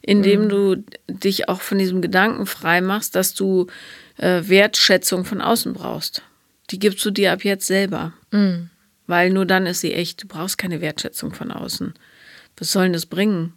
indem 0.03 0.49
du 0.49 0.85
dich 1.09 1.49
auch 1.49 1.61
von 1.61 1.79
diesem 1.79 2.03
Gedanken 2.03 2.47
frei 2.47 2.81
machst, 2.81 3.15
dass 3.15 3.35
du 3.35 3.67
äh, 4.19 4.43
Wertschätzung 4.47 5.25
von 5.25 5.41
außen 5.41 5.73
brauchst. 5.73 6.23
Die 6.71 6.79
gibst 6.79 7.05
du 7.05 7.11
dir 7.11 7.33
ab 7.33 7.45
jetzt 7.45 7.67
selber. 7.67 8.13
Weil 9.07 9.31
nur 9.31 9.47
dann 9.47 9.67
ist 9.67 9.81
sie 9.81 9.95
echt. 9.95 10.23
Du 10.23 10.29
brauchst 10.29 10.59
keine 10.59 10.83
Wertschätzung 10.83 11.33
von 11.33 11.51
außen. 11.51 11.95
Was 12.59 12.73
soll 12.73 12.85
denn 12.85 12.93
das 12.93 13.07
bringen? 13.07 13.55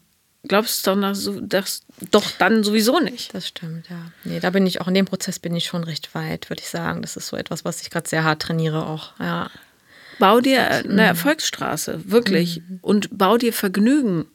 Glaubst 0.48 0.88
du 0.88 0.96
doch, 0.96 1.14
so, 1.14 1.40
das, 1.40 1.84
doch 2.10 2.32
dann 2.40 2.64
sowieso 2.64 3.00
nicht. 3.00 3.34
Das 3.36 3.48
stimmt, 3.48 3.90
ja. 3.90 4.12
Nee, 4.24 4.40
da 4.40 4.50
bin 4.50 4.66
ich 4.66 4.82
auch 4.82 4.88
in 4.88 4.96
dem 4.96 5.06
Prozess 5.06 5.38
bin 5.38 5.56
ich 5.56 5.66
schon 5.66 5.84
recht 5.84 6.16
weit, 6.16 6.50
würde 6.50 6.64
ich 6.64 6.70
sagen. 6.70 7.04
Das 7.04 7.16
ist 7.16 7.28
so 7.28 7.38
etwas, 7.38 7.64
was 7.64 7.82
ich 7.82 7.92
gerade 7.92 8.10
sehr 8.10 8.24
hart 8.24 8.42
trainiere 8.42 8.88
auch. 8.88 9.12
Ja. 9.20 9.52
Bau 10.18 10.42
dir 10.42 10.68
eine 10.70 11.04
Erfolgsstraße, 11.04 12.12
wirklich. 12.12 12.62
Und 12.82 13.10
bau 13.18 13.38
dir 13.38 13.54
Vergnügen. 13.54 14.26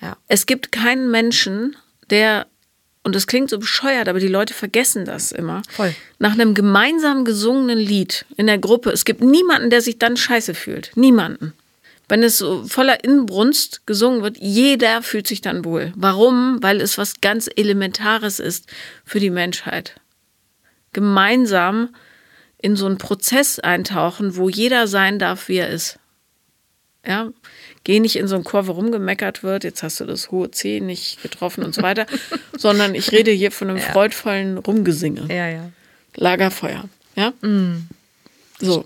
Ja. 0.00 0.16
Es 0.26 0.46
gibt 0.46 0.72
keinen 0.72 1.10
Menschen, 1.10 1.76
der, 2.08 2.46
und 3.02 3.14
das 3.14 3.26
klingt 3.26 3.50
so 3.50 3.58
bescheuert, 3.58 4.08
aber 4.08 4.20
die 4.20 4.28
Leute 4.28 4.54
vergessen 4.54 5.04
das 5.04 5.32
immer, 5.32 5.62
Voll. 5.70 5.94
nach 6.18 6.32
einem 6.32 6.54
gemeinsam 6.54 7.24
gesungenen 7.24 7.78
Lied 7.78 8.24
in 8.36 8.46
der 8.46 8.58
Gruppe, 8.58 8.90
es 8.90 9.04
gibt 9.04 9.20
niemanden, 9.20 9.70
der 9.70 9.82
sich 9.82 9.98
dann 9.98 10.16
scheiße 10.16 10.54
fühlt. 10.54 10.92
Niemanden. 10.94 11.52
Wenn 12.08 12.22
es 12.22 12.38
so 12.38 12.64
voller 12.64 13.04
Inbrunst 13.04 13.86
gesungen 13.86 14.22
wird, 14.22 14.38
jeder 14.38 15.02
fühlt 15.02 15.26
sich 15.26 15.42
dann 15.42 15.64
wohl. 15.64 15.92
Warum? 15.94 16.62
Weil 16.62 16.80
es 16.80 16.96
was 16.96 17.20
ganz 17.20 17.50
Elementares 17.54 18.40
ist 18.40 18.66
für 19.04 19.20
die 19.20 19.30
Menschheit. 19.30 20.00
Gemeinsam 20.94 21.90
in 22.56 22.76
so 22.76 22.86
einen 22.86 22.98
Prozess 22.98 23.58
eintauchen, 23.58 24.36
wo 24.36 24.48
jeder 24.48 24.88
sein 24.88 25.18
darf, 25.18 25.48
wie 25.48 25.58
er 25.58 25.68
ist. 25.68 25.98
Ja, 27.06 27.30
geh 27.84 28.00
nicht 28.00 28.16
in 28.16 28.26
so 28.26 28.34
einen 28.34 28.44
Chor, 28.44 28.66
wo 28.66 28.72
rumgemeckert 28.72 29.42
wird, 29.42 29.64
jetzt 29.64 29.82
hast 29.82 30.00
du 30.00 30.04
das 30.04 30.30
hohe 30.30 30.50
C 30.50 30.80
nicht 30.80 31.22
getroffen 31.22 31.62
und 31.62 31.74
so 31.74 31.82
weiter, 31.82 32.06
sondern 32.56 32.94
ich 32.94 33.12
rede 33.12 33.30
hier 33.30 33.52
von 33.52 33.70
einem 33.70 33.78
freudvollen 33.78 34.58
Rumgesinge. 34.58 35.26
Ja, 35.28 35.48
ja. 35.48 35.70
Lagerfeuer. 36.16 36.88
Ja? 37.14 37.32
So. 38.60 38.84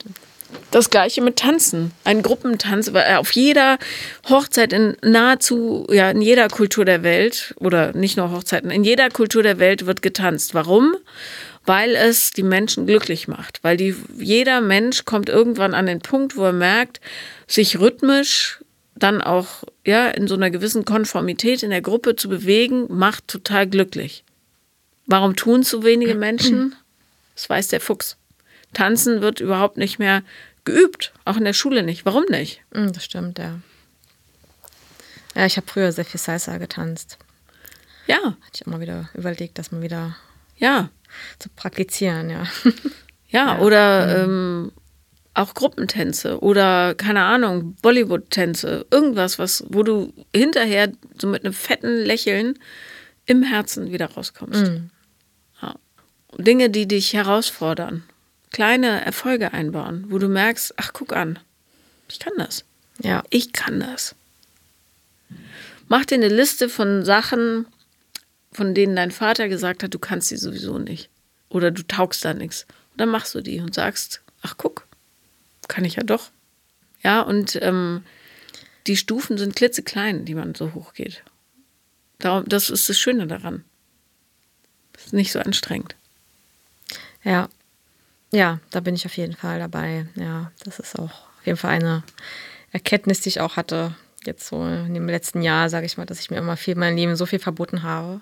Das 0.71 0.89
gleiche 0.89 1.21
mit 1.21 1.37
Tanzen. 1.37 1.93
Ein 2.05 2.23
Gruppentanz, 2.23 2.93
weil 2.93 3.17
auf 3.17 3.33
jeder 3.33 3.79
Hochzeit 4.29 4.73
in 4.73 4.97
nahezu, 5.03 5.87
ja, 5.91 6.11
in 6.11 6.23
jeder 6.23 6.49
Kultur 6.49 6.87
der 6.87 7.03
Welt, 7.03 7.55
oder 7.59 7.93
nicht 7.93 8.17
nur 8.17 8.31
Hochzeiten, 8.31 8.71
in 8.71 8.83
jeder 8.83 9.11
Kultur 9.11 9.43
der 9.43 9.59
Welt 9.59 9.85
wird 9.85 10.01
getanzt. 10.01 10.55
Warum? 10.55 10.97
Weil 11.67 11.95
es 11.95 12.31
die 12.31 12.43
Menschen 12.43 12.87
glücklich 12.87 13.29
macht. 13.29 13.63
Weil 13.63 13.77
die, 13.77 13.95
jeder 14.19 14.63
Mensch 14.63 15.05
kommt 15.05 15.29
irgendwann 15.29 15.75
an 15.75 15.87
den 15.87 16.01
Punkt, 16.01 16.37
wo 16.37 16.45
er 16.45 16.53
merkt, 16.53 17.01
sich 17.47 17.79
rhythmisch 17.79 18.61
dann 18.95 19.21
auch 19.21 19.65
ja, 19.85 20.09
in 20.09 20.27
so 20.27 20.35
einer 20.35 20.51
gewissen 20.51 20.85
Konformität 20.85 21.63
in 21.63 21.71
der 21.71 21.83
Gruppe 21.83 22.17
zu 22.17 22.29
bewegen, 22.29 22.87
macht 22.89 23.29
total 23.29 23.67
glücklich. 23.67 24.25
Warum 25.07 25.37
tun 25.37 25.63
so 25.63 25.85
wenige 25.85 26.15
Menschen? 26.15 26.75
Das 27.35 27.51
weiß 27.51 27.69
der 27.69 27.81
Fuchs. 27.81 28.17
Tanzen 28.73 29.21
wird 29.21 29.41
überhaupt 29.41 29.77
nicht 29.77 29.99
mehr 29.99 30.23
geübt, 30.65 31.13
auch 31.25 31.37
in 31.37 31.45
der 31.45 31.53
Schule 31.53 31.83
nicht. 31.83 32.05
Warum 32.05 32.25
nicht? 32.29 32.63
Mm, 32.73 32.89
Das 32.93 33.05
stimmt, 33.05 33.39
ja. 33.39 33.59
Ja, 35.35 35.47
ich 35.47 35.57
habe 35.57 35.67
früher 35.67 35.93
sehr 35.93 36.05
viel 36.05 36.21
Salsa 36.21 36.59
getanzt. 36.59 37.19
Ja, 38.07 38.17
Hatte 38.17 38.37
ich 38.55 38.63
auch 38.67 38.71
mal 38.71 38.81
wieder 38.81 39.09
überlegt, 39.15 39.59
das 39.59 39.73
mal 39.73 39.83
wieder 39.83 40.17
ja, 40.57 40.91
zu 41.39 41.49
praktizieren, 41.51 42.31
ja. 42.31 42.45
ja. 43.29 43.59
Oder 43.59 44.25
ähm, 44.25 44.73
auch 45.35 45.55
Gruppentänze 45.55 46.41
oder 46.41 46.95
keine 46.95 47.25
Ahnung, 47.25 47.75
Bollywood-Tänze, 47.83 48.87
irgendwas, 48.91 49.39
was, 49.39 49.65
wo 49.69 49.83
du 49.83 50.13
hinterher 50.35 50.93
so 51.19 51.27
mit 51.27 51.45
einem 51.45 51.55
fetten 51.55 51.97
Lächeln 51.97 52.59
im 53.25 53.43
Herzen 53.43 53.93
wieder 53.93 54.07
rauskommst. 54.11 54.73
Ja. 55.63 55.75
Dinge, 56.37 56.71
die 56.71 56.87
dich 56.87 57.15
herausfordern, 57.15 58.03
kleine 58.53 59.05
Erfolge 59.05 59.53
einbauen, 59.53 60.07
wo 60.09 60.19
du 60.19 60.29
merkst, 60.29 60.75
ach 60.77 60.93
guck 60.93 61.13
an, 61.13 61.39
ich 62.09 62.19
kann 62.19 62.35
das. 62.37 62.65
Ja. 62.99 63.25
Ich 63.31 63.53
kann 63.53 63.81
das. 63.81 64.15
Mach 65.89 66.05
dir 66.05 66.17
eine 66.17 66.29
Liste 66.29 66.69
von 66.69 67.05
Sachen, 67.05 67.67
von 68.53 68.75
denen 68.75 68.97
dein 68.97 69.11
Vater 69.11 69.49
gesagt 69.49 69.83
hat, 69.83 69.93
du 69.95 69.99
kannst 69.99 70.29
sie 70.29 70.37
sowieso 70.37 70.79
nicht. 70.79 71.09
Oder 71.49 71.71
du 71.71 71.83
taugst 71.83 72.25
da 72.25 72.35
nichts. 72.35 72.67
Und 72.93 73.01
dann 73.01 73.09
machst 73.09 73.35
du 73.35 73.41
die 73.41 73.61
und 73.61 73.75
sagst, 73.75 74.21
ach 74.43 74.57
guck, 74.57 74.87
kann 75.69 75.85
ich 75.85 75.97
ja 75.97 76.03
doch. 76.03 76.31
Ja, 77.03 77.23
und 77.23 77.59
ähm, 77.63 78.05
die 78.87 78.97
Stufen 78.97 79.39
sind 79.39 79.57
klitzeklein, 79.57 80.25
die 80.25 80.35
man 80.35 80.55
so 80.55 80.75
hochgeht. 80.75 81.23
Darum, 82.19 82.49
das 82.49 82.71
ist 82.71 82.89
das 82.89 82.99
Schöne 82.99 83.27
daran. 83.27 83.65
Das 84.93 85.07
ist 85.07 85.13
nicht 85.13 85.33
so 85.33 85.41
anstrengend. 85.41 85.97
Ja. 87.25 87.49
Ja, 88.33 88.61
da 88.71 88.81
bin 88.81 88.95
ich 88.95 89.05
auf 89.07 89.17
jeden 89.17 89.37
Fall 89.37 89.59
dabei. 89.59 90.07
Ja, 90.15 90.51
das 90.65 90.79
ist 90.79 90.99
auch 90.99 91.11
auf 91.39 91.47
jeden 91.47 91.59
Fall 91.59 91.73
eine 91.73 92.03
Erkenntnis, 92.73 93.21
die 93.21 93.29
ich 93.29 93.41
auch 93.41 93.57
hatte, 93.57 93.95
jetzt 94.25 94.47
so 94.47 94.65
in 94.65 94.95
dem 94.95 95.07
letzten 95.07 95.43
Jahr, 95.43 95.69
sage 95.69 95.87
ich 95.87 95.97
mal, 95.99 96.07
dass 96.07 96.21
ich 96.21 96.31
mir 96.31 96.39
immer 96.39 96.57
viel 96.57 96.73
in 96.73 96.81
meinem 96.81 96.97
Leben 96.97 97.17
so 97.17 97.27
viel 97.27 97.39
verboten 97.39 97.83
habe. 97.83 98.21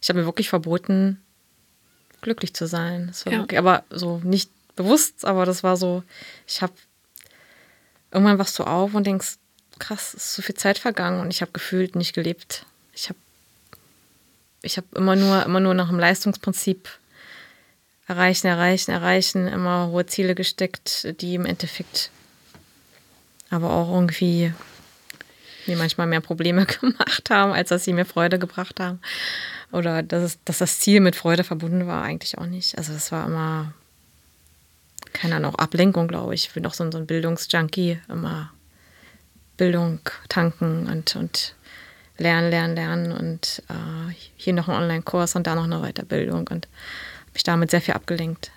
Ich 0.00 0.08
habe 0.08 0.18
mir 0.18 0.24
wirklich 0.26 0.48
verboten, 0.48 1.22
glücklich 2.22 2.54
zu 2.54 2.66
sein. 2.66 3.06
Das 3.08 3.24
war 3.24 3.32
Ja. 3.32 3.38
wirklich, 3.40 3.58
aber 3.58 3.84
so 3.90 4.18
nicht 4.24 4.50
bewusst, 4.74 5.24
aber 5.24 5.46
das 5.46 5.62
war 5.62 5.76
so, 5.76 6.02
ich 6.46 6.62
habe 6.62 6.72
irgendwann 8.10 8.38
wachst 8.38 8.58
du 8.58 8.64
auf 8.64 8.94
und 8.94 9.06
denkst, 9.06 9.36
krass, 9.78 10.14
ist 10.14 10.34
so 10.34 10.42
viel 10.42 10.54
Zeit 10.54 10.78
vergangen 10.78 11.20
und 11.20 11.30
ich 11.30 11.40
habe 11.40 11.52
gefühlt 11.52 11.94
nicht 11.94 12.14
gelebt. 12.14 12.66
Ich 12.94 13.08
habe 13.08 13.18
ich 14.64 14.76
habe 14.76 14.86
immer 14.94 15.16
nur, 15.16 15.44
immer 15.44 15.58
nur 15.60 15.74
nach 15.74 15.88
dem 15.88 15.98
Leistungsprinzip 15.98 16.88
erreichen, 18.06 18.46
erreichen, 18.46 18.90
erreichen, 18.90 19.46
immer 19.46 19.88
hohe 19.88 20.06
Ziele 20.06 20.34
gesteckt, 20.34 21.20
die 21.20 21.34
im 21.34 21.46
Endeffekt 21.46 22.10
aber 23.50 23.70
auch 23.70 23.92
irgendwie 23.92 24.52
mir 25.66 25.76
manchmal 25.76 26.06
mehr 26.06 26.20
Probleme 26.20 26.66
gemacht 26.80 27.30
haben, 27.30 27.52
als 27.52 27.68
dass 27.68 27.84
sie 27.84 27.92
mir 27.92 28.04
Freude 28.04 28.38
gebracht 28.38 28.80
haben. 28.80 29.00
Oder 29.70 30.02
dass, 30.02 30.22
es, 30.22 30.38
dass 30.44 30.58
das 30.58 30.80
Ziel 30.80 31.00
mit 31.00 31.16
Freude 31.16 31.44
verbunden 31.44 31.86
war, 31.86 32.02
eigentlich 32.02 32.38
auch 32.38 32.46
nicht. 32.46 32.76
Also 32.76 32.92
es 32.92 33.12
war 33.12 33.26
immer, 33.26 33.72
keine 35.12 35.36
Ahnung, 35.36 35.54
Ablenkung, 35.56 36.08
glaube 36.08 36.34
ich. 36.34 36.46
Ich 36.46 36.54
bin 36.54 36.62
doch 36.62 36.74
so, 36.74 36.90
so 36.90 36.98
ein 36.98 37.06
Bildungsjunkie, 37.06 38.00
immer 38.08 38.52
Bildung 39.56 40.00
tanken 40.28 40.88
und, 40.88 41.16
und 41.16 41.54
lernen, 42.18 42.50
lernen, 42.50 42.74
lernen 42.74 43.12
und 43.12 43.62
äh, 43.68 44.14
hier 44.36 44.52
noch 44.52 44.68
ein 44.68 44.82
Online-Kurs 44.82 45.36
und 45.36 45.46
da 45.46 45.54
noch 45.54 45.64
eine 45.64 45.80
Weiterbildung 45.80 46.48
und 46.48 46.68
mich 47.32 47.42
damit 47.42 47.70
sehr 47.70 47.80
viel 47.80 47.94
abgelenkt. 47.94 48.50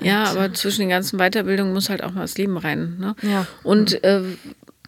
Ja, 0.00 0.24
aber 0.24 0.52
zwischen 0.54 0.80
den 0.80 0.88
ganzen 0.88 1.18
Weiterbildungen 1.18 1.72
muss 1.72 1.88
halt 1.88 2.02
auch 2.02 2.10
mal 2.10 2.22
das 2.22 2.36
Leben 2.36 2.56
rein. 2.56 2.96
Ne? 2.98 3.14
Ja. 3.22 3.46
Und 3.62 4.02
äh, 4.02 4.22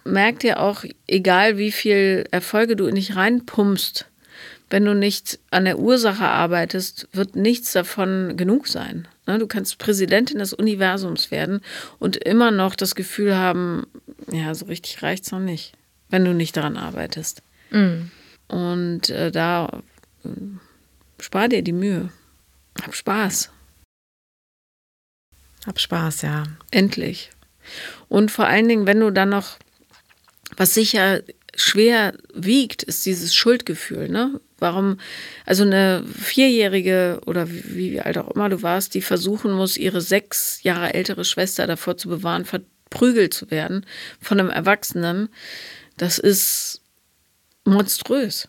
merkt 0.05 0.43
ja 0.43 0.59
auch, 0.59 0.85
egal 1.07 1.59
wie 1.59 1.73
viel 1.73 2.25
Erfolge 2.31 2.77
du 2.77 2.87
in 2.87 2.97
dich 2.97 3.15
reinpumpst, 3.15 4.07
wenn 4.69 4.85
du 4.85 4.95
nicht 4.95 5.39
an 5.51 5.65
der 5.65 5.79
Ursache 5.79 6.27
arbeitest, 6.27 7.09
wird 7.13 7.37
nichts 7.37 7.73
davon 7.73 8.37
genug 8.37 8.67
sein. 8.67 9.07
Ne? 9.27 9.39
Du 9.39 9.47
kannst 9.47 9.79
Präsidentin 9.79 10.41
des 10.41 10.53
Universums 10.53 11.31
werden 11.31 11.61
und 11.99 12.17
immer 12.17 12.51
noch 12.51 12.75
das 12.75 12.95
Gefühl 12.95 13.37
haben, 13.37 13.87
ja, 14.31 14.55
so 14.55 14.67
richtig 14.67 15.03
reicht 15.03 15.25
es 15.25 15.33
noch 15.33 15.41
nicht, 15.41 15.73
wenn 16.11 16.25
du 16.25 16.35
nicht 16.35 16.57
daran 16.57 16.77
arbeitest. 16.77 17.43
Mhm. 17.71 18.11
Und 18.49 19.11
äh, 19.11 19.31
da 19.31 19.83
äh, 20.25 20.29
spar 21.21 21.49
dir 21.49 21.63
die 21.63 21.73
Mühe. 21.73 22.11
Hab 22.83 22.95
Spaß. 22.95 23.51
Hab 25.67 25.81
Spaß, 25.81 26.23
ja. 26.23 26.45
Endlich. 26.71 27.31
Und 28.09 28.31
vor 28.31 28.47
allen 28.47 28.69
Dingen, 28.69 28.87
wenn 28.87 29.01
du 29.01 29.11
dann 29.11 29.31
noch, 29.31 29.59
was 30.57 30.75
sicher 30.75 31.23
schwer 31.57 32.15
wiegt, 32.35 32.83
ist 32.83 33.05
dieses 33.07 33.35
Schuldgefühl. 33.35 34.09
Ne? 34.09 34.41
Warum, 34.59 34.99
also 35.45 35.65
eine 35.65 36.05
Vierjährige 36.07 37.21
oder 37.27 37.51
wie, 37.51 37.93
wie 37.93 38.01
alt 38.01 38.19
auch 38.19 38.31
immer 38.31 38.49
du 38.49 38.63
warst, 38.63 38.95
die 38.95 39.03
versuchen 39.03 39.53
muss, 39.53 39.77
ihre 39.77 40.01
sechs 40.01 40.63
Jahre 40.63 40.95
ältere 40.95 41.25
Schwester 41.25 41.67
davor 41.67 41.97
zu 41.97 42.09
bewahren, 42.09 42.45
verprügelt 42.45 43.35
zu 43.35 43.51
werden 43.51 43.87
von 44.21 44.39
einem 44.39 44.51
Erwachsenen, 44.51 45.29
das 45.97 46.19
ist 46.19 46.83
monströs. 47.65 48.49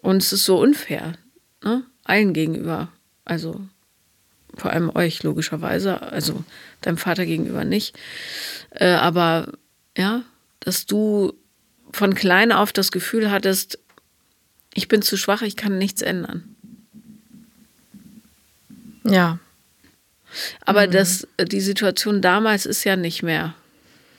Und 0.00 0.22
es 0.22 0.32
ist 0.32 0.44
so 0.44 0.60
unfair, 0.60 1.14
ne? 1.62 1.84
allen 2.04 2.32
gegenüber. 2.32 2.92
Also 3.28 3.60
vor 4.56 4.72
allem 4.72 4.94
euch 4.94 5.22
logischerweise, 5.22 6.02
also 6.02 6.44
deinem 6.80 6.96
Vater 6.96 7.26
gegenüber 7.26 7.64
nicht. 7.64 7.96
Äh, 8.70 8.88
aber 8.88 9.52
ja, 9.96 10.22
dass 10.60 10.86
du 10.86 11.34
von 11.92 12.14
klein 12.14 12.52
auf 12.52 12.72
das 12.72 12.90
Gefühl 12.90 13.30
hattest, 13.30 13.78
ich 14.74 14.88
bin 14.88 15.02
zu 15.02 15.16
schwach, 15.16 15.42
ich 15.42 15.56
kann 15.56 15.78
nichts 15.78 16.02
ändern. 16.02 16.56
Ja. 19.04 19.38
Aber 20.64 20.86
mhm. 20.86 20.92
das, 20.92 21.26
die 21.40 21.60
Situation 21.60 22.20
damals 22.20 22.66
ist 22.66 22.84
ja 22.84 22.96
nicht 22.96 23.22
mehr. 23.22 23.54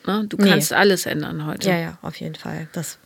Ne? 0.06 0.24
Du 0.28 0.36
kannst 0.36 0.70
nee. 0.70 0.76
alles 0.76 1.06
ändern 1.06 1.46
heute. 1.46 1.68
Ja, 1.68 1.78
ja, 1.78 1.98
auf 2.02 2.16
jeden 2.16 2.34
Fall. 2.34 2.68
Das 2.72 2.98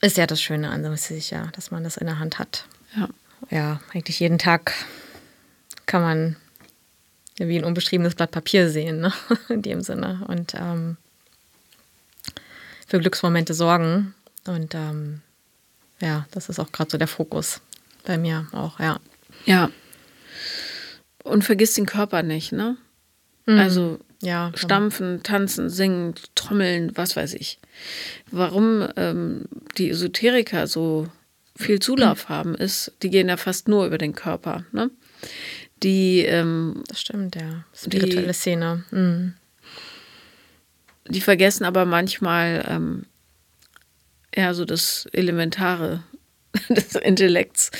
ist 0.00 0.16
ja 0.16 0.26
das 0.26 0.40
Schöne 0.40 0.70
an 0.70 0.96
sich, 0.96 1.30
ja, 1.30 1.46
dass 1.52 1.70
man 1.70 1.84
das 1.84 1.96
in 1.96 2.06
der 2.06 2.18
Hand 2.18 2.38
hat. 2.38 2.64
Ja. 2.96 3.08
Ja, 3.48 3.80
eigentlich 3.92 4.20
jeden 4.20 4.38
Tag 4.38 4.74
kann 5.86 6.02
man 6.02 6.36
wie 7.36 7.58
ein 7.58 7.64
unbeschriebenes 7.64 8.14
Blatt 8.14 8.30
Papier 8.30 8.68
sehen, 8.70 9.00
ne? 9.00 9.12
in 9.48 9.62
dem 9.62 9.80
Sinne. 9.80 10.24
Und 10.28 10.54
ähm, 10.54 10.96
für 12.86 12.98
Glücksmomente 12.98 13.54
sorgen. 13.54 14.14
Und 14.46 14.74
ähm, 14.74 15.22
ja, 16.00 16.26
das 16.32 16.48
ist 16.48 16.58
auch 16.58 16.72
gerade 16.72 16.90
so 16.90 16.98
der 16.98 17.08
Fokus 17.08 17.60
bei 18.04 18.18
mir 18.18 18.46
auch, 18.52 18.78
ja. 18.80 19.00
Ja. 19.46 19.70
Und 21.22 21.44
vergiss 21.44 21.74
den 21.74 21.86
Körper 21.86 22.22
nicht, 22.22 22.52
ne? 22.52 22.76
Mhm. 23.46 23.58
Also 23.58 24.00
ja, 24.22 24.52
stampfen, 24.54 25.22
tanzen, 25.22 25.70
singen, 25.70 26.14
trommeln, 26.34 26.92
was 26.94 27.16
weiß 27.16 27.34
ich. 27.34 27.58
Warum 28.30 28.86
ähm, 28.96 29.46
die 29.78 29.90
Esoteriker 29.90 30.66
so 30.66 31.08
viel 31.60 31.80
Zulauf 31.80 32.28
mhm. 32.28 32.32
haben, 32.32 32.54
ist, 32.54 32.92
die 33.02 33.10
gehen 33.10 33.28
ja 33.28 33.36
fast 33.36 33.68
nur 33.68 33.86
über 33.86 33.98
den 33.98 34.14
Körper. 34.14 34.64
Ne? 34.72 34.90
Die, 35.82 36.20
ähm, 36.20 36.82
das 36.88 37.00
stimmt, 37.00 37.36
ja. 37.36 37.64
Spirituelle 37.74 38.28
die, 38.28 38.32
Szene. 38.34 38.84
Mhm. 38.90 39.34
Die 41.08 41.20
vergessen 41.20 41.64
aber 41.64 41.84
manchmal 41.84 42.64
ähm, 42.68 43.06
ja 44.34 44.54
so 44.54 44.64
das 44.64 45.06
Elementare 45.12 46.02
des 46.68 46.94
Intellekts. 46.94 47.70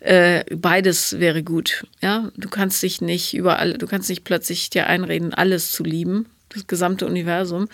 Äh, 0.00 0.44
beides 0.54 1.18
wäre 1.18 1.42
gut. 1.42 1.86
Ja, 2.02 2.30
du 2.36 2.48
kannst 2.48 2.82
dich 2.82 3.00
nicht 3.00 3.34
überall, 3.34 3.74
du 3.74 3.86
kannst 3.86 4.08
nicht 4.08 4.24
plötzlich 4.24 4.70
dir 4.70 4.86
einreden, 4.86 5.32
alles 5.32 5.72
zu 5.72 5.82
lieben, 5.82 6.26
das 6.50 6.66
gesamte 6.66 7.06
Universum, 7.06 7.68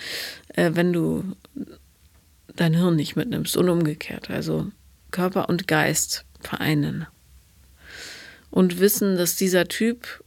äh, 0.49 0.71
wenn 0.75 0.93
du 0.93 1.25
dein 2.55 2.75
Hirn 2.75 2.97
nicht 2.97 3.17
mitnimmst 3.17 3.57
und 3.57 3.69
umgekehrt. 3.69 4.31
Also 4.31 4.71
Körper 5.13 5.49
und 5.49 5.69
Geist 5.69 6.25
vereinen 6.41 7.07
und 8.51 8.81
wissen, 8.81 9.17
dass 9.17 9.37
dieser 9.37 9.67
Typ 9.67 10.25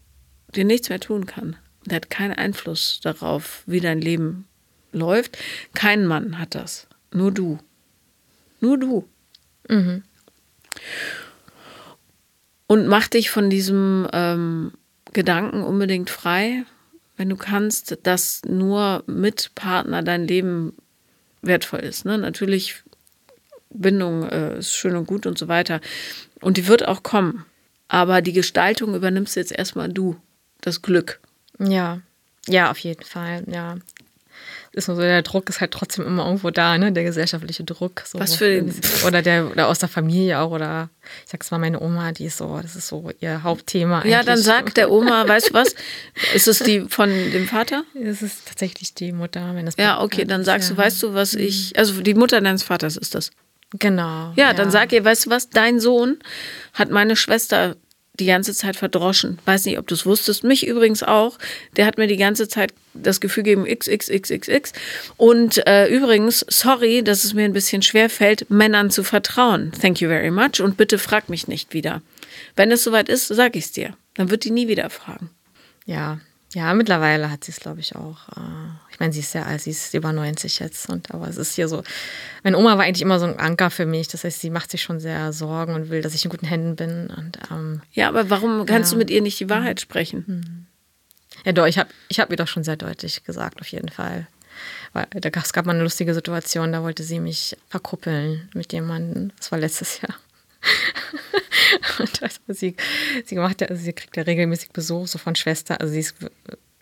dir 0.55 0.65
nichts 0.65 0.89
mehr 0.89 0.99
tun 0.99 1.25
kann. 1.25 1.57
Der 1.85 1.97
hat 1.97 2.09
keinen 2.09 2.33
Einfluss 2.33 2.99
darauf, 3.03 3.63
wie 3.67 3.79
dein 3.79 4.01
Leben 4.01 4.47
läuft. 4.91 5.37
Kein 5.73 6.05
Mann 6.05 6.39
hat 6.39 6.55
das. 6.55 6.87
Nur 7.11 7.31
du. 7.31 7.59
Nur 8.59 8.77
du. 8.77 9.07
Mhm. 9.69 10.03
Und 12.67 12.87
mach 12.87 13.07
dich 13.07 13.29
von 13.29 13.49
diesem 13.51 14.07
ähm, 14.11 14.71
Gedanken 15.13 15.61
unbedingt 15.61 16.09
frei, 16.09 16.65
wenn 17.15 17.29
du 17.29 17.35
kannst, 17.35 17.99
dass 18.03 18.41
nur 18.45 19.03
mit 19.05 19.51
Partner 19.53 20.01
dein 20.01 20.27
Leben 20.27 20.73
wertvoll 21.43 21.81
ist. 21.81 22.05
Ne? 22.05 22.17
Natürlich, 22.17 22.83
Bindung 23.79 24.23
äh, 24.23 24.59
ist 24.59 24.73
schön 24.75 24.95
und 24.95 25.05
gut 25.05 25.25
und 25.25 25.37
so 25.37 25.47
weiter. 25.47 25.81
Und 26.41 26.57
die 26.57 26.67
wird 26.67 26.87
auch 26.87 27.03
kommen. 27.03 27.45
Aber 27.87 28.21
die 28.21 28.33
Gestaltung 28.33 28.95
übernimmst 28.95 29.35
jetzt 29.35 29.51
erstmal 29.51 29.89
du. 29.89 30.15
Das 30.61 30.81
Glück. 30.81 31.19
Ja, 31.59 32.01
ja, 32.47 32.71
auf 32.71 32.79
jeden 32.79 33.03
Fall, 33.03 33.43
ja 33.47 33.77
ist 34.75 34.89
nur 34.89 34.97
so, 34.97 35.01
der 35.01 35.21
Druck 35.21 35.49
ist 35.49 35.61
halt 35.61 35.71
trotzdem 35.71 36.05
immer 36.05 36.25
irgendwo 36.25 36.51
da, 36.51 36.77
ne? 36.77 36.91
Der 36.91 37.03
gesellschaftliche 37.03 37.63
Druck. 37.63 38.03
So. 38.05 38.19
Was 38.19 38.35
für 38.35 38.45
den? 38.45 38.73
Oder 39.07 39.21
der 39.21 39.49
oder 39.49 39.67
aus 39.67 39.79
der 39.79 39.87
Familie 39.87 40.39
auch, 40.39 40.51
oder 40.51 40.89
ich 41.23 41.31
sag's 41.31 41.49
mal, 41.49 41.59
meine 41.59 41.79
Oma, 41.79 42.11
die 42.11 42.25
ist 42.25 42.37
so, 42.37 42.59
das 42.61 42.75
ist 42.75 42.87
so 42.87 43.09
ihr 43.21 43.43
Hauptthema. 43.43 43.99
Eigentlich. 43.99 44.11
Ja, 44.11 44.23
dann 44.23 44.37
sagt 44.37 44.75
der 44.77 44.91
Oma, 44.91 45.27
weißt 45.27 45.49
du 45.49 45.53
was? 45.53 45.75
Ist 46.33 46.47
es 46.47 46.59
die 46.59 46.81
von 46.89 47.09
dem 47.09 47.47
Vater? 47.47 47.85
Es 48.03 48.21
ist 48.21 48.47
tatsächlich 48.47 48.93
die 48.93 49.13
Mutter, 49.13 49.55
wenn 49.55 49.65
das 49.65 49.75
Ja, 49.77 50.01
okay, 50.01 50.25
dann 50.25 50.43
sagst 50.43 50.69
ja. 50.69 50.75
du, 50.75 50.81
weißt 50.81 51.03
du, 51.03 51.13
was 51.13 51.33
mhm. 51.33 51.41
ich. 51.41 51.77
Also 51.77 52.01
die 52.01 52.13
Mutter 52.13 52.41
deines 52.41 52.63
Vaters 52.63 52.97
ist 52.97 53.15
das. 53.15 53.31
Genau. 53.71 54.33
Ja, 54.35 54.47
ja, 54.47 54.53
dann 54.53 54.71
sag 54.71 54.93
ihr, 54.93 55.03
weißt 55.03 55.25
du 55.25 55.29
was, 55.29 55.49
dein 55.49 55.79
Sohn 55.79 56.19
hat 56.73 56.91
meine 56.91 57.15
Schwester 57.15 57.75
die 58.19 58.25
ganze 58.25 58.53
Zeit 58.53 58.75
verdroschen. 58.75 59.39
Weiß 59.45 59.65
nicht, 59.65 59.77
ob 59.77 59.87
du 59.87 59.93
es 59.93 60.05
wusstest. 60.05 60.43
Mich 60.43 60.65
übrigens 60.65 61.03
auch. 61.03 61.37
Der 61.75 61.85
hat 61.85 61.97
mir 61.97 62.07
die 62.07 62.17
ganze 62.17 62.47
Zeit 62.47 62.73
das 62.93 63.19
Gefühl 63.19 63.43
gegeben, 63.43 63.65
XXXXX. 63.65 64.71
Und 65.17 65.65
äh, 65.67 65.87
übrigens, 65.87 66.45
sorry, 66.47 67.03
dass 67.03 67.23
es 67.23 67.33
mir 67.33 67.43
ein 67.43 67.53
bisschen 67.53 67.81
schwer 67.81 68.09
fällt, 68.09 68.49
Männern 68.49 68.89
zu 68.89 69.03
vertrauen. 69.03 69.71
Thank 69.81 69.99
you 69.99 70.07
very 70.07 70.31
much. 70.31 70.61
Und 70.61 70.77
bitte 70.77 70.97
frag 70.97 71.29
mich 71.29 71.47
nicht 71.47 71.73
wieder. 71.73 72.01
Wenn 72.55 72.71
es 72.71 72.83
soweit 72.83 73.09
ist, 73.09 73.27
sag 73.27 73.55
ich 73.55 73.65
es 73.65 73.71
dir. 73.71 73.95
Dann 74.13 74.29
wird 74.29 74.45
die 74.45 74.51
nie 74.51 74.67
wieder 74.67 74.89
fragen. 74.89 75.29
Ja, 75.85 76.19
ja, 76.55 76.73
mittlerweile 76.73 77.29
hat 77.29 77.43
sie 77.43 77.51
es, 77.51 77.59
glaube 77.59 77.81
ich, 77.81 77.97
auch. 77.97 78.29
Äh, 78.29 78.69
ich 78.89 78.99
meine, 79.01 79.11
sie 79.11 79.19
ist 79.19 79.33
ja 79.33 79.43
alt, 79.43 79.61
sie 79.61 79.71
ist 79.71 79.93
über 79.93 80.13
90 80.13 80.59
jetzt. 80.59 80.89
Und, 80.89 81.11
aber 81.11 81.27
es 81.27 81.35
ist 81.35 81.53
hier 81.55 81.67
so. 81.67 81.83
Meine 82.43 82.57
Oma 82.57 82.77
war 82.77 82.85
eigentlich 82.85 83.01
immer 83.01 83.19
so 83.19 83.25
ein 83.25 83.37
Anker 83.37 83.69
für 83.69 83.85
mich. 83.85 84.07
Das 84.07 84.23
heißt, 84.23 84.39
sie 84.39 84.49
macht 84.49 84.71
sich 84.71 84.81
schon 84.81 85.01
sehr 85.01 85.33
Sorgen 85.33 85.75
und 85.75 85.89
will, 85.89 86.01
dass 86.01 86.15
ich 86.15 86.23
in 86.23 86.31
guten 86.31 86.47
Händen 86.47 86.77
bin. 86.77 87.07
Und, 87.07 87.37
ähm, 87.51 87.81
ja, 87.91 88.07
aber 88.07 88.29
warum 88.29 88.65
kannst 88.65 88.93
ja. 88.93 88.95
du 88.95 88.99
mit 88.99 89.09
ihr 89.09 89.21
nicht 89.21 89.37
die 89.37 89.49
Wahrheit 89.49 89.81
sprechen? 89.81 90.23
Mhm. 90.25 90.65
Ja, 91.43 91.51
doch, 91.51 91.65
ich 91.65 91.77
habe 91.77 91.89
ich 92.07 92.21
hab 92.21 92.31
ihr 92.31 92.37
doch 92.37 92.47
schon 92.47 92.63
sehr 92.63 92.77
deutlich 92.77 93.25
gesagt, 93.25 93.59
auf 93.59 93.67
jeden 93.67 93.89
Fall. 93.89 94.25
Weil 94.93 95.07
da 95.11 95.29
gab, 95.29 95.43
es 95.43 95.51
gab 95.51 95.65
mal 95.65 95.73
eine 95.73 95.83
lustige 95.83 96.13
Situation, 96.13 96.71
da 96.71 96.81
wollte 96.83 97.03
sie 97.03 97.19
mich 97.19 97.57
verkuppeln 97.67 98.49
mit 98.53 98.71
jemandem. 98.71 99.33
Das 99.37 99.51
war 99.51 99.59
letztes 99.59 99.99
Jahr. 99.99 100.15
und 101.99 102.23
also 102.23 102.39
sie, 102.49 102.75
sie 103.25 103.35
macht 103.35 103.61
also 103.61 103.81
sie 103.81 103.93
kriegt 103.93 104.17
ja 104.17 104.23
regelmäßig 104.23 104.71
Besuch 104.71 105.07
so 105.07 105.17
von 105.17 105.35
Schwester, 105.35 105.79
also 105.81 105.93
sie 105.93 106.01
ist 106.01 106.15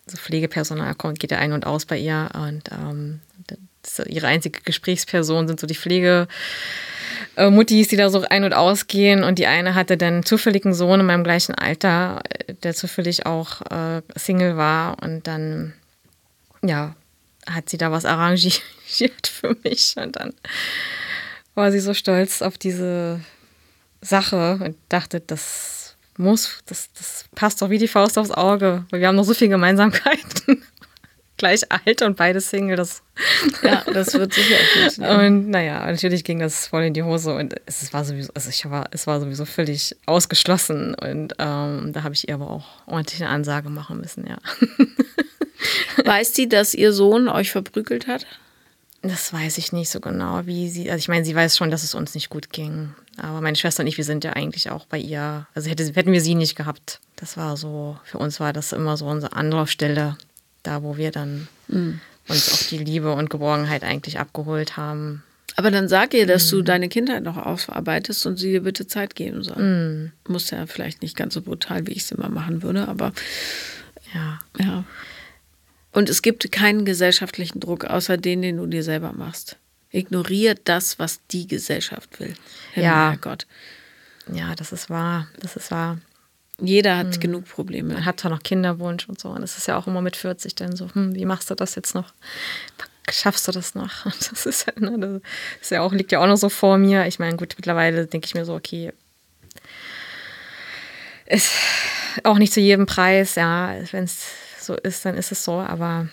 so 0.06 0.16
Pflegepersonal 0.16 0.94
kommt, 0.94 1.18
geht 1.20 1.30
ja 1.30 1.38
ein 1.38 1.52
und 1.52 1.66
aus 1.66 1.86
bei 1.86 1.98
ihr 1.98 2.30
und 2.34 2.70
ähm, 2.70 3.20
ihre 4.06 4.26
einzige 4.26 4.60
Gesprächsperson 4.60 5.46
sind 5.48 5.60
so 5.60 5.66
die 5.66 5.74
Pflege 5.74 6.28
äh, 7.36 7.50
Muttis, 7.50 7.88
die 7.88 7.96
da 7.96 8.10
so 8.10 8.22
ein- 8.22 8.44
und 8.44 8.54
ausgehen. 8.54 9.24
Und 9.24 9.38
die 9.38 9.46
eine 9.46 9.74
hatte 9.74 9.96
dann 9.96 10.24
zufällig 10.24 10.64
einen 10.64 10.74
Sohn 10.74 11.00
in 11.00 11.06
meinem 11.06 11.24
gleichen 11.24 11.54
Alter, 11.54 12.22
äh, 12.28 12.54
der 12.54 12.74
zufällig 12.74 13.26
auch 13.26 13.60
äh, 13.70 14.02
Single 14.16 14.56
war. 14.56 15.02
Und 15.02 15.26
dann, 15.26 15.74
ja, 16.62 16.94
hat 17.46 17.68
sie 17.68 17.78
da 17.78 17.90
was 17.92 18.04
arrangiert 18.04 18.62
für 19.26 19.56
mich. 19.64 19.94
Und 19.96 20.16
dann 20.16 20.32
war 21.54 21.72
sie 21.72 21.80
so 21.80 21.94
stolz 21.94 22.42
auf 22.42 22.58
diese 22.58 23.20
Sache 24.04 24.58
und 24.62 24.76
dachte, 24.88 25.20
das 25.20 25.96
muss, 26.16 26.62
das, 26.66 26.90
das 26.92 27.24
passt 27.34 27.60
doch 27.62 27.70
wie 27.70 27.78
die 27.78 27.88
Faust 27.88 28.18
aufs 28.18 28.30
Auge, 28.30 28.84
weil 28.90 29.00
wir 29.00 29.08
haben 29.08 29.16
noch 29.16 29.24
so 29.24 29.34
viel 29.34 29.48
Gemeinsamkeiten. 29.48 30.62
Gleich 31.36 31.62
alt 31.72 32.02
und 32.02 32.16
beide 32.16 32.40
Single. 32.40 32.76
Das 32.76 33.02
ja, 33.62 33.82
das 33.92 34.14
wird 34.14 34.32
sicher 34.32 34.54
funktionieren. 34.72 35.26
Und 35.26 35.50
naja, 35.50 35.84
natürlich 35.84 36.22
ging 36.22 36.38
das 36.38 36.68
voll 36.68 36.84
in 36.84 36.94
die 36.94 37.02
Hose 37.02 37.34
und 37.34 37.56
es 37.66 37.92
war 37.92 38.04
sowieso, 38.04 38.32
also 38.34 38.50
ich 38.50 38.70
war, 38.70 38.86
es 38.92 39.08
war 39.08 39.20
sowieso 39.20 39.44
völlig 39.44 39.96
ausgeschlossen 40.06 40.94
und 40.94 41.34
ähm, 41.40 41.92
da 41.92 42.04
habe 42.04 42.14
ich 42.14 42.28
ihr 42.28 42.34
aber 42.34 42.50
auch 42.50 42.66
ordentlich 42.86 43.20
eine 43.20 43.32
Ansage 43.32 43.68
machen 43.68 44.00
müssen, 44.00 44.26
ja. 44.28 44.38
Weiß 46.04 46.34
sie, 46.34 46.48
dass 46.48 46.74
ihr 46.74 46.92
Sohn 46.92 47.28
euch 47.28 47.50
verprügelt 47.50 48.06
hat? 48.06 48.26
Das 49.02 49.32
weiß 49.32 49.58
ich 49.58 49.72
nicht 49.72 49.90
so 49.90 50.00
genau, 50.00 50.46
wie 50.46 50.70
sie. 50.70 50.90
Also 50.90 50.98
ich 50.98 51.08
meine, 51.08 51.24
sie 51.24 51.34
weiß 51.34 51.56
schon, 51.56 51.70
dass 51.70 51.82
es 51.82 51.94
uns 51.94 52.14
nicht 52.14 52.30
gut 52.30 52.50
ging. 52.50 52.94
Aber 53.18 53.40
meine 53.40 53.56
Schwester 53.56 53.82
und 53.82 53.86
ich, 53.86 53.96
wir 53.96 54.04
sind 54.04 54.24
ja 54.24 54.32
eigentlich 54.32 54.70
auch 54.70 54.86
bei 54.86 54.98
ihr. 54.98 55.46
Also 55.54 55.70
hätte, 55.70 55.84
hätten 55.84 56.12
wir 56.12 56.20
sie 56.20 56.34
nicht 56.34 56.56
gehabt. 56.56 57.00
Das 57.16 57.36
war 57.36 57.56
so, 57.56 57.98
für 58.04 58.18
uns 58.18 58.40
war 58.40 58.52
das 58.52 58.72
immer 58.72 58.96
so 58.96 59.06
unsere 59.06 59.34
Anlaufstelle, 59.34 60.16
da 60.62 60.82
wo 60.82 60.96
wir 60.96 61.10
dann 61.10 61.48
mhm. 61.68 62.00
uns 62.28 62.52
auch 62.52 62.68
die 62.68 62.78
Liebe 62.78 63.12
und 63.12 63.30
Geborgenheit 63.30 63.84
eigentlich 63.84 64.18
abgeholt 64.18 64.76
haben. 64.76 65.22
Aber 65.56 65.70
dann 65.70 65.88
sag 65.88 66.14
ihr, 66.14 66.26
dass 66.26 66.50
mhm. 66.50 66.56
du 66.56 66.62
deine 66.62 66.88
Kindheit 66.88 67.22
noch 67.22 67.36
aufarbeitest 67.36 68.26
und 68.26 68.36
sie 68.36 68.50
dir 68.50 68.62
bitte 68.62 68.86
Zeit 68.86 69.14
geben 69.14 69.42
soll. 69.42 69.62
Mhm. 69.62 70.12
Muss 70.26 70.50
ja 70.50 70.66
vielleicht 70.66 71.02
nicht 71.02 71.16
ganz 71.16 71.34
so 71.34 71.42
brutal, 71.42 71.86
wie 71.86 71.92
ich 71.92 72.02
es 72.02 72.10
immer 72.10 72.28
machen 72.28 72.62
würde, 72.62 72.88
aber 72.88 73.12
ja. 74.12 74.38
ja. 74.58 74.84
Und 75.92 76.10
es 76.10 76.22
gibt 76.22 76.50
keinen 76.50 76.84
gesellschaftlichen 76.84 77.60
Druck, 77.60 77.84
außer 77.84 78.16
den, 78.16 78.42
den 78.42 78.56
du 78.56 78.66
dir 78.66 78.82
selber 78.82 79.12
machst. 79.12 79.56
Ignoriert 79.94 80.62
das, 80.64 80.98
was 80.98 81.20
die 81.30 81.46
Gesellschaft 81.46 82.18
will. 82.18 82.34
Himmel, 82.72 82.90
ja. 82.90 83.16
Gott. 83.20 83.46
Ja, 84.32 84.54
das 84.54 84.72
ist 84.72 84.90
wahr. 84.90 85.28
Das 85.40 85.54
ist 85.56 85.70
wahr. 85.70 85.98
Jeder 86.58 86.96
hat 86.96 87.14
hm. 87.14 87.20
genug 87.20 87.44
Probleme. 87.46 87.94
Man 87.94 88.04
hat 88.04 88.20
zwar 88.20 88.30
noch 88.30 88.42
Kinderwunsch 88.42 89.08
und 89.08 89.20
so. 89.20 89.28
Und 89.28 89.42
es 89.42 89.56
ist 89.56 89.68
ja 89.68 89.76
auch 89.76 89.86
immer 89.86 90.02
mit 90.02 90.16
40 90.16 90.54
dann 90.56 90.74
so, 90.74 90.92
hm, 90.92 91.14
wie 91.14 91.24
machst 91.24 91.50
du 91.50 91.54
das 91.54 91.76
jetzt 91.76 91.94
noch? 91.94 92.12
Schaffst 93.08 93.46
du 93.46 93.52
das 93.52 93.74
noch? 93.74 94.04
Das 94.30 94.46
ist 94.46 94.66
ja, 94.66 94.72
ne, 94.80 94.98
das 94.98 95.22
ist 95.62 95.70
ja 95.70 95.80
auch, 95.82 95.92
liegt 95.92 96.10
ja 96.10 96.20
auch 96.20 96.26
noch 96.26 96.36
so 96.36 96.48
vor 96.48 96.76
mir. 96.76 97.06
Ich 97.06 97.20
meine, 97.20 97.36
gut, 97.36 97.54
mittlerweile 97.56 98.06
denke 98.06 98.26
ich 98.26 98.34
mir 98.34 98.44
so, 98.44 98.54
okay, 98.54 98.92
ist 101.26 101.52
auch 102.24 102.38
nicht 102.38 102.52
zu 102.52 102.60
jedem 102.60 102.86
Preis, 102.86 103.36
ja, 103.36 103.76
wenn 103.92 104.04
es 104.04 104.26
so 104.60 104.74
ist, 104.74 105.04
dann 105.04 105.16
ist 105.16 105.32
es 105.32 105.44
so. 105.44 105.54
Aber 105.54 106.08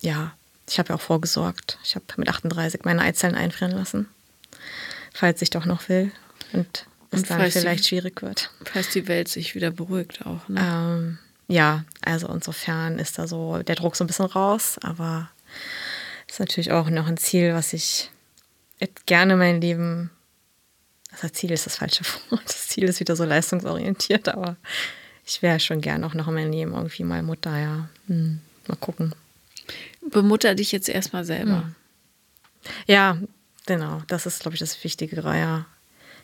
ja, 0.00 0.32
ich 0.68 0.78
habe 0.78 0.90
ja 0.90 0.94
auch 0.94 1.00
vorgesorgt. 1.00 1.78
Ich 1.84 1.94
habe 1.94 2.04
mit 2.16 2.28
38 2.28 2.84
meine 2.84 3.02
Eizellen 3.02 3.34
einfrieren 3.34 3.72
lassen, 3.72 4.08
falls 5.12 5.42
ich 5.42 5.50
doch 5.50 5.64
noch 5.64 5.88
will. 5.88 6.12
Und 6.52 6.86
es 7.10 7.20
und 7.20 7.30
dann 7.30 7.50
vielleicht 7.50 7.84
die, 7.84 7.88
schwierig 7.88 8.22
wird. 8.22 8.50
Falls 8.64 8.90
die 8.90 9.08
Welt 9.08 9.28
sich 9.28 9.54
wieder 9.54 9.70
beruhigt 9.70 10.24
auch. 10.26 10.48
Ne? 10.48 10.60
Ähm, 10.60 11.18
ja, 11.48 11.84
also 12.02 12.28
insofern 12.28 12.98
ist 12.98 13.18
da 13.18 13.26
so 13.26 13.62
der 13.62 13.74
Druck 13.74 13.96
so 13.96 14.04
ein 14.04 14.06
bisschen 14.06 14.26
raus, 14.26 14.78
aber 14.82 15.30
ist 16.28 16.40
natürlich 16.40 16.72
auch 16.72 16.88
noch 16.88 17.06
ein 17.06 17.18
Ziel, 17.18 17.52
was 17.52 17.72
ich 17.72 18.10
gerne 19.06 19.36
mein 19.36 19.60
Leben. 19.60 20.10
Das 21.20 21.32
Ziel 21.34 21.50
ist 21.50 21.66
das 21.66 21.76
falsche 21.76 22.04
Wort. 22.30 22.44
Das 22.46 22.68
Ziel 22.68 22.84
ist 22.84 23.00
wieder 23.00 23.16
so 23.16 23.24
leistungsorientiert, 23.24 24.28
aber 24.28 24.56
ich 25.26 25.42
wäre 25.42 25.60
schon 25.60 25.80
gern 25.80 26.04
auch 26.04 26.14
noch 26.14 26.28
in 26.28 26.34
meinem 26.34 26.52
Leben 26.52 26.72
irgendwie 26.72 27.04
mal 27.04 27.22
Mutter, 27.22 27.56
ja. 27.58 27.88
Hm, 28.06 28.40
mal 28.66 28.76
gucken. 28.76 29.14
Bemutter 30.10 30.54
dich 30.54 30.72
jetzt 30.72 30.88
erstmal 30.88 31.24
selber. 31.24 31.64
Hm. 31.64 31.74
Ja, 32.86 33.18
genau. 33.66 34.02
Das 34.06 34.26
ist, 34.26 34.40
glaube 34.40 34.54
ich, 34.54 34.60
das 34.60 34.82
Wichtigere, 34.84 35.38
ja. 35.38 35.66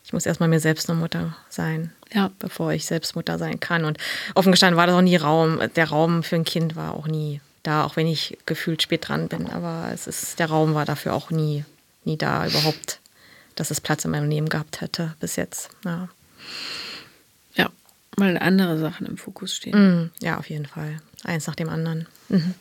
Ich 0.05 0.13
muss 0.13 0.27
erstmal 0.27 0.49
mir 0.49 0.61
selbst 0.61 0.89
eine 0.89 0.99
Mutter 0.99 1.37
sein, 1.49 1.93
ja. 2.13 2.31
bevor 2.39 2.73
ich 2.73 2.87
selbst 2.87 3.15
Mutter 3.15 3.39
sein 3.39 3.61
kann. 3.61 3.85
Und 3.85 3.99
offen 4.35 4.53
gestanden 4.53 4.77
war 4.77 4.87
das 4.87 4.97
auch 4.97 5.03
nie 5.03 5.17
Raum. 5.17 5.61
Der 5.77 5.89
Raum 5.89 6.23
für 6.23 6.37
ein 6.37 6.45
Kind 6.45 6.77
war 6.77 6.95
auch 6.95 7.07
nie 7.07 7.41
da, 7.63 7.85
auch 7.85 7.97
wenn 7.97 8.07
ich 8.07 8.39
gefühlt 8.47 8.81
spät 8.81 9.09
dran 9.09 9.29
bin. 9.29 9.51
Aber 9.51 9.91
es 9.93 10.07
ist, 10.07 10.39
der 10.39 10.47
Raum 10.47 10.75
war 10.75 10.85
dafür 10.85 11.15
auch 11.15 11.31
nie, 11.31 11.65
nie 12.05 12.17
da 12.17 12.47
überhaupt, 12.47 13.01
dass 13.57 13.71
es 13.71 13.81
Platz 13.81 14.05
in 14.05 14.13
meinem 14.13 14.31
Leben 14.31 14.49
gehabt 14.49 14.81
hätte 14.81 15.15
bis 15.21 15.37
jetzt. 15.37 15.71
Ja. 15.85 16.09
Weil 18.19 18.37
andere 18.37 18.79
Sachen 18.79 19.07
im 19.07 19.17
Fokus 19.17 19.55
stehen. 19.55 19.79
Mm, 19.79 20.11
ja, 20.21 20.39
auf 20.39 20.51
jeden 20.51 20.67
Fall. 20.67 21.01
Eins 21.23 21.47
nach 21.47 21.55
dem 21.55 21.69
anderen. 21.69 22.07
Mhm. 22.29 22.55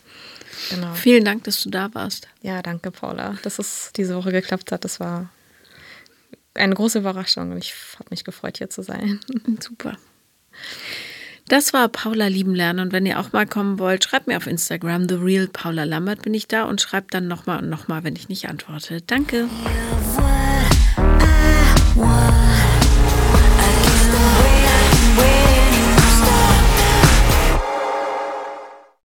Genau. 0.69 0.93
Vielen 0.93 1.25
Dank, 1.25 1.43
dass 1.43 1.61
du 1.63 1.69
da 1.69 1.93
warst. 1.93 2.27
Ja, 2.41 2.61
danke, 2.61 2.91
Paula, 2.91 3.37
dass 3.43 3.59
es 3.59 3.91
diese 3.95 4.15
Woche 4.15 4.31
geklappt 4.31 4.71
hat. 4.71 4.83
Das 4.83 4.99
war 4.99 5.29
eine 6.53 6.73
große 6.73 6.99
Überraschung 6.99 7.51
und 7.51 7.63
ich 7.63 7.73
habe 7.95 8.09
mich 8.09 8.23
gefreut, 8.23 8.57
hier 8.57 8.69
zu 8.69 8.81
sein. 8.81 9.19
Super. 9.59 9.97
Das 11.47 11.71
war 11.71 11.87
Paula 11.87 12.27
lieben 12.27 12.53
lernen 12.53 12.79
und 12.79 12.91
wenn 12.91 13.05
ihr 13.05 13.19
auch 13.19 13.31
mal 13.31 13.45
kommen 13.45 13.79
wollt, 13.79 14.03
schreibt 14.03 14.27
mir 14.27 14.35
auf 14.35 14.47
Instagram 14.47 15.07
The 15.07 15.15
Real 15.15 15.47
Paula 15.47 15.85
Lambert 15.85 16.23
bin 16.23 16.33
ich 16.33 16.47
da 16.47 16.63
und 16.63 16.81
schreibt 16.81 17.13
dann 17.13 17.27
nochmal 17.27 17.59
und 17.59 17.69
nochmal, 17.69 18.03
wenn 18.03 18.15
ich 18.15 18.27
nicht 18.27 18.49
antworte. 18.49 19.01
Danke. 19.01 19.47
Yeah, 21.97 22.46